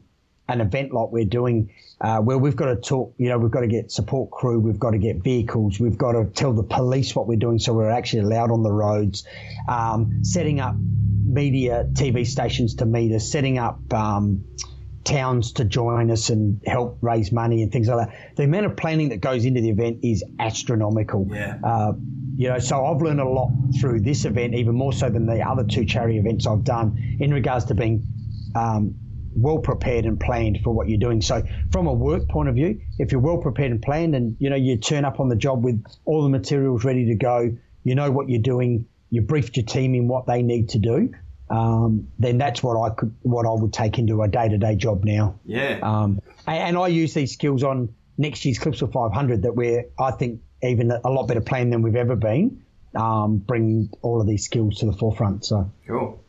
an 0.49 0.59
event 0.59 0.91
like 0.91 1.09
we're 1.11 1.23
doing, 1.39 1.69
uh, 2.01 2.19
where 2.19 2.37
we've 2.37 2.57
got 2.57 2.65
to 2.65 2.75
talk, 2.75 3.13
you 3.17 3.29
know, 3.29 3.37
we've 3.37 3.51
got 3.51 3.61
to 3.61 3.67
get 3.67 3.89
support 3.91 4.31
crew, 4.31 4.59
we've 4.59 4.79
got 4.79 4.91
to 4.91 4.97
get 4.97 5.23
vehicles, 5.23 5.79
we've 5.79 5.97
got 5.97 6.11
to 6.11 6.25
tell 6.25 6.51
the 6.51 6.63
police 6.63 7.15
what 7.15 7.25
we're 7.25 7.39
doing, 7.47 7.57
so 7.57 7.73
we're 7.73 7.89
actually 7.89 8.23
allowed 8.23 8.51
on 8.51 8.63
the 8.63 8.71
roads. 8.71 9.25
Um, 9.67 10.23
setting 10.23 10.59
up 10.59 10.75
media 11.31 11.85
TV 11.93 12.25
stations 12.25 12.75
to 12.75 12.85
meet 12.85 13.13
us, 13.13 13.31
setting 13.31 13.57
up. 13.57 13.79
Um, 13.93 14.45
towns 15.03 15.53
to 15.53 15.65
join 15.65 16.11
us 16.11 16.29
and 16.29 16.61
help 16.65 16.99
raise 17.01 17.31
money 17.31 17.63
and 17.63 17.71
things 17.71 17.87
like 17.87 18.07
that. 18.07 18.35
The 18.35 18.43
amount 18.43 18.67
of 18.67 18.77
planning 18.77 19.09
that 19.09 19.17
goes 19.17 19.45
into 19.45 19.59
the 19.59 19.69
event 19.69 19.99
is 20.03 20.23
astronomical. 20.39 21.27
Yeah. 21.29 21.57
Uh, 21.63 21.93
you 22.35 22.49
know, 22.49 22.59
so 22.59 22.85
I've 22.85 23.01
learned 23.01 23.19
a 23.19 23.27
lot 23.27 23.49
through 23.79 24.01
this 24.01 24.25
event, 24.25 24.53
even 24.53 24.75
more 24.75 24.93
so 24.93 25.09
than 25.09 25.25
the 25.25 25.41
other 25.41 25.63
two 25.63 25.85
charity 25.85 26.17
events 26.17 26.47
I've 26.47 26.63
done, 26.63 27.17
in 27.19 27.33
regards 27.33 27.65
to 27.65 27.75
being 27.75 28.05
um, 28.55 28.95
well 29.35 29.59
prepared 29.59 30.05
and 30.05 30.19
planned 30.19 30.59
for 30.63 30.73
what 30.73 30.89
you're 30.89 30.99
doing. 30.99 31.21
So, 31.21 31.43
from 31.71 31.87
a 31.87 31.93
work 31.93 32.27
point 32.29 32.49
of 32.49 32.55
view, 32.55 32.81
if 32.99 33.11
you're 33.11 33.21
well 33.21 33.37
prepared 33.37 33.71
and 33.71 33.81
planned, 33.81 34.15
and 34.15 34.35
you 34.39 34.49
know 34.49 34.55
you 34.55 34.77
turn 34.77 35.05
up 35.05 35.19
on 35.19 35.29
the 35.29 35.35
job 35.35 35.63
with 35.63 35.83
all 36.05 36.23
the 36.23 36.29
materials 36.29 36.83
ready 36.83 37.05
to 37.07 37.15
go, 37.15 37.55
you 37.83 37.95
know 37.95 38.11
what 38.11 38.29
you're 38.29 38.41
doing, 38.41 38.85
you 39.11 39.21
briefed 39.21 39.57
your 39.57 39.65
team 39.65 39.93
in 39.93 40.07
what 40.07 40.25
they 40.25 40.41
need 40.41 40.69
to 40.69 40.79
do, 40.79 41.13
um, 41.49 42.07
then 42.17 42.37
that's 42.37 42.63
what 42.63 42.81
I 42.81 42.95
could, 42.95 43.13
what 43.21 43.45
I 43.45 43.51
would 43.51 43.73
take 43.73 43.99
into 43.99 44.23
a 44.23 44.27
day-to-day 44.27 44.77
job 44.77 45.03
now. 45.03 45.39
Yeah. 45.45 45.79
Um, 45.83 46.21
and, 46.47 46.57
and 46.57 46.77
I 46.77 46.87
use 46.87 47.13
these 47.13 47.33
skills 47.33 47.61
on 47.61 47.93
next 48.17 48.45
year's 48.45 48.57
Clipsal 48.57 48.91
500 48.91 49.43
that 49.43 49.55
we're, 49.55 49.85
I 49.99 50.11
think, 50.11 50.41
even 50.63 50.91
a 50.91 51.09
lot 51.09 51.27
better 51.27 51.41
planned 51.41 51.73
than 51.73 51.81
we've 51.81 51.95
ever 51.95 52.15
been, 52.15 52.63
um, 52.95 53.37
bringing 53.37 53.89
all 54.01 54.21
of 54.21 54.27
these 54.27 54.45
skills 54.45 54.77
to 54.79 54.85
the 54.85 54.93
forefront. 54.93 55.45
So, 55.45 55.69
Cool. 55.85 56.23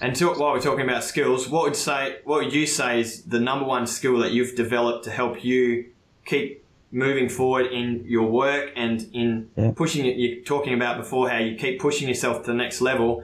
And 0.00 0.14
to, 0.16 0.28
while 0.34 0.52
we're 0.52 0.60
talking 0.60 0.84
about 0.84 1.04
skills, 1.04 1.48
what 1.48 1.62
would 1.62 1.76
say 1.76 2.18
what 2.24 2.44
would 2.44 2.52
you 2.52 2.66
say 2.66 3.00
is 3.00 3.22
the 3.22 3.40
number 3.40 3.64
one 3.64 3.86
skill 3.86 4.18
that 4.18 4.32
you've 4.32 4.54
developed 4.54 5.04
to 5.04 5.10
help 5.10 5.42
you 5.42 5.86
keep 6.26 6.65
moving 6.96 7.28
forward 7.28 7.66
in 7.66 8.02
your 8.06 8.28
work 8.30 8.70
and 8.74 9.06
in 9.12 9.50
Yeah. 9.56 9.72
pushing 9.76 10.06
it? 10.06 10.16
You're 10.16 10.42
talking 10.44 10.72
about 10.74 10.96
before 10.96 11.28
how 11.28 11.38
you 11.38 11.54
keep 11.56 11.78
pushing 11.80 12.08
yourself 12.08 12.40
to 12.42 12.46
the 12.46 12.56
next 12.56 12.80
level. 12.80 13.22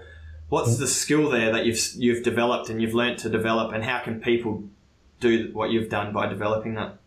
What's 0.50 0.76
the 0.76 0.86
skill 0.86 1.30
there 1.30 1.50
that 1.52 1.64
you've 1.64 1.80
you've 1.96 2.22
developed 2.22 2.68
and 2.68 2.80
you've 2.82 2.94
learnt 2.94 3.18
to 3.20 3.30
develop, 3.30 3.72
and 3.72 3.82
how 3.82 3.98
can 4.00 4.20
people 4.20 4.62
do 5.20 5.48
what 5.54 5.70
you've 5.70 5.88
done 5.88 6.12
by 6.12 6.26
developing 6.26 6.74
that? 6.74 6.98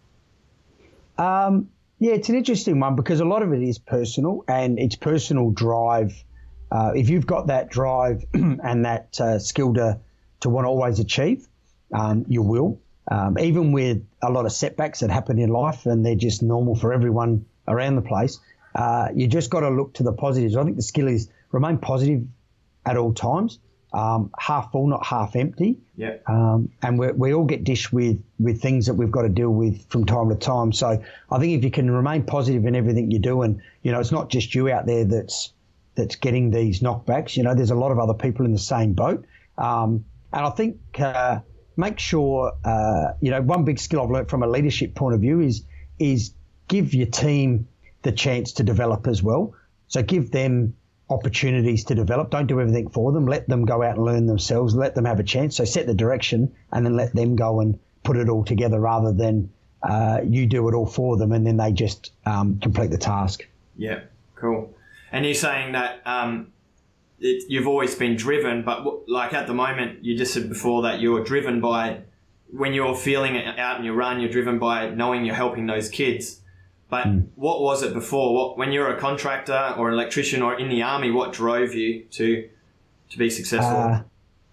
um, 1.18 1.70
yeah, 2.00 2.14
it's 2.14 2.28
an 2.30 2.36
interesting 2.36 2.80
one 2.80 2.96
because 2.96 3.20
a 3.22 3.26
lot 3.26 3.42
of 3.42 3.54
it 3.54 3.62
is 3.62 3.78
personal 3.78 4.44
and 4.48 4.78
it's 4.80 4.96
personal 4.96 5.52
drive. 5.52 6.12
Uh, 6.72 6.92
if 6.96 7.08
you've 7.10 7.26
got 7.28 7.48
that 7.48 7.70
drive 7.70 8.26
and 8.34 8.84
that 8.84 9.18
uh, 9.22 9.40
skill 9.40 9.74
to, 9.76 9.98
to 10.42 10.50
want 10.50 10.66
to 10.66 10.70
always 10.70 11.00
achieve, 11.00 11.48
um, 11.94 12.26
you 12.28 12.42
will. 12.42 12.80
Um, 13.10 13.38
even 13.40 13.72
with 13.72 14.04
a 14.28 14.32
lot 14.32 14.46
of 14.46 14.52
setbacks 14.52 15.00
that 15.00 15.10
happen 15.10 15.40
in 15.40 15.50
life 15.50 15.86
and 15.86 16.06
they're 16.06 16.16
just 16.16 16.44
normal 16.44 16.76
for 16.76 16.94
everyone 16.94 17.46
around 17.68 17.96
the 17.96 18.02
place, 18.02 18.40
uh, 18.76 19.10
you 19.16 19.28
just 19.28 19.50
got 19.50 19.62
to 19.62 19.70
look 19.70 19.94
to 19.96 20.04
the 20.04 20.14
positives. 20.14 20.56
I 20.56 20.64
think 20.64 20.76
the 20.76 20.82
skill 20.84 21.08
is 21.08 21.30
remain 21.52 21.78
positive 21.78 22.24
at 22.86 22.98
all 22.98 23.14
times, 23.14 23.60
um, 23.94 24.32
half 24.38 24.72
full, 24.72 24.88
not 24.88 25.06
half 25.06 25.36
empty. 25.36 25.80
Yeah. 25.96 26.18
Um, 26.28 26.70
and 26.82 27.00
we 27.00 27.12
we 27.12 27.34
all 27.34 27.46
get 27.46 27.64
dished 27.64 27.94
with, 27.94 28.22
with 28.40 28.62
things 28.62 28.88
that 28.88 28.96
we've 28.96 29.12
got 29.12 29.22
to 29.22 29.30
deal 29.30 29.50
with 29.50 29.90
from 29.90 30.06
time 30.06 30.30
to 30.30 30.36
time. 30.36 30.74
So 30.74 31.02
I 31.32 31.40
think 31.40 31.58
if 31.58 31.64
you 31.64 31.72
can 31.72 31.90
remain 31.90 32.24
positive 32.24 32.66
in 32.66 32.76
everything 32.76 33.12
you 33.12 33.20
do, 33.20 33.42
and 33.44 33.62
you 33.82 33.92
know, 33.92 34.00
it's 34.00 34.12
not 34.12 34.30
just 34.30 34.54
you 34.54 34.70
out 34.70 34.86
there 34.86 35.06
that's 35.06 35.54
that's 35.96 36.18
getting 36.18 36.52
these 36.52 36.82
knockbacks. 36.82 37.38
You 37.38 37.44
know, 37.44 37.56
there's 37.56 37.72
a 37.72 37.76
lot 37.76 37.92
of 37.92 38.00
other 38.00 38.14
people 38.14 38.46
in 38.46 38.52
the 38.52 38.60
same 38.60 38.94
boat. 38.94 39.26
Um, 39.58 40.04
and 40.34 40.46
I 40.46 40.50
think 40.50 40.78
uh, 41.00 41.40
make 41.78 42.00
sure 42.00 42.54
uh, 42.64 43.14
you 43.22 43.32
know 43.32 43.42
one 43.42 43.66
big 43.66 43.80
skill 43.80 44.02
I've 44.02 44.12
learned 44.12 44.30
from 44.30 44.44
a 44.44 44.48
leadership 44.48 44.96
point 44.96 45.16
of 45.16 45.22
view 45.22 45.42
is 45.42 45.64
is 46.00 46.34
give 46.68 46.94
your 46.94 47.08
team 47.08 47.68
the 48.02 48.12
chance 48.12 48.54
to 48.54 48.64
develop 48.64 49.08
as 49.08 49.22
well. 49.22 49.56
So 49.88 50.02
give 50.02 50.32
them 50.32 50.76
opportunities 51.10 51.86
to 51.86 51.96
develop. 51.96 52.32
Don't 52.32 52.48
do 52.48 52.60
everything 52.60 52.90
for 52.90 53.12
them. 53.12 53.28
Let 53.28 53.48
them 53.48 53.66
go 53.66 53.84
out 53.84 53.96
and 53.96 54.06
learn 54.06 54.26
themselves. 54.26 54.76
Let 54.76 54.96
them 54.96 55.06
have 55.06 55.20
a 55.20 55.24
chance. 55.24 55.58
So 55.58 55.66
set 55.66 55.86
the 55.86 55.94
direction 55.94 56.54
and 56.72 56.86
then 56.86 56.96
let 56.96 57.14
them 57.14 57.36
go 57.36 57.60
and 57.60 57.80
put 58.04 58.18
it 58.18 58.30
all 58.30 58.44
together 58.44 58.80
rather 58.80 59.12
than 59.12 59.52
uh, 59.84 60.22
you 60.24 60.48
do 60.48 60.68
it 60.68 60.74
all 60.74 60.86
for 60.86 61.18
them 61.18 61.32
and 61.32 61.46
then 61.46 61.58
they 61.58 61.72
just 61.72 62.12
um, 62.26 62.60
complete 62.60 62.90
the 62.90 62.98
task. 62.98 63.48
Yeah, 63.78 64.02
cool. 64.36 64.74
And 65.12 65.26
you're 65.26 65.36
saying 65.36 65.74
that 65.74 66.02
um, 66.06 66.52
it, 67.20 67.46
you've 67.50 67.68
always 67.68 67.96
been 67.96 68.16
driven, 68.16 68.64
but 68.64 68.78
w- 68.80 69.04
like 69.08 69.34
at 69.34 69.48
the 69.48 69.54
moment, 69.54 70.04
you 70.04 70.18
just 70.18 70.34
said 70.34 70.50
before 70.50 70.84
that 70.84 71.00
you're 71.00 71.24
driven 71.24 71.62
by 71.62 72.02
when 72.52 72.74
you're 72.74 72.96
feeling 72.96 73.36
it 73.36 73.60
out 73.60 73.80
in 73.80 73.86
your 73.86 73.96
run, 73.96 74.20
you're 74.20 74.32
driven 74.32 74.60
by 74.60 74.90
knowing 74.90 75.26
you're 75.26 75.36
helping 75.36 75.66
those 75.66 75.90
kids. 75.90 76.42
But 76.90 77.08
what 77.36 77.62
was 77.62 77.84
it 77.84 77.94
before? 77.94 78.34
What 78.34 78.58
when 78.58 78.72
you 78.72 78.80
were 78.80 78.96
a 78.96 79.00
contractor 79.00 79.76
or 79.78 79.90
an 79.90 79.96
electrician 79.96 80.42
or 80.42 80.58
in 80.58 80.70
the 80.70 80.84
army? 80.84 81.12
What 81.12 81.34
drove 81.34 81.74
you 81.74 82.04
to 82.12 82.48
to 83.10 83.18
be 83.18 83.30
successful? 83.30 83.78
Uh, 83.78 84.02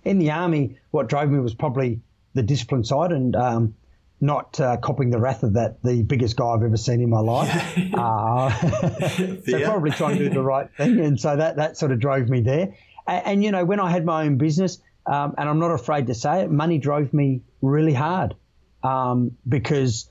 in 0.05 0.18
the 0.18 0.31
army, 0.31 0.79
what 0.90 1.09
drove 1.09 1.31
me 1.31 1.38
was 1.38 1.55
probably 1.55 2.01
the 2.35 2.42
discipline 2.42 2.85
side 2.85 3.12
and 3.12 3.37
um, 3.37 3.75
not 4.22 4.61
uh, 4.61 4.76
copying 4.76 5.11
the 5.11 5.18
wrath 5.18 5.42
of 5.42 5.54
that 5.54 5.82
the 5.82 6.02
biggest 6.02 6.37
guy 6.37 6.46
I've 6.46 6.62
ever 6.62 6.76
seen 6.76 7.00
in 7.00 7.11
my 7.11 7.18
life. 7.18 7.50
uh, 7.94 8.50
so 9.08 9.37
Fear. 9.37 9.66
probably 9.66 9.90
trying 9.90 10.16
to 10.16 10.28
do 10.28 10.30
the 10.30 10.42
right 10.42 10.68
thing, 10.76 11.00
and 11.00 11.20
so 11.20 11.37
that 11.37 11.56
that 11.56 11.76
sort 11.76 11.90
of 11.90 11.98
drove 11.98 12.28
me 12.28 12.40
there. 12.40 12.74
And, 13.06 13.26
and 13.26 13.44
you 13.44 13.50
know, 13.50 13.64
when 13.64 13.80
I 13.80 13.90
had 13.90 14.04
my 14.04 14.24
own 14.24 14.38
business, 14.38 14.78
um, 15.06 15.35
and 15.37 15.48
I'm 15.48 15.58
not 15.58 15.72
afraid 15.72 16.06
to 16.06 16.14
say 16.14 16.42
it, 16.42 16.50
money 16.50 16.78
drove 16.78 17.12
me 17.12 17.42
really 17.61 17.92
hard 17.92 18.37
um, 18.85 19.37
because 19.46 20.08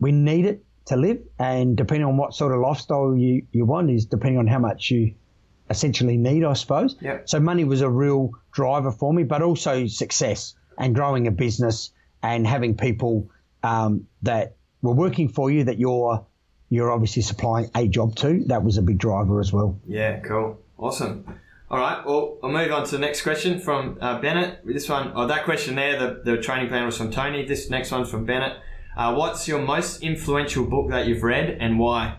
we 0.00 0.10
need 0.10 0.44
it 0.44 0.64
to 0.86 0.96
live, 0.96 1.20
and 1.38 1.76
depending 1.76 2.06
on 2.06 2.16
what 2.16 2.34
sort 2.34 2.52
of 2.52 2.60
lifestyle 2.60 3.16
you 3.16 3.46
you 3.52 3.64
want 3.64 3.90
is 3.90 4.06
depending 4.06 4.38
on 4.38 4.48
how 4.48 4.58
much 4.58 4.90
you 4.90 5.14
essentially 5.70 6.16
need, 6.16 6.42
I 6.42 6.54
suppose. 6.54 6.96
Yep. 7.00 7.28
So 7.28 7.38
money 7.38 7.62
was 7.62 7.80
a 7.80 7.88
real 7.88 8.32
driver 8.50 8.90
for 8.90 9.14
me, 9.14 9.22
but 9.22 9.40
also 9.40 9.86
success 9.86 10.54
and 10.76 10.96
growing 10.96 11.28
a 11.28 11.30
business 11.30 11.90
and 12.24 12.44
having 12.44 12.76
people 12.76 13.30
um, 13.62 14.06
that 14.22 14.56
were 14.82 14.94
working 14.94 15.28
for 15.28 15.50
you 15.50 15.64
that 15.64 15.78
you're 15.78 16.24
you're 16.68 16.90
obviously 16.90 17.22
supplying 17.22 17.70
a 17.74 17.86
job 17.86 18.14
to. 18.16 18.44
That 18.46 18.64
was 18.64 18.78
a 18.78 18.82
big 18.82 18.98
driver 18.98 19.40
as 19.40 19.52
well. 19.52 19.78
Yeah, 19.86 20.20
cool. 20.20 20.58
Awesome. 20.78 21.38
All 21.70 21.78
right, 21.78 22.04
well, 22.04 22.38
I'll 22.42 22.50
move 22.50 22.70
on 22.70 22.84
to 22.84 22.90
the 22.90 22.98
next 22.98 23.22
question 23.22 23.58
from 23.58 23.96
uh, 24.00 24.20
Bennett. 24.20 24.60
This 24.64 24.88
one, 24.88 25.12
oh, 25.14 25.26
that 25.26 25.44
question 25.44 25.74
there, 25.74 25.98
the, 25.98 26.22
the 26.22 26.42
training 26.42 26.68
plan 26.68 26.84
was 26.84 26.98
from 26.98 27.10
Tony. 27.10 27.46
This 27.46 27.70
next 27.70 27.90
one's 27.90 28.10
from 28.10 28.26
Bennett. 28.26 28.58
Uh, 28.94 29.14
what's 29.14 29.48
your 29.48 29.62
most 29.62 30.02
influential 30.02 30.66
book 30.66 30.90
that 30.90 31.06
you've 31.06 31.22
read 31.22 31.56
and 31.60 31.78
why? 31.78 32.18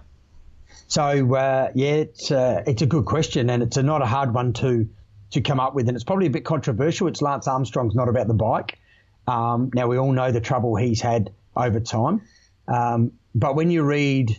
So 0.87 1.35
uh, 1.35 1.71
yeah, 1.75 1.91
it's 1.91 2.31
uh, 2.31 2.63
it's 2.65 2.81
a 2.81 2.87
good 2.87 3.05
question, 3.05 3.49
and 3.49 3.61
it's 3.61 3.77
a, 3.77 3.83
not 3.83 4.01
a 4.01 4.05
hard 4.05 4.33
one 4.33 4.53
to 4.53 4.87
to 5.31 5.41
come 5.41 5.59
up 5.59 5.75
with, 5.75 5.87
and 5.87 5.95
it's 5.95 6.03
probably 6.03 6.27
a 6.27 6.31
bit 6.31 6.45
controversial. 6.45 7.07
It's 7.07 7.21
Lance 7.21 7.47
Armstrong's 7.47 7.95
not 7.95 8.09
about 8.09 8.27
the 8.27 8.33
bike. 8.33 8.79
Um, 9.27 9.71
now 9.73 9.87
we 9.87 9.97
all 9.97 10.11
know 10.11 10.31
the 10.31 10.41
trouble 10.41 10.75
he's 10.75 11.01
had 11.01 11.31
over 11.55 11.79
time, 11.79 12.21
um, 12.67 13.13
but 13.33 13.55
when 13.55 13.71
you 13.71 13.83
read 13.83 14.37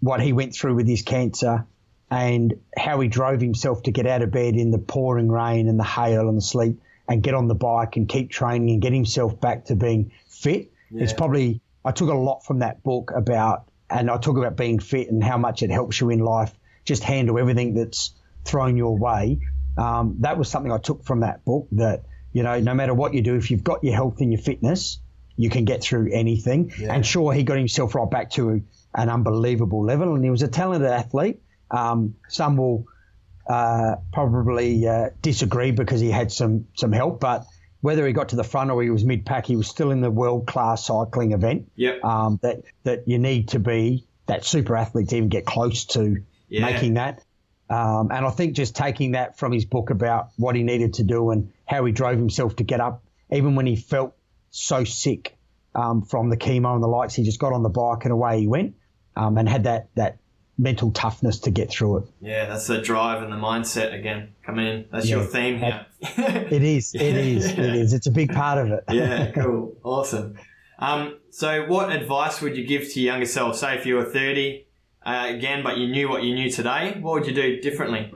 what 0.00 0.20
he 0.20 0.32
went 0.32 0.54
through 0.54 0.74
with 0.74 0.86
his 0.86 1.02
cancer 1.02 1.66
and 2.10 2.54
how 2.76 3.00
he 3.00 3.08
drove 3.08 3.40
himself 3.40 3.82
to 3.82 3.90
get 3.90 4.06
out 4.06 4.22
of 4.22 4.30
bed 4.30 4.54
in 4.54 4.70
the 4.70 4.78
pouring 4.78 5.30
rain 5.30 5.68
and 5.68 5.78
the 5.78 5.84
hail 5.84 6.28
and 6.28 6.36
the 6.36 6.42
sleet 6.42 6.78
and 7.08 7.22
get 7.22 7.34
on 7.34 7.48
the 7.48 7.54
bike 7.54 7.96
and 7.96 8.08
keep 8.08 8.30
training 8.30 8.70
and 8.70 8.82
get 8.82 8.92
himself 8.92 9.40
back 9.40 9.66
to 9.66 9.74
being 9.74 10.12
fit. 10.28 10.72
It's 10.92 11.12
probably 11.12 11.60
I 11.84 11.92
took 11.92 12.08
a 12.08 12.14
lot 12.14 12.44
from 12.44 12.60
that 12.60 12.82
book 12.82 13.12
about, 13.14 13.68
and 13.90 14.10
I 14.10 14.16
talk 14.16 14.38
about 14.38 14.56
being 14.56 14.78
fit 14.78 15.10
and 15.10 15.22
how 15.22 15.36
much 15.36 15.62
it 15.62 15.70
helps 15.70 16.00
you 16.00 16.10
in 16.10 16.20
life. 16.20 16.52
Just 16.84 17.02
handle 17.02 17.38
everything 17.38 17.74
that's 17.74 18.12
thrown 18.44 18.76
your 18.76 18.96
way. 18.96 19.40
Um, 19.76 20.16
that 20.20 20.38
was 20.38 20.48
something 20.48 20.72
I 20.72 20.78
took 20.78 21.04
from 21.04 21.20
that 21.20 21.44
book. 21.44 21.68
That 21.72 22.04
you 22.34 22.42
know, 22.42 22.60
no 22.60 22.74
matter 22.74 22.92
what 22.92 23.14
you 23.14 23.22
do, 23.22 23.36
if 23.36 23.50
you've 23.50 23.64
got 23.64 23.82
your 23.82 23.94
health 23.94 24.20
and 24.20 24.30
your 24.30 24.42
fitness, 24.42 24.98
you 25.36 25.48
can 25.48 25.64
get 25.64 25.82
through 25.82 26.10
anything. 26.12 26.72
And 26.82 27.06
sure, 27.06 27.32
he 27.32 27.44
got 27.44 27.56
himself 27.56 27.94
right 27.94 28.10
back 28.10 28.30
to 28.32 28.62
an 28.94 29.08
unbelievable 29.08 29.82
level, 29.84 30.14
and 30.14 30.22
he 30.22 30.30
was 30.30 30.42
a 30.42 30.48
talented 30.48 30.90
athlete. 30.90 31.40
Um, 31.70 32.16
some 32.28 32.56
will 32.56 32.86
uh, 33.48 33.96
probably 34.12 34.86
uh, 34.86 35.10
disagree 35.22 35.70
because 35.70 36.00
he 36.00 36.10
had 36.10 36.30
some 36.30 36.66
some 36.74 36.92
help, 36.92 37.20
but 37.20 37.46
whether 37.80 38.06
he 38.06 38.12
got 38.12 38.30
to 38.30 38.36
the 38.36 38.44
front 38.44 38.70
or 38.70 38.82
he 38.82 38.90
was 38.90 39.04
mid 39.04 39.26
pack, 39.26 39.46
he 39.46 39.56
was 39.56 39.68
still 39.68 39.90
in 39.90 40.00
the 40.00 40.10
world 40.10 40.46
class 40.46 40.86
cycling 40.86 41.32
event. 41.32 41.70
Yep. 41.76 42.04
Um, 42.04 42.38
that 42.42 42.62
that 42.84 43.06
you 43.06 43.18
need 43.18 43.48
to 43.48 43.58
be 43.58 44.06
that 44.26 44.44
super 44.44 44.76
athlete 44.76 45.08
to 45.10 45.16
even 45.16 45.28
get 45.28 45.44
close 45.46 45.84
to 45.86 46.22
Yeah. 46.48 46.64
making 46.64 46.94
that. 46.94 47.22
Um, 47.70 48.10
and 48.10 48.26
I 48.26 48.30
think 48.30 48.54
just 48.54 48.76
taking 48.76 49.12
that 49.12 49.38
from 49.38 49.52
his 49.52 49.64
book 49.64 49.90
about 49.90 50.28
what 50.36 50.54
he 50.54 50.62
needed 50.62 50.94
to 50.94 51.02
do 51.02 51.30
and 51.30 51.50
how 51.66 51.84
he 51.84 51.92
drove 51.92 52.18
himself 52.18 52.56
to 52.56 52.64
get 52.64 52.80
up, 52.80 53.02
even 53.32 53.54
when 53.54 53.66
he 53.66 53.76
felt 53.76 54.14
so 54.50 54.84
sick 54.84 55.36
um, 55.74 56.02
from 56.02 56.28
the 56.28 56.36
chemo 56.36 56.74
and 56.74 56.82
the 56.82 56.88
lights, 56.88 57.14
he 57.14 57.24
just 57.24 57.38
got 57.40 57.52
on 57.52 57.62
the 57.62 57.68
bike 57.68 58.04
and 58.04 58.12
away 58.12 58.40
he 58.40 58.46
went, 58.46 58.74
um, 59.16 59.38
and 59.38 59.48
had 59.48 59.64
that 59.64 59.88
that 59.94 60.18
mental 60.56 60.92
toughness 60.92 61.40
to 61.40 61.50
get 61.50 61.68
through 61.70 61.98
it. 61.98 62.04
Yeah, 62.20 62.46
that's 62.46 62.68
the 62.68 62.80
drive 62.80 63.22
and 63.24 63.32
the 63.32 63.36
mindset 63.36 63.92
again 63.98 64.34
coming 64.46 64.66
in. 64.68 64.84
That's 64.92 65.08
Yeah. 65.08 65.16
your 65.16 65.24
theme 65.24 65.58
here. 65.58 65.86
It 66.00 66.62
is, 66.62 66.94
it 66.94 67.16
is, 67.16 67.46
it 67.46 67.58
is. 67.58 67.92
It's 67.92 68.06
a 68.06 68.12
big 68.12 68.32
part 68.32 68.58
of 68.58 68.70
it. 68.70 68.84
yeah, 68.90 69.32
cool. 69.32 69.74
Awesome. 69.82 70.38
Um, 70.78 71.18
so, 71.30 71.66
what 71.66 71.90
advice 71.90 72.40
would 72.40 72.56
you 72.56 72.66
give 72.66 72.82
to 72.92 73.00
your 73.00 73.12
younger 73.14 73.26
self? 73.26 73.56
Say 73.56 73.74
if 73.76 73.86
you 73.86 73.96
were 73.96 74.04
30 74.04 74.63
uh, 75.04 75.26
again, 75.28 75.62
but 75.62 75.76
you 75.76 75.88
knew 75.88 76.08
what 76.08 76.22
you 76.22 76.34
knew 76.34 76.50
today, 76.50 76.98
what 77.00 77.20
would 77.20 77.26
you 77.26 77.34
do 77.34 77.60
differently? 77.60 78.12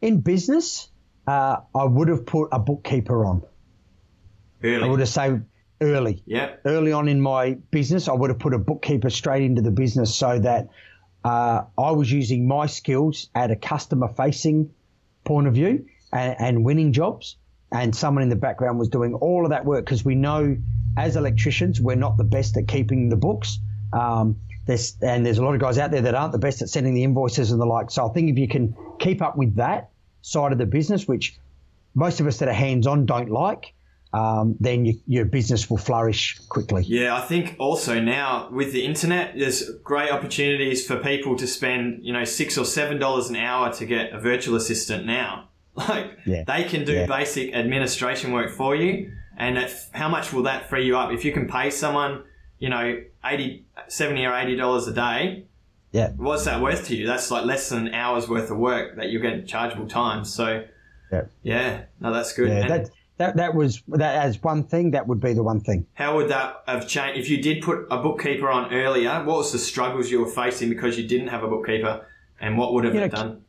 In 0.00 0.20
business, 0.20 0.88
uh, 1.26 1.58
I 1.74 1.84
would 1.84 2.08
have 2.08 2.26
put 2.26 2.48
a 2.52 2.58
bookkeeper 2.58 3.24
on. 3.24 3.42
Early. 4.62 4.82
I 4.82 4.86
would 4.86 5.00
have 5.00 5.08
saved 5.08 5.42
early. 5.80 6.22
Yeah. 6.26 6.56
early 6.64 6.92
on 6.92 7.08
in 7.08 7.20
my 7.20 7.54
business, 7.70 8.08
I 8.08 8.12
would 8.12 8.30
have 8.30 8.38
put 8.38 8.54
a 8.54 8.58
bookkeeper 8.58 9.10
straight 9.10 9.42
into 9.42 9.62
the 9.62 9.70
business 9.70 10.14
so 10.14 10.38
that 10.38 10.68
uh, 11.24 11.64
I 11.76 11.90
was 11.90 12.10
using 12.10 12.48
my 12.48 12.66
skills 12.66 13.28
at 13.34 13.50
a 13.50 13.56
customer 13.56 14.08
facing 14.08 14.70
point 15.24 15.46
of 15.48 15.54
view 15.54 15.86
and, 16.12 16.36
and 16.38 16.64
winning 16.64 16.92
jobs. 16.92 17.36
And 17.72 17.94
someone 17.94 18.22
in 18.22 18.28
the 18.28 18.36
background 18.36 18.78
was 18.78 18.88
doing 18.88 19.14
all 19.14 19.44
of 19.44 19.50
that 19.50 19.64
work 19.64 19.84
because 19.84 20.04
we 20.04 20.14
know 20.14 20.56
as 20.96 21.16
electricians, 21.16 21.80
we're 21.80 21.96
not 21.96 22.16
the 22.16 22.24
best 22.24 22.56
at 22.56 22.68
keeping 22.68 23.08
the 23.08 23.16
books. 23.16 23.58
Um, 23.92 24.36
there's, 24.66 24.96
and 25.02 25.24
there's 25.24 25.38
a 25.38 25.44
lot 25.44 25.54
of 25.54 25.60
guys 25.60 25.78
out 25.78 25.90
there 25.90 26.02
that 26.02 26.14
aren't 26.14 26.32
the 26.32 26.38
best 26.38 26.60
at 26.62 26.68
sending 26.68 26.94
the 26.94 27.04
invoices 27.04 27.52
and 27.52 27.60
the 27.60 27.66
like. 27.66 27.90
So 27.90 28.08
I 28.08 28.12
think 28.12 28.30
if 28.30 28.38
you 28.38 28.48
can 28.48 28.74
keep 28.98 29.22
up 29.22 29.36
with 29.36 29.54
that 29.56 29.90
side 30.22 30.52
of 30.52 30.58
the 30.58 30.66
business, 30.66 31.06
which 31.06 31.38
most 31.94 32.20
of 32.20 32.26
us 32.26 32.38
that 32.38 32.48
are 32.48 32.52
hands 32.52 32.86
on 32.86 33.06
don't 33.06 33.30
like, 33.30 33.72
um, 34.12 34.56
then 34.60 34.84
you, 34.84 34.98
your 35.06 35.24
business 35.24 35.68
will 35.68 35.76
flourish 35.78 36.38
quickly. 36.48 36.82
Yeah, 36.86 37.14
I 37.16 37.20
think 37.22 37.56
also 37.58 38.00
now 38.00 38.48
with 38.50 38.72
the 38.72 38.84
internet, 38.84 39.34
there's 39.38 39.68
great 39.84 40.10
opportunities 40.10 40.86
for 40.86 40.96
people 40.96 41.36
to 41.36 41.46
spend, 41.46 42.04
you 42.04 42.12
know, 42.12 42.24
six 42.24 42.56
or 42.56 42.64
seven 42.64 42.98
dollars 42.98 43.28
an 43.28 43.36
hour 43.36 43.72
to 43.74 43.84
get 43.86 44.12
a 44.12 44.20
virtual 44.20 44.56
assistant 44.56 45.06
now. 45.06 45.48
Like 45.76 46.12
Yeah. 46.24 46.44
they 46.46 46.64
can 46.64 46.84
do 46.86 46.92
Yeah. 46.94 47.06
basic 47.06 47.52
administration 47.54 48.32
work 48.32 48.50
for 48.50 48.74
you. 48.74 49.12
And 49.36 49.58
how 49.92 50.08
much 50.08 50.32
will 50.32 50.44
that 50.44 50.70
free 50.70 50.86
you 50.86 50.96
up? 50.96 51.12
If 51.12 51.22
you 51.26 51.32
can 51.32 51.46
pay 51.46 51.68
someone, 51.68 52.22
you 52.58 52.68
know, 52.68 53.02
80, 53.24 53.64
70 53.88 54.24
or 54.24 54.30
$80 54.32 54.88
a 54.88 54.92
day, 54.92 55.44
Yeah. 55.92 56.10
what's 56.16 56.44
that 56.44 56.60
worth 56.60 56.86
to 56.88 56.96
you? 56.96 57.06
That's 57.06 57.30
like 57.30 57.44
less 57.44 57.68
than 57.68 57.88
an 57.88 57.94
hour's 57.94 58.28
worth 58.28 58.50
of 58.50 58.58
work 58.58 58.96
that 58.96 59.08
you 59.10 59.20
get 59.20 59.46
chargeable 59.46 59.86
time. 59.86 60.24
So, 60.24 60.64
Yeah. 61.12 61.22
yeah, 61.42 61.82
no, 62.00 62.12
that's 62.12 62.32
good. 62.32 62.48
Yeah, 62.48 62.66
that 62.68 62.90
that 63.18 63.36
that 63.36 63.54
was 63.54 63.82
that 63.88 64.22
as 64.26 64.42
one 64.42 64.62
thing. 64.64 64.90
That 64.90 65.06
would 65.06 65.20
be 65.20 65.32
the 65.32 65.42
one 65.42 65.60
thing. 65.60 65.86
how 65.94 66.16
would 66.16 66.28
that 66.28 66.62
have 66.66 66.86
changed? 66.86 67.18
If 67.18 67.30
you 67.30 67.40
did 67.40 67.62
put 67.62 67.86
a 67.90 67.96
bookkeeper 67.98 68.48
on 68.50 68.72
earlier, 68.74 69.22
what 69.24 69.38
was 69.38 69.52
the 69.52 69.58
struggles 69.58 70.10
you 70.10 70.20
were 70.20 70.30
facing 70.30 70.68
because 70.68 70.98
you 70.98 71.06
didn't 71.08 71.28
have 71.28 71.42
a 71.42 71.48
bookkeeper, 71.48 72.04
and 72.40 72.58
what 72.58 72.74
would 72.74 72.84
have 72.84 72.94
You 72.94 73.00
it 73.02 73.12
know, 73.12 73.16
done? 73.22 73.42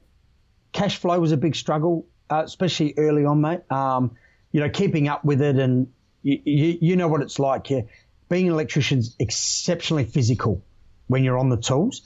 Cash 0.71 0.97
flow 0.97 1.19
was 1.19 1.31
a 1.33 1.37
big 1.37 1.55
struggle, 1.55 2.05
uh, 2.29 2.43
especially 2.45 2.93
early 2.97 3.25
on, 3.25 3.41
mate. 3.41 3.69
Um, 3.71 4.11
you 4.53 4.59
know, 4.61 4.69
keeping 4.69 5.07
up 5.09 5.25
with 5.25 5.41
it, 5.41 5.57
and 5.57 5.87
you, 6.23 6.39
you, 6.45 6.77
you 6.79 6.95
know 6.95 7.07
what 7.09 7.21
it's 7.21 7.37
like. 7.39 7.69
Yeah, 7.69 7.81
being 8.29 8.47
an 8.47 8.53
electrician's 8.53 9.15
exceptionally 9.19 10.03
physical 10.05 10.63
when 11.07 11.23
you're 11.23 11.37
on 11.37 11.49
the 11.49 11.57
tools. 11.57 12.01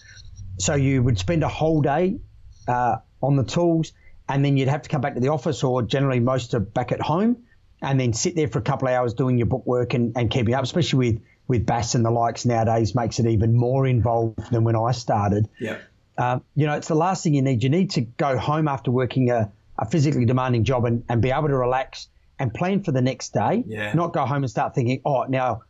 So 0.58 0.76
you 0.76 1.02
would 1.02 1.18
spend 1.18 1.44
a 1.44 1.48
whole 1.48 1.82
day 1.82 2.20
uh, 2.68 2.98
on 3.22 3.36
the 3.36 3.44
tools, 3.44 3.94
and 4.30 4.46
then 4.46 4.58
you'd 4.58 4.68
have 4.70 4.84
to 4.84 4.90
come 4.90 5.02
back 5.02 5.16
to 5.16 5.20
the 5.20 5.30
office, 5.30 5.64
or 5.64 5.82
generally 5.82 6.20
most 6.20 6.54
are 6.54 6.60
back 6.60 6.92
at 6.92 7.02
home, 7.02 7.38
and 7.82 8.00
then 8.00 8.14
sit 8.14 8.36
there 8.36 8.48
for 8.48 8.60
a 8.60 8.62
couple 8.62 8.88
of 8.88 8.94
hours 8.94 9.14
doing 9.14 9.38
your 9.38 9.48
bookwork 9.48 9.94
and, 9.94 10.16
and 10.16 10.30
keeping 10.30 10.54
up, 10.54 10.64
especially 10.64 11.12
with 11.12 11.22
with 11.48 11.66
BAS 11.66 11.96
and 11.96 12.06
the 12.06 12.12
likes 12.12 12.46
nowadays, 12.46 12.96
makes 12.96 13.20
it 13.20 13.26
even 13.26 13.56
more 13.56 13.86
involved 13.86 14.52
than 14.52 14.64
when 14.64 14.76
I 14.76 14.92
started. 14.92 15.50
Yeah, 15.60 15.80
Um, 16.18 16.44
you 16.56 16.68
know, 16.68 16.76
it's 16.76 16.88
the 16.88 16.96
last 16.96 17.24
thing 17.24 17.34
you 17.34 17.42
need. 17.42 17.64
You 17.64 17.70
need 17.70 17.92
to 17.92 18.02
go 18.02 18.38
home 18.38 18.68
after 18.68 18.92
working 18.92 19.32
a, 19.32 19.52
a 19.78 19.86
physically 19.86 20.26
demanding 20.26 20.64
job 20.64 20.86
and, 20.86 21.04
and 21.10 21.22
be 21.22 21.32
able 21.32 21.48
to 21.48 21.58
relax 21.58 22.08
and 22.40 22.54
plan 22.54 22.84
for 22.84 22.92
the 22.92 23.02
next 23.02 23.34
day. 23.34 23.64
Yeah. 23.66 23.92
Not 23.94 24.14
go 24.14 24.26
home 24.26 24.44
and 24.44 24.50
start 24.50 24.76
thinking, 24.76 25.02
oh, 25.04 25.24
now 25.24 25.64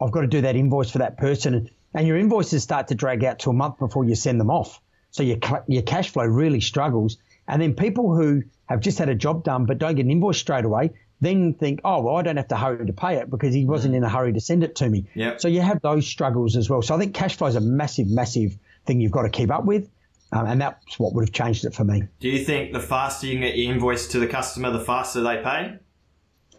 I've 0.00 0.10
got 0.10 0.22
to 0.22 0.26
do 0.26 0.42
that 0.42 0.56
invoice 0.56 0.90
for 0.90 0.98
that 0.98 1.16
person. 1.16 1.54
And, 1.54 1.70
and 1.94 2.06
your 2.06 2.16
invoices 2.16 2.62
start 2.62 2.88
to 2.88 2.94
drag 2.94 3.24
out 3.24 3.38
to 3.40 3.50
a 3.50 3.54
month 3.54 3.78
before 3.78 4.04
you 4.04 4.14
send 4.14 4.40
them 4.40 4.50
off. 4.50 4.80
So 5.10 5.22
your, 5.22 5.38
your 5.66 5.82
cash 5.82 6.10
flow 6.10 6.24
really 6.24 6.60
struggles. 6.60 7.16
And 7.48 7.62
then 7.62 7.74
people 7.74 8.14
who 8.14 8.42
have 8.66 8.80
just 8.80 8.98
had 8.98 9.08
a 9.08 9.14
job 9.14 9.44
done 9.44 9.64
but 9.64 9.78
don't 9.78 9.94
get 9.94 10.04
an 10.04 10.10
invoice 10.10 10.38
straight 10.38 10.64
away 10.64 10.90
then 11.20 11.54
think, 11.54 11.80
oh, 11.84 12.02
well, 12.02 12.16
I 12.16 12.22
don't 12.22 12.36
have 12.36 12.48
to 12.48 12.56
hurry 12.56 12.86
to 12.86 12.92
pay 12.92 13.16
it 13.16 13.30
because 13.30 13.54
he 13.54 13.64
wasn't 13.64 13.94
in 13.94 14.04
a 14.04 14.08
hurry 14.08 14.32
to 14.34 14.40
send 14.40 14.62
it 14.62 14.76
to 14.76 14.88
me. 14.88 15.06
Yep. 15.14 15.40
So 15.40 15.48
you 15.48 15.60
have 15.60 15.80
those 15.80 16.06
struggles 16.06 16.56
as 16.56 16.68
well. 16.68 16.82
So 16.82 16.94
I 16.94 16.98
think 16.98 17.14
cash 17.14 17.36
flow 17.36 17.48
is 17.48 17.56
a 17.56 17.60
massive, 17.60 18.08
massive 18.08 18.56
thing 18.84 19.00
you've 19.00 19.12
got 19.12 19.22
to 19.22 19.30
keep 19.30 19.50
up 19.50 19.64
with. 19.64 19.88
Um, 20.32 20.46
and 20.46 20.60
that's 20.60 20.98
what 20.98 21.14
would 21.14 21.24
have 21.24 21.32
changed 21.32 21.64
it 21.64 21.74
for 21.74 21.84
me. 21.84 22.02
Do 22.20 22.28
you 22.28 22.44
think 22.44 22.72
the 22.72 22.80
faster 22.80 23.26
you 23.26 23.34
can 23.34 23.42
get 23.42 23.56
your 23.56 23.72
invoice 23.72 24.08
to 24.08 24.18
the 24.18 24.26
customer, 24.26 24.70
the 24.70 24.80
faster 24.80 25.22
they 25.22 25.42
pay? 25.42 25.78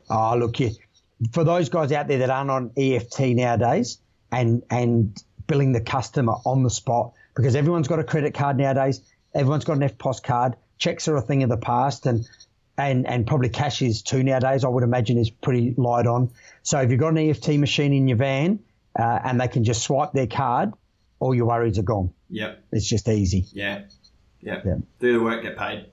Oh, 0.10 0.38
look, 0.38 0.60
yeah. 0.60 0.70
For 1.32 1.44
those 1.44 1.70
guys 1.70 1.92
out 1.92 2.08
there 2.08 2.20
that 2.20 2.30
aren't 2.30 2.52
on 2.52 2.72
EFT 2.78 3.20
nowadays 3.36 4.00
and 4.32 4.64
and 4.70 5.22
billing 5.48 5.72
the 5.72 5.82
customer 5.82 6.34
on 6.46 6.64
the 6.64 6.70
spot, 6.70 7.14
because 7.36 7.56
everyone's 7.56 7.88
got 7.88 8.00
a 8.00 8.04
credit 8.04 8.34
card 8.34 8.58
nowadays, 8.58 9.02
everyone's 9.34 9.66
got 9.66 9.78
an 9.78 9.88
EFTPOS 9.88 10.24
card. 10.24 10.56
Checks 10.78 11.08
are 11.08 11.16
a 11.16 11.22
thing 11.22 11.44
of 11.44 11.50
the 11.50 11.58
past, 11.58 12.06
and 12.06 12.28
and 12.78 13.08
and 13.08 13.26
probably 13.26 13.50
cash 13.50 13.82
is 13.82 14.02
too 14.04 14.24
nowadays. 14.24 14.64
I 14.64 14.68
would 14.68 14.84
imagine 14.84 15.18
is 15.18 15.30
pretty 15.30 15.74
light 15.78 16.06
on. 16.06 16.32
So 16.64 16.80
if 16.80 16.92
you've 16.92 17.00
got 17.00 17.10
an 17.10 17.18
EFT 17.18 17.50
machine 17.58 17.94
in 17.94 18.08
your 18.08 18.18
van 18.18 18.60
uh, 18.98 19.20
and 19.24 19.42
they 19.42 19.48
can 19.48 19.64
just 19.64 19.82
swipe 19.84 20.12
their 20.14 20.28
card, 20.28 20.74
all 21.20 21.34
your 21.34 21.46
worries 21.46 21.80
are 21.80 21.84
gone. 21.84 22.14
Yep. 22.30 22.64
It's 22.72 22.88
just 22.88 23.08
easy. 23.08 23.46
Yeah. 23.52 23.84
Yeah. 24.42 24.62
Yeah. 24.64 24.76
Do 25.00 25.14
the 25.14 25.24
work, 25.24 25.42
get 25.42 25.58
paid. 25.58 25.88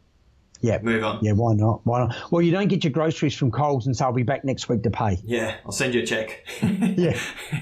Yeah. 0.65 0.79
Move 0.81 1.05
on. 1.05 1.19
Yeah, 1.23 1.33
why 1.33 1.53
not? 1.53 1.81
Why 1.85 1.99
not? 2.07 2.17
Well, 2.33 2.41
you 2.41 2.51
don't 2.51 2.69
get 2.69 2.83
your 2.85 2.91
groceries 2.93 3.37
from 3.37 3.51
Coles 3.51 3.87
and 3.87 3.95
say 3.95 4.03
I'll 4.05 4.13
be 4.15 4.23
back 4.23 4.45
next 4.47 4.67
week 4.69 4.83
to 4.85 4.91
pay. 4.91 5.21
Yeah, 5.23 5.57
I'll 5.67 5.73
send 5.73 5.93
you 5.95 6.03
a 6.03 6.07
check. 6.07 6.47
Yeah. 6.63 7.19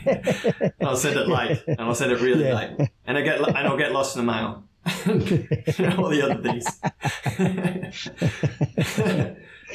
I'll 0.81 0.97
send 0.97 1.17
it 1.19 1.27
late, 1.27 1.63
and 1.67 1.81
I'll 1.81 1.95
send 1.97 2.13
it 2.13 2.21
really 2.21 2.45
Yeah. 2.45 2.55
late, 2.55 2.91
and 3.07 3.19
I 3.19 3.23
get 3.23 3.39
and 3.41 3.57
I'll 3.69 3.77
get 3.77 3.91
lost 3.93 4.17
in 4.17 4.25
the 4.25 4.33
mail. 4.33 4.63
and 5.05 5.95
all 5.99 6.09
the 6.11 6.23
other 6.23 6.41
things. 6.43 6.67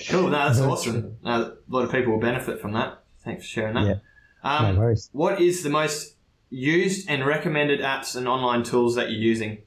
cool. 0.10 0.24
No, 0.24 0.30
that's 0.30 0.60
awesome. 0.60 1.18
A 1.26 1.52
lot 1.70 1.84
of 1.84 1.92
people 1.92 2.14
will 2.14 2.20
benefit 2.20 2.62
from 2.62 2.74
that. 2.74 3.00
Thanks 3.24 3.44
for 3.44 3.50
sharing 3.50 3.74
that. 3.76 3.86
Yeah. 3.86 3.96
Um, 4.44 4.76
No 4.76 4.82
worries. 4.82 5.10
What 5.12 5.42
is 5.42 5.64
the 5.64 5.70
most 5.70 6.16
used 6.50 7.10
and 7.10 7.26
recommended 7.26 7.82
apps 7.82 8.16
and 8.16 8.28
online 8.28 8.64
tools 8.64 8.96
that 8.96 9.10
you're 9.12 9.20
using? 9.20 9.60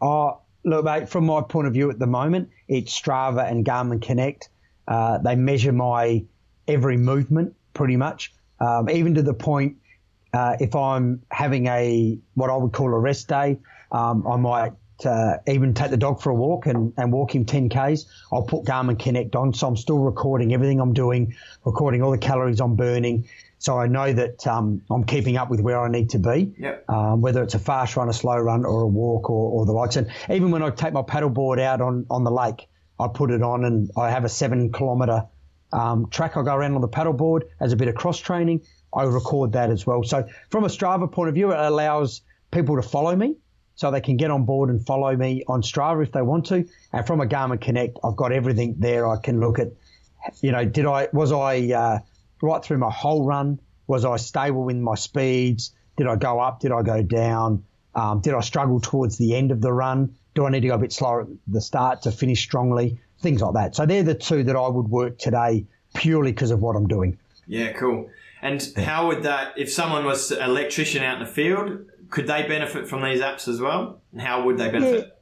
Oh, 0.00 0.40
look, 0.68 0.84
mate, 0.84 1.08
from 1.08 1.26
my 1.26 1.42
point 1.42 1.66
of 1.66 1.72
view 1.72 1.90
at 1.90 1.98
the 1.98 2.06
moment, 2.06 2.50
it's 2.68 2.98
Strava 2.98 3.50
and 3.50 3.64
Garmin 3.64 4.00
Connect. 4.02 4.48
Uh, 4.86 5.18
they 5.18 5.34
measure 5.34 5.72
my 5.72 6.24
every 6.66 6.96
movement 6.96 7.54
pretty 7.74 7.96
much, 7.96 8.32
um, 8.60 8.88
even 8.90 9.14
to 9.14 9.22
the 9.22 9.34
point 9.34 9.76
uh, 10.32 10.56
if 10.60 10.74
I'm 10.74 11.22
having 11.30 11.66
a 11.66 12.18
what 12.34 12.50
I 12.50 12.56
would 12.56 12.72
call 12.72 12.88
a 12.88 12.98
rest 12.98 13.28
day, 13.28 13.58
um, 13.92 14.26
I 14.26 14.36
might 14.36 14.72
uh, 15.04 15.38
even 15.46 15.74
take 15.74 15.90
the 15.90 15.96
dog 15.96 16.20
for 16.20 16.30
a 16.30 16.34
walk 16.34 16.66
and, 16.66 16.92
and 16.96 17.12
walk 17.12 17.34
him 17.34 17.44
10 17.44 17.68
Ks. 17.68 18.06
I'll 18.32 18.42
put 18.42 18.64
Garmin 18.64 18.98
Connect 18.98 19.34
on, 19.36 19.54
so 19.54 19.68
I'm 19.68 19.76
still 19.76 19.98
recording 19.98 20.52
everything 20.52 20.80
I'm 20.80 20.92
doing, 20.92 21.34
recording 21.64 22.02
all 22.02 22.10
the 22.10 22.18
calories 22.18 22.60
I'm 22.60 22.76
burning. 22.76 23.28
So 23.58 23.78
I 23.78 23.86
know 23.86 24.12
that 24.12 24.46
um, 24.46 24.82
I'm 24.90 25.04
keeping 25.04 25.36
up 25.36 25.50
with 25.50 25.60
where 25.60 25.80
I 25.80 25.88
need 25.88 26.10
to 26.10 26.18
be 26.18 26.54
Yep. 26.58 26.84
um, 26.88 27.20
whether 27.20 27.42
it's 27.42 27.54
a 27.54 27.58
fast 27.58 27.96
run, 27.96 28.08
a 28.08 28.12
slow 28.12 28.36
run, 28.38 28.64
or 28.64 28.82
a 28.82 28.86
walk, 28.86 29.28
or, 29.30 29.50
or 29.50 29.66
the 29.66 29.72
likes. 29.72 29.96
And 29.96 30.08
even 30.30 30.50
when 30.50 30.62
I 30.62 30.70
take 30.70 30.92
my 30.92 31.02
paddleboard 31.02 31.60
out 31.60 31.80
on, 31.80 32.06
on 32.08 32.24
the 32.24 32.30
lake, 32.30 32.68
I 33.00 33.08
put 33.08 33.30
it 33.30 33.42
on 33.42 33.64
and 33.64 33.90
I 33.96 34.10
have 34.10 34.24
a 34.24 34.28
seven 34.28 34.72
kilometre 34.72 35.26
um, 35.72 36.08
track 36.10 36.36
I 36.36 36.42
go 36.42 36.54
around 36.54 36.74
on 36.74 36.80
the 36.80 36.88
paddleboard 36.88 37.42
as 37.60 37.72
a 37.72 37.76
bit 37.76 37.88
of 37.88 37.94
cross 37.94 38.18
training. 38.18 38.62
I 38.94 39.02
record 39.04 39.52
that 39.52 39.70
as 39.70 39.86
well. 39.86 40.02
So 40.02 40.26
from 40.50 40.64
a 40.64 40.68
Strava 40.68 41.10
point 41.10 41.28
of 41.28 41.34
view, 41.34 41.52
it 41.52 41.58
allows 41.58 42.22
people 42.50 42.76
to 42.76 42.82
follow 42.82 43.14
me 43.14 43.36
so 43.74 43.90
they 43.90 44.00
can 44.00 44.16
get 44.16 44.30
on 44.30 44.44
board 44.44 44.70
and 44.70 44.84
follow 44.86 45.14
me 45.14 45.44
on 45.46 45.62
Strava 45.62 46.02
if 46.02 46.12
they 46.12 46.22
want 46.22 46.46
to. 46.46 46.66
And 46.92 47.06
from 47.06 47.20
a 47.20 47.26
Garmin 47.26 47.60
Connect, 47.60 47.98
I've 48.02 48.16
got 48.16 48.32
everything 48.32 48.76
there. 48.78 49.06
I 49.06 49.18
can 49.20 49.40
look 49.40 49.58
at, 49.58 49.68
you 50.40 50.52
know, 50.52 50.64
did 50.64 50.86
I 50.86 51.08
was 51.12 51.32
I 51.32 51.72
uh, 51.72 51.98
right 52.42 52.62
through 52.62 52.78
my 52.78 52.90
whole 52.90 53.24
run? 53.24 53.60
Was 53.86 54.04
I 54.04 54.16
stable 54.16 54.68
in 54.68 54.82
my 54.82 54.94
speeds? 54.94 55.72
Did 55.96 56.06
I 56.06 56.16
go 56.16 56.40
up? 56.40 56.60
Did 56.60 56.72
I 56.72 56.82
go 56.82 57.02
down? 57.02 57.64
Um, 57.94 58.20
did 58.20 58.34
I 58.34 58.40
struggle 58.40 58.80
towards 58.80 59.18
the 59.18 59.34
end 59.34 59.50
of 59.50 59.60
the 59.60 59.72
run? 59.72 60.14
Do 60.34 60.46
I 60.46 60.50
need 60.50 60.60
to 60.60 60.68
go 60.68 60.74
a 60.74 60.78
bit 60.78 60.92
slower 60.92 61.22
at 61.22 61.28
the 61.48 61.60
start 61.60 62.02
to 62.02 62.12
finish 62.12 62.42
strongly? 62.42 63.00
Things 63.20 63.42
like 63.42 63.54
that. 63.54 63.74
So 63.74 63.86
they're 63.86 64.04
the 64.04 64.14
two 64.14 64.44
that 64.44 64.54
I 64.54 64.68
would 64.68 64.88
work 64.88 65.18
today 65.18 65.66
purely 65.94 66.32
because 66.32 66.50
of 66.50 66.60
what 66.60 66.76
I'm 66.76 66.86
doing. 66.86 67.18
Yeah, 67.46 67.72
cool. 67.72 68.10
And 68.40 68.62
how 68.76 69.08
would 69.08 69.24
that, 69.24 69.58
if 69.58 69.72
someone 69.72 70.04
was 70.04 70.30
an 70.30 70.48
electrician 70.48 71.02
out 71.02 71.20
in 71.20 71.26
the 71.26 71.32
field, 71.32 71.86
could 72.10 72.26
they 72.26 72.46
benefit 72.46 72.86
from 72.86 73.02
these 73.02 73.20
apps 73.20 73.48
as 73.48 73.60
well? 73.60 74.00
And 74.12 74.20
how 74.20 74.44
would 74.44 74.58
they 74.58 74.70
benefit? 74.70 75.18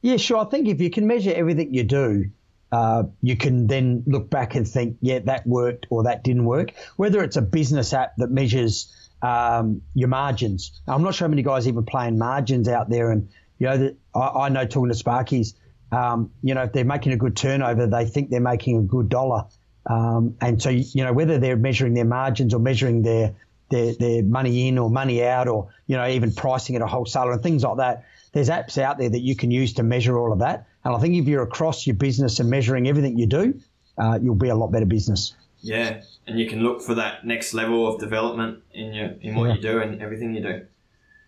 Yeah, 0.00 0.12
yeah 0.12 0.16
sure. 0.16 0.38
I 0.38 0.44
think 0.44 0.68
if 0.68 0.80
you 0.80 0.88
can 0.88 1.06
measure 1.06 1.32
everything 1.34 1.74
you 1.74 1.84
do, 1.84 2.30
uh, 2.74 3.04
you 3.22 3.36
can 3.36 3.68
then 3.68 4.02
look 4.04 4.28
back 4.28 4.56
and 4.56 4.66
think, 4.66 4.96
yeah, 5.00 5.20
that 5.20 5.46
worked 5.46 5.86
or 5.90 6.02
that 6.02 6.24
didn't 6.24 6.44
work. 6.44 6.72
Whether 6.96 7.22
it's 7.22 7.36
a 7.36 7.42
business 7.42 7.92
app 7.92 8.16
that 8.16 8.32
measures 8.32 8.92
um, 9.22 9.82
your 9.94 10.08
margins, 10.08 10.72
I'm 10.88 11.04
not 11.04 11.14
sure 11.14 11.28
how 11.28 11.30
many 11.30 11.44
guys 11.44 11.68
even 11.68 11.84
playing 11.84 12.18
margins 12.18 12.66
out 12.66 12.90
there. 12.90 13.12
And 13.12 13.28
you 13.60 13.68
know, 13.68 13.76
the, 13.78 13.96
I, 14.12 14.46
I, 14.46 14.48
know 14.48 14.66
talking 14.66 14.90
to 14.90 14.96
Sparkies, 14.96 15.54
um, 15.92 16.32
you 16.42 16.54
know, 16.54 16.64
if 16.64 16.72
they're 16.72 16.84
making 16.84 17.12
a 17.12 17.16
good 17.16 17.36
turnover, 17.36 17.86
they 17.86 18.06
think 18.06 18.30
they're 18.30 18.40
making 18.40 18.78
a 18.78 18.82
good 18.82 19.08
dollar. 19.08 19.44
Um, 19.86 20.36
and 20.40 20.60
so, 20.60 20.70
you 20.70 21.04
know, 21.04 21.12
whether 21.12 21.38
they're 21.38 21.56
measuring 21.56 21.94
their 21.94 22.04
margins 22.04 22.54
or 22.54 22.58
measuring 22.58 23.02
their, 23.02 23.36
their, 23.70 23.94
their 23.94 24.24
money 24.24 24.66
in 24.66 24.78
or 24.78 24.90
money 24.90 25.22
out 25.24 25.46
or, 25.46 25.68
you 25.86 25.96
know, 25.96 26.08
even 26.08 26.32
pricing 26.32 26.74
at 26.74 26.82
a 26.82 26.88
wholesaler 26.88 27.34
and 27.34 27.42
things 27.42 27.62
like 27.62 27.76
that, 27.76 28.04
there's 28.32 28.48
apps 28.48 28.78
out 28.78 28.98
there 28.98 29.10
that 29.10 29.20
you 29.20 29.36
can 29.36 29.52
use 29.52 29.74
to 29.74 29.84
measure 29.84 30.18
all 30.18 30.32
of 30.32 30.40
that. 30.40 30.66
And 30.84 30.94
I 30.94 30.98
think 30.98 31.14
if 31.14 31.26
you're 31.26 31.42
across 31.42 31.86
your 31.86 31.96
business 31.96 32.40
and 32.40 32.50
measuring 32.50 32.88
everything 32.88 33.18
you 33.18 33.26
do, 33.26 33.58
uh, 33.98 34.18
you'll 34.20 34.34
be 34.34 34.48
a 34.48 34.54
lot 34.54 34.70
better 34.70 34.86
business. 34.86 35.34
Yeah, 35.60 36.02
and 36.26 36.38
you 36.38 36.48
can 36.48 36.60
look 36.60 36.82
for 36.82 36.94
that 36.94 37.26
next 37.26 37.54
level 37.54 37.86
of 37.86 37.98
development 37.98 38.62
in 38.72 38.92
your 38.92 39.14
in 39.22 39.34
what 39.34 39.48
yeah. 39.48 39.54
you 39.54 39.60
do 39.62 39.80
and 39.80 40.02
everything 40.02 40.34
you 40.34 40.42
do. 40.42 40.66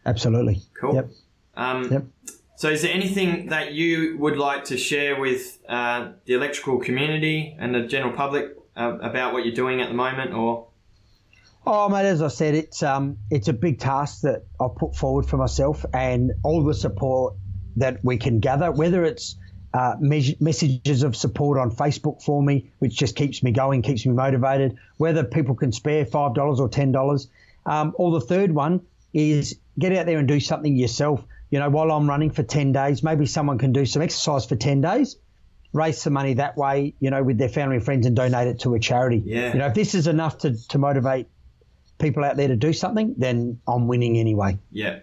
Absolutely. 0.04 0.60
Cool. 0.78 0.94
Yep. 0.94 1.10
Um, 1.56 1.92
yep. 1.92 2.04
So, 2.56 2.70
is 2.70 2.82
there 2.82 2.92
anything 2.92 3.46
that 3.46 3.72
you 3.72 4.16
would 4.18 4.36
like 4.36 4.64
to 4.64 4.76
share 4.76 5.18
with 5.20 5.58
uh, 5.68 6.12
the 6.26 6.34
electrical 6.34 6.78
community 6.78 7.56
and 7.58 7.74
the 7.74 7.82
general 7.82 8.12
public 8.12 8.56
uh, 8.76 8.98
about 9.00 9.32
what 9.32 9.44
you're 9.44 9.54
doing 9.54 9.80
at 9.80 9.88
the 9.88 9.94
moment, 9.94 10.32
or? 10.34 10.66
Oh, 11.66 11.88
mate, 11.88 12.06
as 12.06 12.22
I 12.22 12.28
said, 12.28 12.54
it's 12.54 12.82
um, 12.82 13.18
it's 13.30 13.48
a 13.48 13.52
big 13.52 13.78
task 13.78 14.20
that 14.20 14.44
I've 14.60 14.76
put 14.76 14.94
forward 14.94 15.26
for 15.26 15.36
myself, 15.36 15.84
and 15.92 16.32
all 16.44 16.62
the 16.62 16.74
support 16.74 17.34
that 17.76 18.02
we 18.04 18.16
can 18.16 18.40
gather, 18.40 18.70
whether 18.70 19.04
it's 19.04 19.36
uh, 19.76 19.94
me- 20.00 20.36
messages 20.40 21.02
of 21.02 21.14
support 21.14 21.58
on 21.58 21.70
Facebook 21.70 22.22
for 22.22 22.42
me, 22.42 22.70
which 22.78 22.96
just 22.96 23.14
keeps 23.14 23.42
me 23.42 23.52
going, 23.52 23.82
keeps 23.82 24.06
me 24.06 24.12
motivated, 24.12 24.76
whether 24.96 25.24
people 25.24 25.54
can 25.54 25.72
spare 25.72 26.06
five 26.06 26.34
dollars 26.34 26.60
or 26.60 26.68
ten 26.68 26.92
dollars, 26.92 27.28
um, 27.66 27.92
or 27.96 28.12
the 28.12 28.26
third 28.26 28.52
one 28.52 28.80
is 29.12 29.56
get 29.78 29.92
out 29.92 30.06
there 30.06 30.18
and 30.18 30.28
do 30.28 30.40
something 30.40 30.76
yourself 30.76 31.22
you 31.50 31.60
know, 31.60 31.70
while 31.70 31.90
I'm 31.90 32.08
running 32.08 32.30
for 32.30 32.42
10 32.42 32.72
days, 32.72 33.02
maybe 33.02 33.26
someone 33.26 33.58
can 33.58 33.72
do 33.72 33.86
some 33.86 34.02
exercise 34.02 34.46
for 34.46 34.56
10 34.56 34.80
days, 34.80 35.16
raise 35.72 36.00
some 36.00 36.12
money 36.12 36.34
that 36.34 36.56
way, 36.56 36.94
you 36.98 37.10
know, 37.10 37.22
with 37.22 37.38
their 37.38 37.48
family 37.48 37.76
and 37.76 37.84
friends 37.84 38.06
and 38.06 38.16
donate 38.16 38.48
it 38.48 38.60
to 38.60 38.74
a 38.74 38.80
charity. 38.80 39.22
Yeah. 39.24 39.52
You 39.52 39.58
know, 39.60 39.66
if 39.66 39.74
this 39.74 39.94
is 39.94 40.06
enough 40.06 40.38
to, 40.38 40.56
to 40.68 40.78
motivate 40.78 41.28
people 41.98 42.24
out 42.24 42.36
there 42.36 42.48
to 42.48 42.56
do 42.56 42.72
something, 42.72 43.14
then 43.16 43.60
I'm 43.66 43.86
winning 43.86 44.18
anyway. 44.18 44.58
Yeah. 44.72 45.00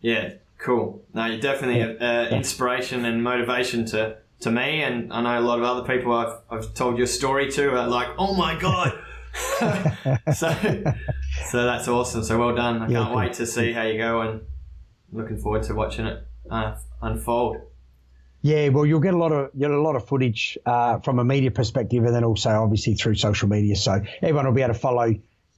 Yeah. 0.00 0.34
Cool. 0.62 1.04
No, 1.12 1.26
you're 1.26 1.40
definitely 1.40 1.80
yeah. 1.80 2.28
a, 2.28 2.28
a 2.28 2.36
inspiration 2.36 3.04
and 3.04 3.22
motivation 3.22 3.84
to, 3.86 4.18
to 4.40 4.50
me. 4.50 4.82
And 4.82 5.12
I 5.12 5.20
know 5.20 5.44
a 5.44 5.46
lot 5.46 5.58
of 5.58 5.64
other 5.64 5.86
people 5.86 6.12
I've, 6.12 6.38
I've 6.48 6.74
told 6.74 6.98
your 6.98 7.08
story 7.08 7.50
to 7.50 7.74
are 7.74 7.88
like, 7.88 8.08
oh 8.16 8.34
my 8.34 8.58
God. 8.58 8.96
so, 10.34 10.54
so 11.50 11.64
that's 11.64 11.88
awesome. 11.88 12.22
So 12.22 12.38
well 12.38 12.54
done. 12.54 12.80
I 12.80 12.88
yeah, 12.88 12.98
can't 12.98 13.08
cool. 13.08 13.16
wait 13.16 13.32
to 13.34 13.46
see 13.46 13.72
how 13.72 13.82
you 13.82 13.98
go 13.98 14.20
and 14.20 14.42
looking 15.12 15.36
forward 15.36 15.64
to 15.64 15.74
watching 15.74 16.06
it 16.06 16.24
uh, 16.48 16.76
unfold. 17.00 17.56
Yeah, 18.42 18.68
well, 18.68 18.86
you'll 18.86 19.00
get 19.00 19.14
a 19.14 19.18
lot 19.18 19.32
of 19.32 19.56
get 19.56 19.70
a 19.70 19.80
lot 19.80 19.96
of 19.96 20.06
footage 20.06 20.58
uh, 20.66 20.98
from 20.98 21.20
a 21.20 21.24
media 21.24 21.52
perspective, 21.52 22.04
and 22.04 22.12
then 22.12 22.24
also 22.24 22.50
obviously 22.50 22.94
through 22.94 23.14
social 23.14 23.48
media. 23.48 23.76
So 23.76 24.02
everyone 24.20 24.46
will 24.46 24.52
be 24.52 24.62
able 24.62 24.74
to 24.74 24.80
follow 24.80 25.14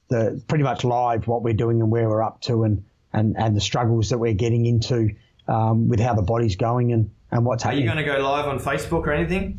the 0.08 0.42
pretty 0.48 0.64
much 0.64 0.84
live 0.84 1.26
what 1.26 1.42
we're 1.42 1.54
doing 1.54 1.80
and 1.80 1.90
where 1.90 2.06
we're 2.08 2.22
up 2.22 2.42
to, 2.42 2.64
and 2.64 2.84
and, 3.14 3.34
and 3.38 3.56
the 3.56 3.60
struggles 3.60 4.10
that 4.10 4.18
we're 4.18 4.34
getting 4.34 4.66
into 4.66 5.10
um, 5.48 5.88
with 5.88 6.00
how 6.00 6.14
the 6.14 6.22
body's 6.22 6.56
going 6.56 6.92
and, 6.92 7.10
and 7.30 7.46
what's 7.46 7.62
happening. 7.62 7.82
Are 7.82 7.86
you 7.86 7.92
going 7.94 8.04
to 8.06 8.12
go 8.22 8.28
live 8.28 8.46
on 8.46 8.58
Facebook 8.58 9.06
or 9.06 9.12
anything? 9.12 9.58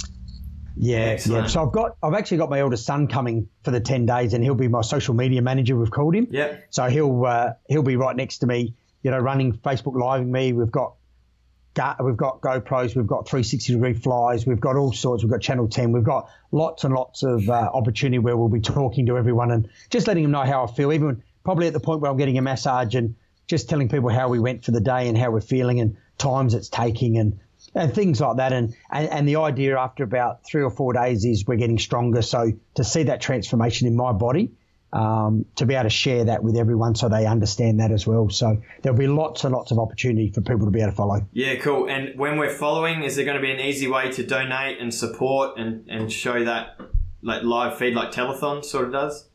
Yeah, 0.77 0.97
Excellent. 0.97 1.45
yeah. 1.45 1.47
So 1.47 1.65
I've 1.65 1.71
got 1.71 1.95
I've 2.03 2.13
actually 2.13 2.37
got 2.37 2.49
my 2.49 2.59
eldest 2.59 2.85
son 2.85 3.07
coming 3.07 3.47
for 3.63 3.71
the 3.71 3.79
ten 3.79 4.05
days, 4.05 4.33
and 4.33 4.43
he'll 4.43 4.55
be 4.55 4.67
my 4.67 4.81
social 4.81 5.13
media 5.13 5.41
manager. 5.41 5.75
We've 5.77 5.89
called 5.89 6.13
him. 6.15 6.27
Yeah. 6.29 6.57
So 6.69 6.87
he'll 6.89 7.25
uh, 7.25 7.53
he'll 7.69 7.81
be 7.81 7.95
right 7.95 8.15
next 8.15 8.39
to 8.39 8.47
me 8.47 8.75
you 9.05 9.11
know, 9.11 9.19
running 9.19 9.53
Facebook 9.53 9.95
Live 9.95 10.21
with 10.21 10.29
me. 10.29 10.51
We've 10.51 10.71
got 10.71 10.95
we've 12.03 12.17
got 12.17 12.41
GoPros, 12.41 12.95
we've 12.95 13.05
got 13.05 13.27
360 13.27 13.73
degree 13.73 13.93
flies, 13.93 14.47
we've 14.47 14.59
got 14.59 14.77
all 14.77 14.91
sorts. 14.93 15.23
We've 15.23 15.31
got 15.31 15.41
Channel 15.41 15.67
10, 15.67 15.91
we've 15.91 16.03
got 16.03 16.27
lots 16.51 16.85
and 16.85 16.93
lots 16.95 17.21
of 17.21 17.47
uh, 17.47 17.69
opportunity 17.71 18.17
where 18.17 18.35
we'll 18.35 18.49
be 18.49 18.61
talking 18.61 19.05
to 19.05 19.17
everyone 19.17 19.51
and 19.51 19.69
just 19.91 20.07
letting 20.07 20.23
them 20.23 20.31
know 20.31 20.41
how 20.41 20.63
I 20.63 20.71
feel. 20.71 20.91
Even 20.91 21.21
probably 21.43 21.67
at 21.67 21.73
the 21.73 21.79
point 21.79 22.01
where 22.01 22.09
I'm 22.09 22.17
getting 22.17 22.39
a 22.39 22.41
massage 22.41 22.95
and 22.95 23.13
just 23.47 23.69
telling 23.69 23.89
people 23.89 24.09
how 24.09 24.29
we 24.29 24.39
went 24.39 24.63
for 24.63 24.71
the 24.71 24.81
day 24.81 25.07
and 25.07 25.17
how 25.17 25.31
we're 25.31 25.41
feeling 25.41 25.79
and 25.79 25.97
times 26.17 26.53
it's 26.53 26.69
taking 26.69 27.17
and 27.17 27.39
and 27.73 27.93
things 27.93 28.21
like 28.21 28.37
that. 28.37 28.53
And, 28.53 28.73
and, 28.89 29.09
and 29.09 29.27
the 29.27 29.37
idea 29.37 29.77
after 29.77 30.03
about 30.03 30.45
three 30.45 30.63
or 30.63 30.69
four 30.69 30.93
days 30.93 31.25
is 31.25 31.45
we're 31.45 31.57
getting 31.57 31.77
stronger. 31.77 32.21
So 32.21 32.53
to 32.75 32.83
see 32.83 33.03
that 33.03 33.21
transformation 33.21 33.87
in 33.87 33.95
my 33.95 34.13
body 34.13 34.51
um, 34.93 35.45
to 35.55 35.65
be 35.65 35.73
able 35.73 35.83
to 35.83 35.89
share 35.89 36.23
that 36.25 36.41
with 36.41 36.55
everyone 36.55 36.95
so 36.95 37.09
they 37.09 37.25
understand 37.25 37.81
that 37.81 37.91
as 37.91 38.07
well. 38.07 38.29
So 38.29 38.61
there'll 38.81 38.97
be 38.97 39.07
lots 39.07 39.43
and 39.43 39.53
lots 39.53 39.71
of 39.71 39.79
opportunity 39.79 40.31
for 40.31 40.41
people 40.41 40.65
to 40.65 40.71
be 40.71 40.79
able 40.79 40.91
to 40.91 40.95
follow. 40.95 41.27
Yeah, 41.33 41.55
cool. 41.55 41.89
And 41.89 42.17
when 42.17 42.37
we're 42.37 42.55
following, 42.55 43.03
is 43.03 43.17
there 43.17 43.25
going 43.25 43.35
to 43.35 43.41
be 43.41 43.51
an 43.51 43.59
easy 43.59 43.87
way 43.87 44.09
to 44.11 44.25
donate 44.25 44.79
and 44.79 44.93
support 44.93 45.57
and, 45.57 45.85
and 45.89 46.11
show 46.11 46.45
that 46.45 46.79
like 47.21 47.43
live 47.43 47.77
feed 47.77 47.93
like 47.93 48.11
Telethon 48.11 48.63
sort 48.63 48.85
of 48.85 48.93
does? 48.93 49.27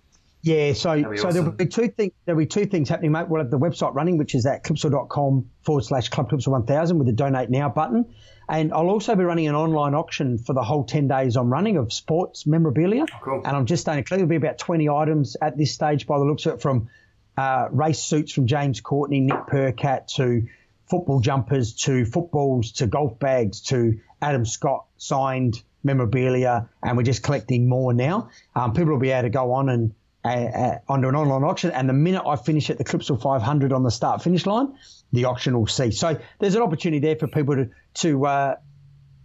Yeah, 0.43 0.73
so 0.73 1.01
so 1.03 1.11
awesome. 1.11 1.31
there'll 1.33 1.51
be 1.51 1.67
two 1.67 1.89
things. 1.89 2.13
There'll 2.25 2.39
be 2.39 2.47
two 2.47 2.65
things 2.65 2.89
happening, 2.89 3.13
mate. 3.13 3.29
We'll 3.29 3.43
have 3.43 3.51
the 3.51 3.59
website 3.59 3.95
running, 3.95 4.17
which 4.17 4.35
is 4.35 4.47
at 4.47 4.65
clipsal.com 4.65 5.51
forward 5.63 5.85
slash 5.85 6.09
club 6.09 6.31
clipsal 6.31 6.49
1000 6.49 6.99
with 6.99 7.07
the 7.07 7.13
donate 7.13 7.51
now 7.51 7.69
button. 7.69 8.07
And 8.49 8.73
I'll 8.73 8.89
also 8.89 9.15
be 9.15 9.23
running 9.23 9.47
an 9.47 9.55
online 9.55 9.95
auction 9.95 10.39
for 10.39 10.55
the 10.55 10.63
whole 10.63 10.85
10 10.85 11.07
days 11.07 11.37
I'm 11.37 11.53
running 11.53 11.77
of 11.77 11.93
sports 11.93 12.47
memorabilia. 12.47 13.05
Oh, 13.13 13.19
cool. 13.23 13.43
And 13.45 13.57
I'm 13.57 13.67
just 13.67 13.83
starting 13.83 14.03
to 14.03 14.09
collect. 14.09 14.19
There'll 14.21 14.41
be 14.41 14.45
about 14.45 14.59
20 14.59 14.89
items 14.89 15.37
at 15.41 15.57
this 15.57 15.73
stage 15.73 16.07
by 16.07 16.19
the 16.19 16.25
looks 16.25 16.47
of 16.47 16.55
it 16.55 16.63
from 16.63 16.89
uh, 17.37 17.69
race 17.71 18.01
suits 18.01 18.33
from 18.33 18.47
James 18.47 18.81
Courtney, 18.81 19.21
Nick 19.21 19.47
Percat 19.47 20.09
to 20.17 20.47
football 20.89 21.21
jumpers 21.21 21.75
to 21.75 22.05
footballs 22.05 22.73
to 22.73 22.87
golf 22.87 23.19
bags 23.21 23.61
to 23.61 24.01
Adam 24.21 24.45
Scott 24.45 24.87
signed 24.97 25.63
memorabilia. 25.85 26.69
And 26.83 26.97
we're 26.97 27.05
just 27.05 27.23
collecting 27.23 27.69
more 27.69 27.93
now. 27.93 28.31
Um, 28.57 28.73
people 28.73 28.93
will 28.93 28.99
be 28.99 29.11
able 29.11 29.23
to 29.23 29.31
go 29.31 29.53
on 29.53 29.69
and 29.69 29.95
uh, 30.25 30.29
uh, 30.29 30.79
onto 30.89 31.09
an 31.09 31.15
online 31.15 31.45
auction. 31.45 31.71
And 31.71 31.89
the 31.89 31.95
minute 31.95 32.23
I 32.27 32.37
finish 32.37 32.71
at 32.71 32.79
the 32.79 32.85
Clipsal 32.85 33.21
500 33.21 33.73
on 33.73 33.83
the 33.83 33.91
start 33.91 34.23
finish 34.23 34.47
line, 34.47 34.75
the 35.13 35.25
auction 35.25 35.59
will 35.59 35.67
cease. 35.67 35.99
So 35.99 36.19
there's 36.39 36.55
an 36.55 36.63
opportunity 36.63 37.01
there 37.01 37.17
for 37.17 37.27
people 37.27 37.57
to, 37.57 37.71
to 37.95 38.27
uh, 38.27 38.57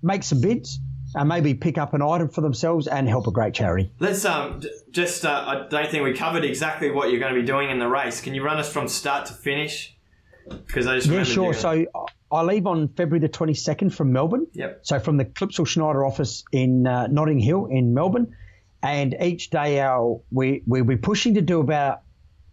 make 0.01 0.23
some 0.23 0.41
bids 0.41 0.79
and 1.13 1.29
maybe 1.29 1.53
pick 1.53 1.77
up 1.77 1.93
an 1.93 2.01
item 2.01 2.29
for 2.29 2.41
themselves 2.41 2.87
and 2.87 3.07
help 3.07 3.27
a 3.27 3.31
great 3.31 3.53
charity. 3.53 3.91
Let's 3.99 4.25
um 4.25 4.61
just 4.91 5.25
uh, 5.25 5.43
I 5.47 5.67
don't 5.69 5.89
think 5.89 6.03
we 6.03 6.13
covered 6.13 6.43
exactly 6.43 6.91
what 6.91 7.09
you're 7.09 7.19
going 7.19 7.33
to 7.33 7.39
be 7.39 7.45
doing 7.45 7.69
in 7.69 7.79
the 7.79 7.87
race. 7.87 8.21
Can 8.21 8.33
you 8.33 8.43
run 8.43 8.57
us 8.57 8.71
from 8.71 8.87
start 8.87 9.27
to 9.27 9.33
finish? 9.33 9.95
Because 10.47 10.87
I 10.87 10.95
just 10.95 11.07
yeah 11.07 11.23
sure. 11.23 11.53
So 11.53 11.85
I 12.31 12.41
leave 12.41 12.67
on 12.67 12.89
February 12.89 13.19
the 13.19 13.29
22nd 13.29 13.93
from 13.93 14.11
Melbourne. 14.11 14.47
Yep. 14.53 14.79
So 14.83 14.99
from 14.99 15.17
the 15.17 15.25
Clipsal 15.25 15.65
Schneider 15.65 16.05
office 16.05 16.43
in 16.51 16.85
uh, 16.85 17.07
Notting 17.07 17.39
Hill 17.39 17.67
in 17.67 17.93
Melbourne, 17.93 18.35
and 18.85 19.15
each 19.19 19.49
day 19.49 19.79
our 19.79 20.21
we 20.31 20.61
we'll 20.67 20.83
be 20.83 20.95
pushing 20.95 21.33
to 21.33 21.41
do 21.41 21.59
about 21.59 22.01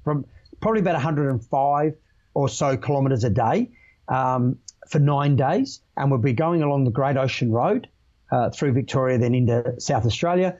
from 0.03 0.25
probably 0.63 0.81
about 0.81 0.95
105 0.95 1.95
or 2.33 2.49
so 2.49 2.77
kilometres 2.79 3.25
a 3.25 3.31
day 3.31 3.71
um, 4.09 4.59
for 4.89 4.99
nine 4.99 5.37
days, 5.37 5.81
and 5.95 6.11
we'll 6.11 6.21
be 6.21 6.33
going 6.33 6.63
along 6.63 6.85
the 6.85 6.91
Great 6.91 7.19
Ocean 7.19 7.53
Road 7.53 7.89
uh, 8.31 8.49
through 8.49 8.73
Victoria, 8.73 9.19
then 9.19 9.35
into 9.35 9.79
South 9.79 10.07
Australia. 10.07 10.57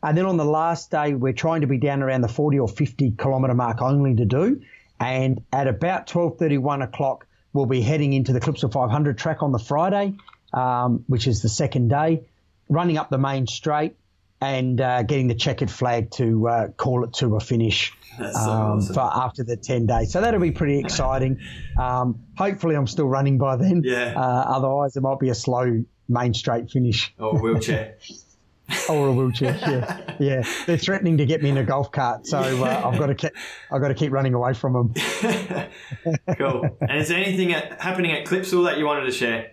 And 0.00 0.16
then 0.16 0.26
on 0.26 0.36
the 0.36 0.44
last 0.44 0.92
day, 0.92 1.14
we're 1.14 1.32
trying 1.32 1.62
to 1.62 1.66
be 1.66 1.78
down 1.78 2.04
around 2.04 2.20
the 2.20 2.28
40 2.28 2.60
or 2.60 2.68
50 2.68 3.14
kilometre 3.18 3.54
mark 3.54 3.82
only 3.82 4.14
to 4.14 4.24
do. 4.24 4.60
And 5.00 5.42
at 5.52 5.66
about 5.66 6.06
12:31 6.06 6.84
o'clock, 6.84 7.26
we'll 7.52 7.66
be 7.66 7.80
heading 7.80 8.12
into 8.12 8.32
the 8.32 8.40
Clipsal 8.40 8.72
500 8.72 9.18
track 9.18 9.42
on 9.42 9.50
the 9.50 9.58
Friday, 9.58 10.14
um, 10.52 11.02
which 11.08 11.26
is 11.26 11.42
the 11.42 11.48
second 11.48 11.88
day, 11.88 12.22
running 12.68 12.96
up 12.96 13.10
the 13.10 13.18
main 13.18 13.48
straight, 13.48 13.96
and 14.40 14.80
uh, 14.80 15.02
getting 15.02 15.28
the 15.28 15.34
checkered 15.34 15.70
flag 15.70 16.10
to 16.12 16.48
uh, 16.48 16.68
call 16.68 17.04
it 17.04 17.14
to 17.14 17.36
a 17.36 17.40
finish 17.40 17.92
That's 18.18 18.34
so 18.34 18.50
awesome. 18.50 18.94
for 18.94 19.00
after 19.00 19.44
the 19.44 19.56
10 19.56 19.86
days. 19.86 20.12
So 20.12 20.20
that'll 20.20 20.40
be 20.40 20.50
pretty 20.50 20.78
exciting. 20.84 21.40
um, 21.80 22.20
hopefully, 22.36 22.74
I'm 22.74 22.86
still 22.86 23.08
running 23.08 23.38
by 23.38 23.56
then. 23.56 23.82
Yeah. 23.84 24.14
Uh, 24.16 24.20
otherwise, 24.46 24.96
it 24.96 25.00
might 25.02 25.18
be 25.18 25.30
a 25.30 25.34
slow 25.34 25.84
main 26.08 26.34
straight 26.34 26.70
finish 26.70 27.14
Or 27.18 27.40
wheelchair. 27.40 27.96
or 28.88 29.08
a 29.08 29.12
wheelchair. 29.12 29.56
Yeah, 29.62 30.16
yeah. 30.18 30.42
They're 30.66 30.76
threatening 30.76 31.18
to 31.18 31.26
get 31.26 31.40
me 31.42 31.50
in 31.50 31.56
a 31.56 31.64
golf 31.64 31.92
cart, 31.92 32.26
so 32.26 32.38
uh, 32.38 32.82
I've 32.84 32.98
got 32.98 33.06
to 33.06 33.14
keep 33.14 33.32
I've 33.70 33.80
got 33.80 33.88
to 33.88 33.94
keep 33.94 34.10
running 34.12 34.34
away 34.34 34.54
from 34.54 34.72
them. 34.72 34.94
cool. 36.36 36.76
And 36.80 36.98
is 37.00 37.08
there 37.08 37.18
anything 37.18 37.52
at, 37.52 37.80
happening 37.80 38.12
at 38.12 38.26
Clipsal 38.26 38.64
that 38.66 38.76
you 38.78 38.84
wanted 38.84 39.04
to 39.04 39.12
share? 39.12 39.52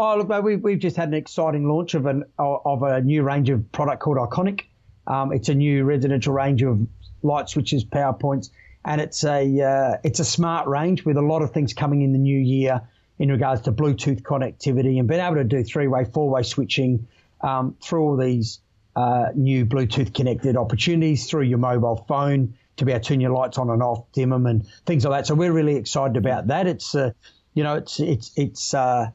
Oh, 0.00 0.16
look, 0.16 0.44
we've, 0.44 0.62
we've 0.62 0.78
just 0.78 0.96
had 0.96 1.08
an 1.08 1.14
exciting 1.14 1.68
launch 1.68 1.94
of 1.94 2.06
an 2.06 2.22
of 2.38 2.84
a 2.84 3.00
new 3.00 3.24
range 3.24 3.50
of 3.50 3.70
product 3.72 4.00
called 4.00 4.16
Iconic. 4.18 4.66
Um, 5.08 5.32
it's 5.32 5.48
a 5.48 5.54
new 5.54 5.82
residential 5.82 6.32
range 6.32 6.62
of 6.62 6.86
light 7.24 7.48
switches, 7.48 7.82
power 7.82 8.12
points, 8.12 8.50
and 8.84 9.00
it's 9.00 9.24
a 9.24 9.60
uh, 9.60 9.96
it's 10.04 10.20
a 10.20 10.24
smart 10.24 10.68
range 10.68 11.04
with 11.04 11.16
a 11.16 11.22
lot 11.22 11.42
of 11.42 11.50
things 11.50 11.74
coming 11.74 12.02
in 12.02 12.12
the 12.12 12.18
new 12.18 12.38
year 12.38 12.80
in 13.18 13.28
regards 13.28 13.62
to 13.62 13.72
Bluetooth 13.72 14.22
connectivity 14.22 15.00
and 15.00 15.08
being 15.08 15.20
able 15.20 15.34
to 15.34 15.42
do 15.42 15.64
three 15.64 15.88
way, 15.88 16.04
four 16.04 16.30
way 16.30 16.44
switching 16.44 17.08
um, 17.40 17.74
through 17.82 18.02
all 18.02 18.16
these 18.16 18.60
uh, 18.94 19.30
new 19.34 19.66
Bluetooth 19.66 20.14
connected 20.14 20.56
opportunities 20.56 21.28
through 21.28 21.42
your 21.42 21.58
mobile 21.58 22.04
phone 22.06 22.54
to 22.76 22.84
be 22.84 22.92
able 22.92 23.00
to 23.00 23.08
turn 23.08 23.20
your 23.20 23.32
lights 23.32 23.58
on 23.58 23.68
and 23.68 23.82
off, 23.82 24.04
dim 24.12 24.30
them, 24.30 24.46
and 24.46 24.64
things 24.86 25.04
like 25.04 25.18
that. 25.18 25.26
So 25.26 25.34
we're 25.34 25.52
really 25.52 25.74
excited 25.74 26.16
about 26.16 26.46
that. 26.46 26.68
It's 26.68 26.94
uh, 26.94 27.10
you 27.54 27.64
know 27.64 27.74
it's 27.74 27.98
it's 27.98 28.30
it's 28.36 28.74
uh, 28.74 29.10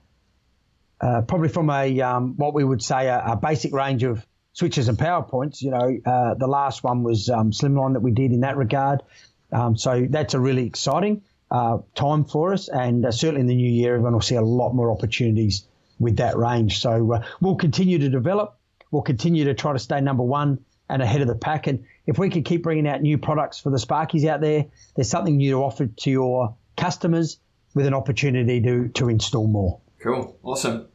uh, 1.04 1.22
probably 1.22 1.50
from 1.50 1.70
a 1.70 2.00
um, 2.00 2.36
what 2.38 2.54
we 2.54 2.64
would 2.64 2.82
say 2.82 3.08
a, 3.08 3.22
a, 3.34 3.36
basic 3.36 3.74
range 3.74 4.04
of 4.04 4.26
switches 4.54 4.88
and 4.88 4.98
power 4.98 5.22
points. 5.22 5.62
You 5.62 5.72
know, 5.72 5.98
uh, 6.06 6.36
the 6.36 6.48
last 6.48 6.82
one 6.82 7.04
was 7.04 7.30
um, 7.30 7.52
Slimline 7.52 7.94
that 7.94 8.00
we 8.00 8.12
did 8.12 8.32
in 8.32 8.42
that 8.42 8.56
regard. 8.56 9.04
Um, 9.52 9.76
so 9.76 10.08
that's 10.10 10.34
a 10.34 10.40
really 10.40 10.66
exciting 10.66 11.24
uh, 11.52 11.80
time 11.94 12.24
for 12.24 12.54
us, 12.54 12.70
and 12.70 13.06
uh, 13.06 13.12
certainly 13.12 13.42
in 13.42 13.48
the 13.48 13.56
new 13.56 13.70
year, 13.70 13.96
everyone 13.96 14.14
will 14.14 14.22
see 14.22 14.36
a 14.36 14.42
lot 14.42 14.74
more 14.74 14.92
opportunities 14.92 15.66
with 16.00 16.18
that 16.18 16.38
range. 16.38 16.80
So 16.80 17.14
uh, 17.14 17.26
we'll 17.42 17.58
continue 17.58 18.00
to 18.00 18.10
develop. 18.10 18.58
We'll 18.90 19.04
continue 19.04 19.44
to 19.46 19.54
try 19.54 19.74
to 19.74 19.80
stay 19.80 20.00
number 20.00 20.24
one 20.24 20.64
and 20.90 21.02
ahead 21.02 21.22
of 21.22 21.28
the 21.28 21.36
pack. 21.36 21.68
And 21.68 21.84
if 22.08 22.18
we 22.18 22.30
can 22.30 22.44
keep 22.44 22.64
bringing 22.64 22.88
out 22.88 23.02
new 23.02 23.18
products 23.18 23.60
for 23.60 23.72
the 23.72 23.78
Sparkies 23.78 24.26
out 24.26 24.40
there, 24.40 24.66
there's 24.96 25.10
something 25.10 25.36
new 25.36 25.52
to 25.52 25.58
offer 25.58 25.88
to 25.88 26.10
your 26.10 26.56
customers 26.78 27.40
with 27.74 27.88
an 27.88 27.94
opportunity 27.94 28.62
to 28.62 28.88
to 28.90 29.10
install 29.10 29.48
more. 29.48 29.82
Cool. 30.02 30.38
Awesome. 30.44 30.88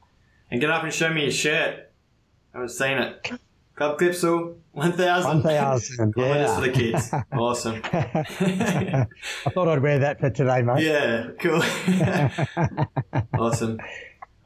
And 0.51 0.61
get 0.61 0.71
up 0.71 0.83
and 0.83 0.93
show 0.93 1.13
me 1.13 1.23
your 1.23 1.31
shirt. 1.31 1.91
I 2.55 2.59
haven't 2.59 2.71
seen 2.71 2.99
it. 2.99 3.31
Club 3.75 3.99
Clipsal, 3.99 4.57
1000. 4.73 5.45
1000, 5.45 6.13
Kilometers 6.13 6.49
yeah. 6.49 6.55
for 6.57 6.61
the 6.61 6.71
kids. 6.71 7.15
Awesome. 7.33 7.81
I 7.85 9.07
thought 9.51 9.69
I'd 9.69 9.83
wear 9.83 10.01
that 10.01 10.19
for 10.19 10.31
today, 10.31 10.63
mate. 10.63 10.83
yeah, 10.83 11.29
cool. 11.39 11.63
awesome. 13.39 13.79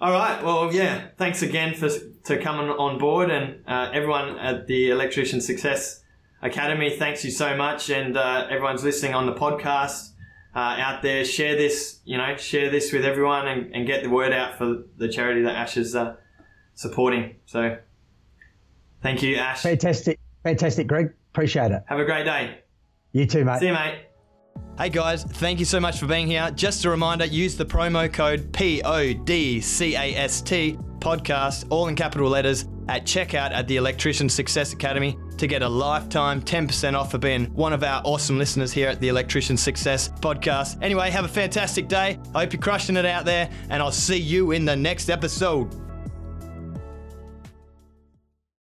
All 0.00 0.12
right. 0.12 0.42
Well, 0.42 0.74
yeah. 0.74 1.08
Thanks 1.16 1.42
again 1.42 1.74
for 1.74 1.88
to 1.88 2.38
coming 2.42 2.68
on 2.68 2.98
board, 2.98 3.30
and 3.30 3.62
uh, 3.66 3.90
everyone 3.94 4.38
at 4.38 4.66
the 4.66 4.90
Electrician 4.90 5.40
Success 5.40 6.02
Academy. 6.42 6.90
Thanks 6.90 7.24
you 7.24 7.30
so 7.30 7.56
much, 7.56 7.88
and 7.88 8.16
uh, 8.16 8.48
everyone's 8.50 8.84
listening 8.84 9.14
on 9.14 9.24
the 9.26 9.34
podcast 9.34 10.11
uh, 10.54 10.58
out 10.58 11.02
there. 11.02 11.24
Share 11.24 11.56
this, 11.56 12.00
you 12.04 12.18
know, 12.18 12.36
share 12.36 12.70
this 12.70 12.92
with 12.92 13.04
everyone, 13.04 13.48
and, 13.48 13.74
and 13.74 13.86
get 13.86 14.02
the 14.02 14.10
word 14.10 14.32
out 14.32 14.58
for 14.58 14.84
the 14.96 15.08
charity 15.08 15.42
that 15.42 15.54
Ash 15.54 15.76
is 15.76 15.94
uh, 15.94 16.16
supporting. 16.74 17.36
So, 17.46 17.78
thank 19.02 19.22
you, 19.22 19.36
Ash. 19.36 19.62
Fantastic. 19.62 20.18
Fantastic, 20.44 20.86
Greg. 20.86 21.12
Appreciate 21.32 21.72
it. 21.72 21.82
Have 21.86 21.98
a 21.98 22.04
great 22.04 22.24
day. 22.24 22.58
You 23.12 23.26
too, 23.26 23.44
mate. 23.44 23.60
See 23.60 23.66
you, 23.66 23.72
mate. 23.72 24.06
Hey 24.78 24.88
guys, 24.88 25.24
thank 25.24 25.58
you 25.58 25.66
so 25.66 25.78
much 25.78 26.00
for 26.00 26.06
being 26.06 26.26
here. 26.26 26.50
Just 26.50 26.86
a 26.86 26.90
reminder 26.90 27.26
use 27.26 27.56
the 27.56 27.64
promo 27.64 28.10
code 28.10 28.52
PODCAST 28.52 30.78
podcast, 30.98 31.66
all 31.68 31.88
in 31.88 31.96
capital 31.96 32.30
letters, 32.30 32.66
at 32.88 33.04
checkout 33.04 33.52
at 33.52 33.68
the 33.68 33.76
Electrician 33.76 34.28
Success 34.28 34.72
Academy 34.72 35.16
to 35.38 35.46
get 35.46 35.62
a 35.62 35.68
lifetime 35.68 36.40
10% 36.40 36.94
off 36.98 37.10
for 37.10 37.18
being 37.18 37.46
one 37.54 37.72
of 37.72 37.82
our 37.82 38.02
awesome 38.04 38.38
listeners 38.38 38.72
here 38.72 38.88
at 38.88 39.00
the 39.00 39.08
Electrician 39.08 39.56
Success 39.56 40.08
podcast. 40.08 40.82
Anyway, 40.82 41.10
have 41.10 41.24
a 41.24 41.28
fantastic 41.28 41.88
day. 41.88 42.18
I 42.34 42.40
hope 42.40 42.52
you're 42.52 42.62
crushing 42.62 42.96
it 42.96 43.06
out 43.06 43.24
there, 43.24 43.50
and 43.70 43.82
I'll 43.82 43.92
see 43.92 44.18
you 44.18 44.52
in 44.52 44.64
the 44.64 44.76
next 44.76 45.10
episode. 45.10 45.91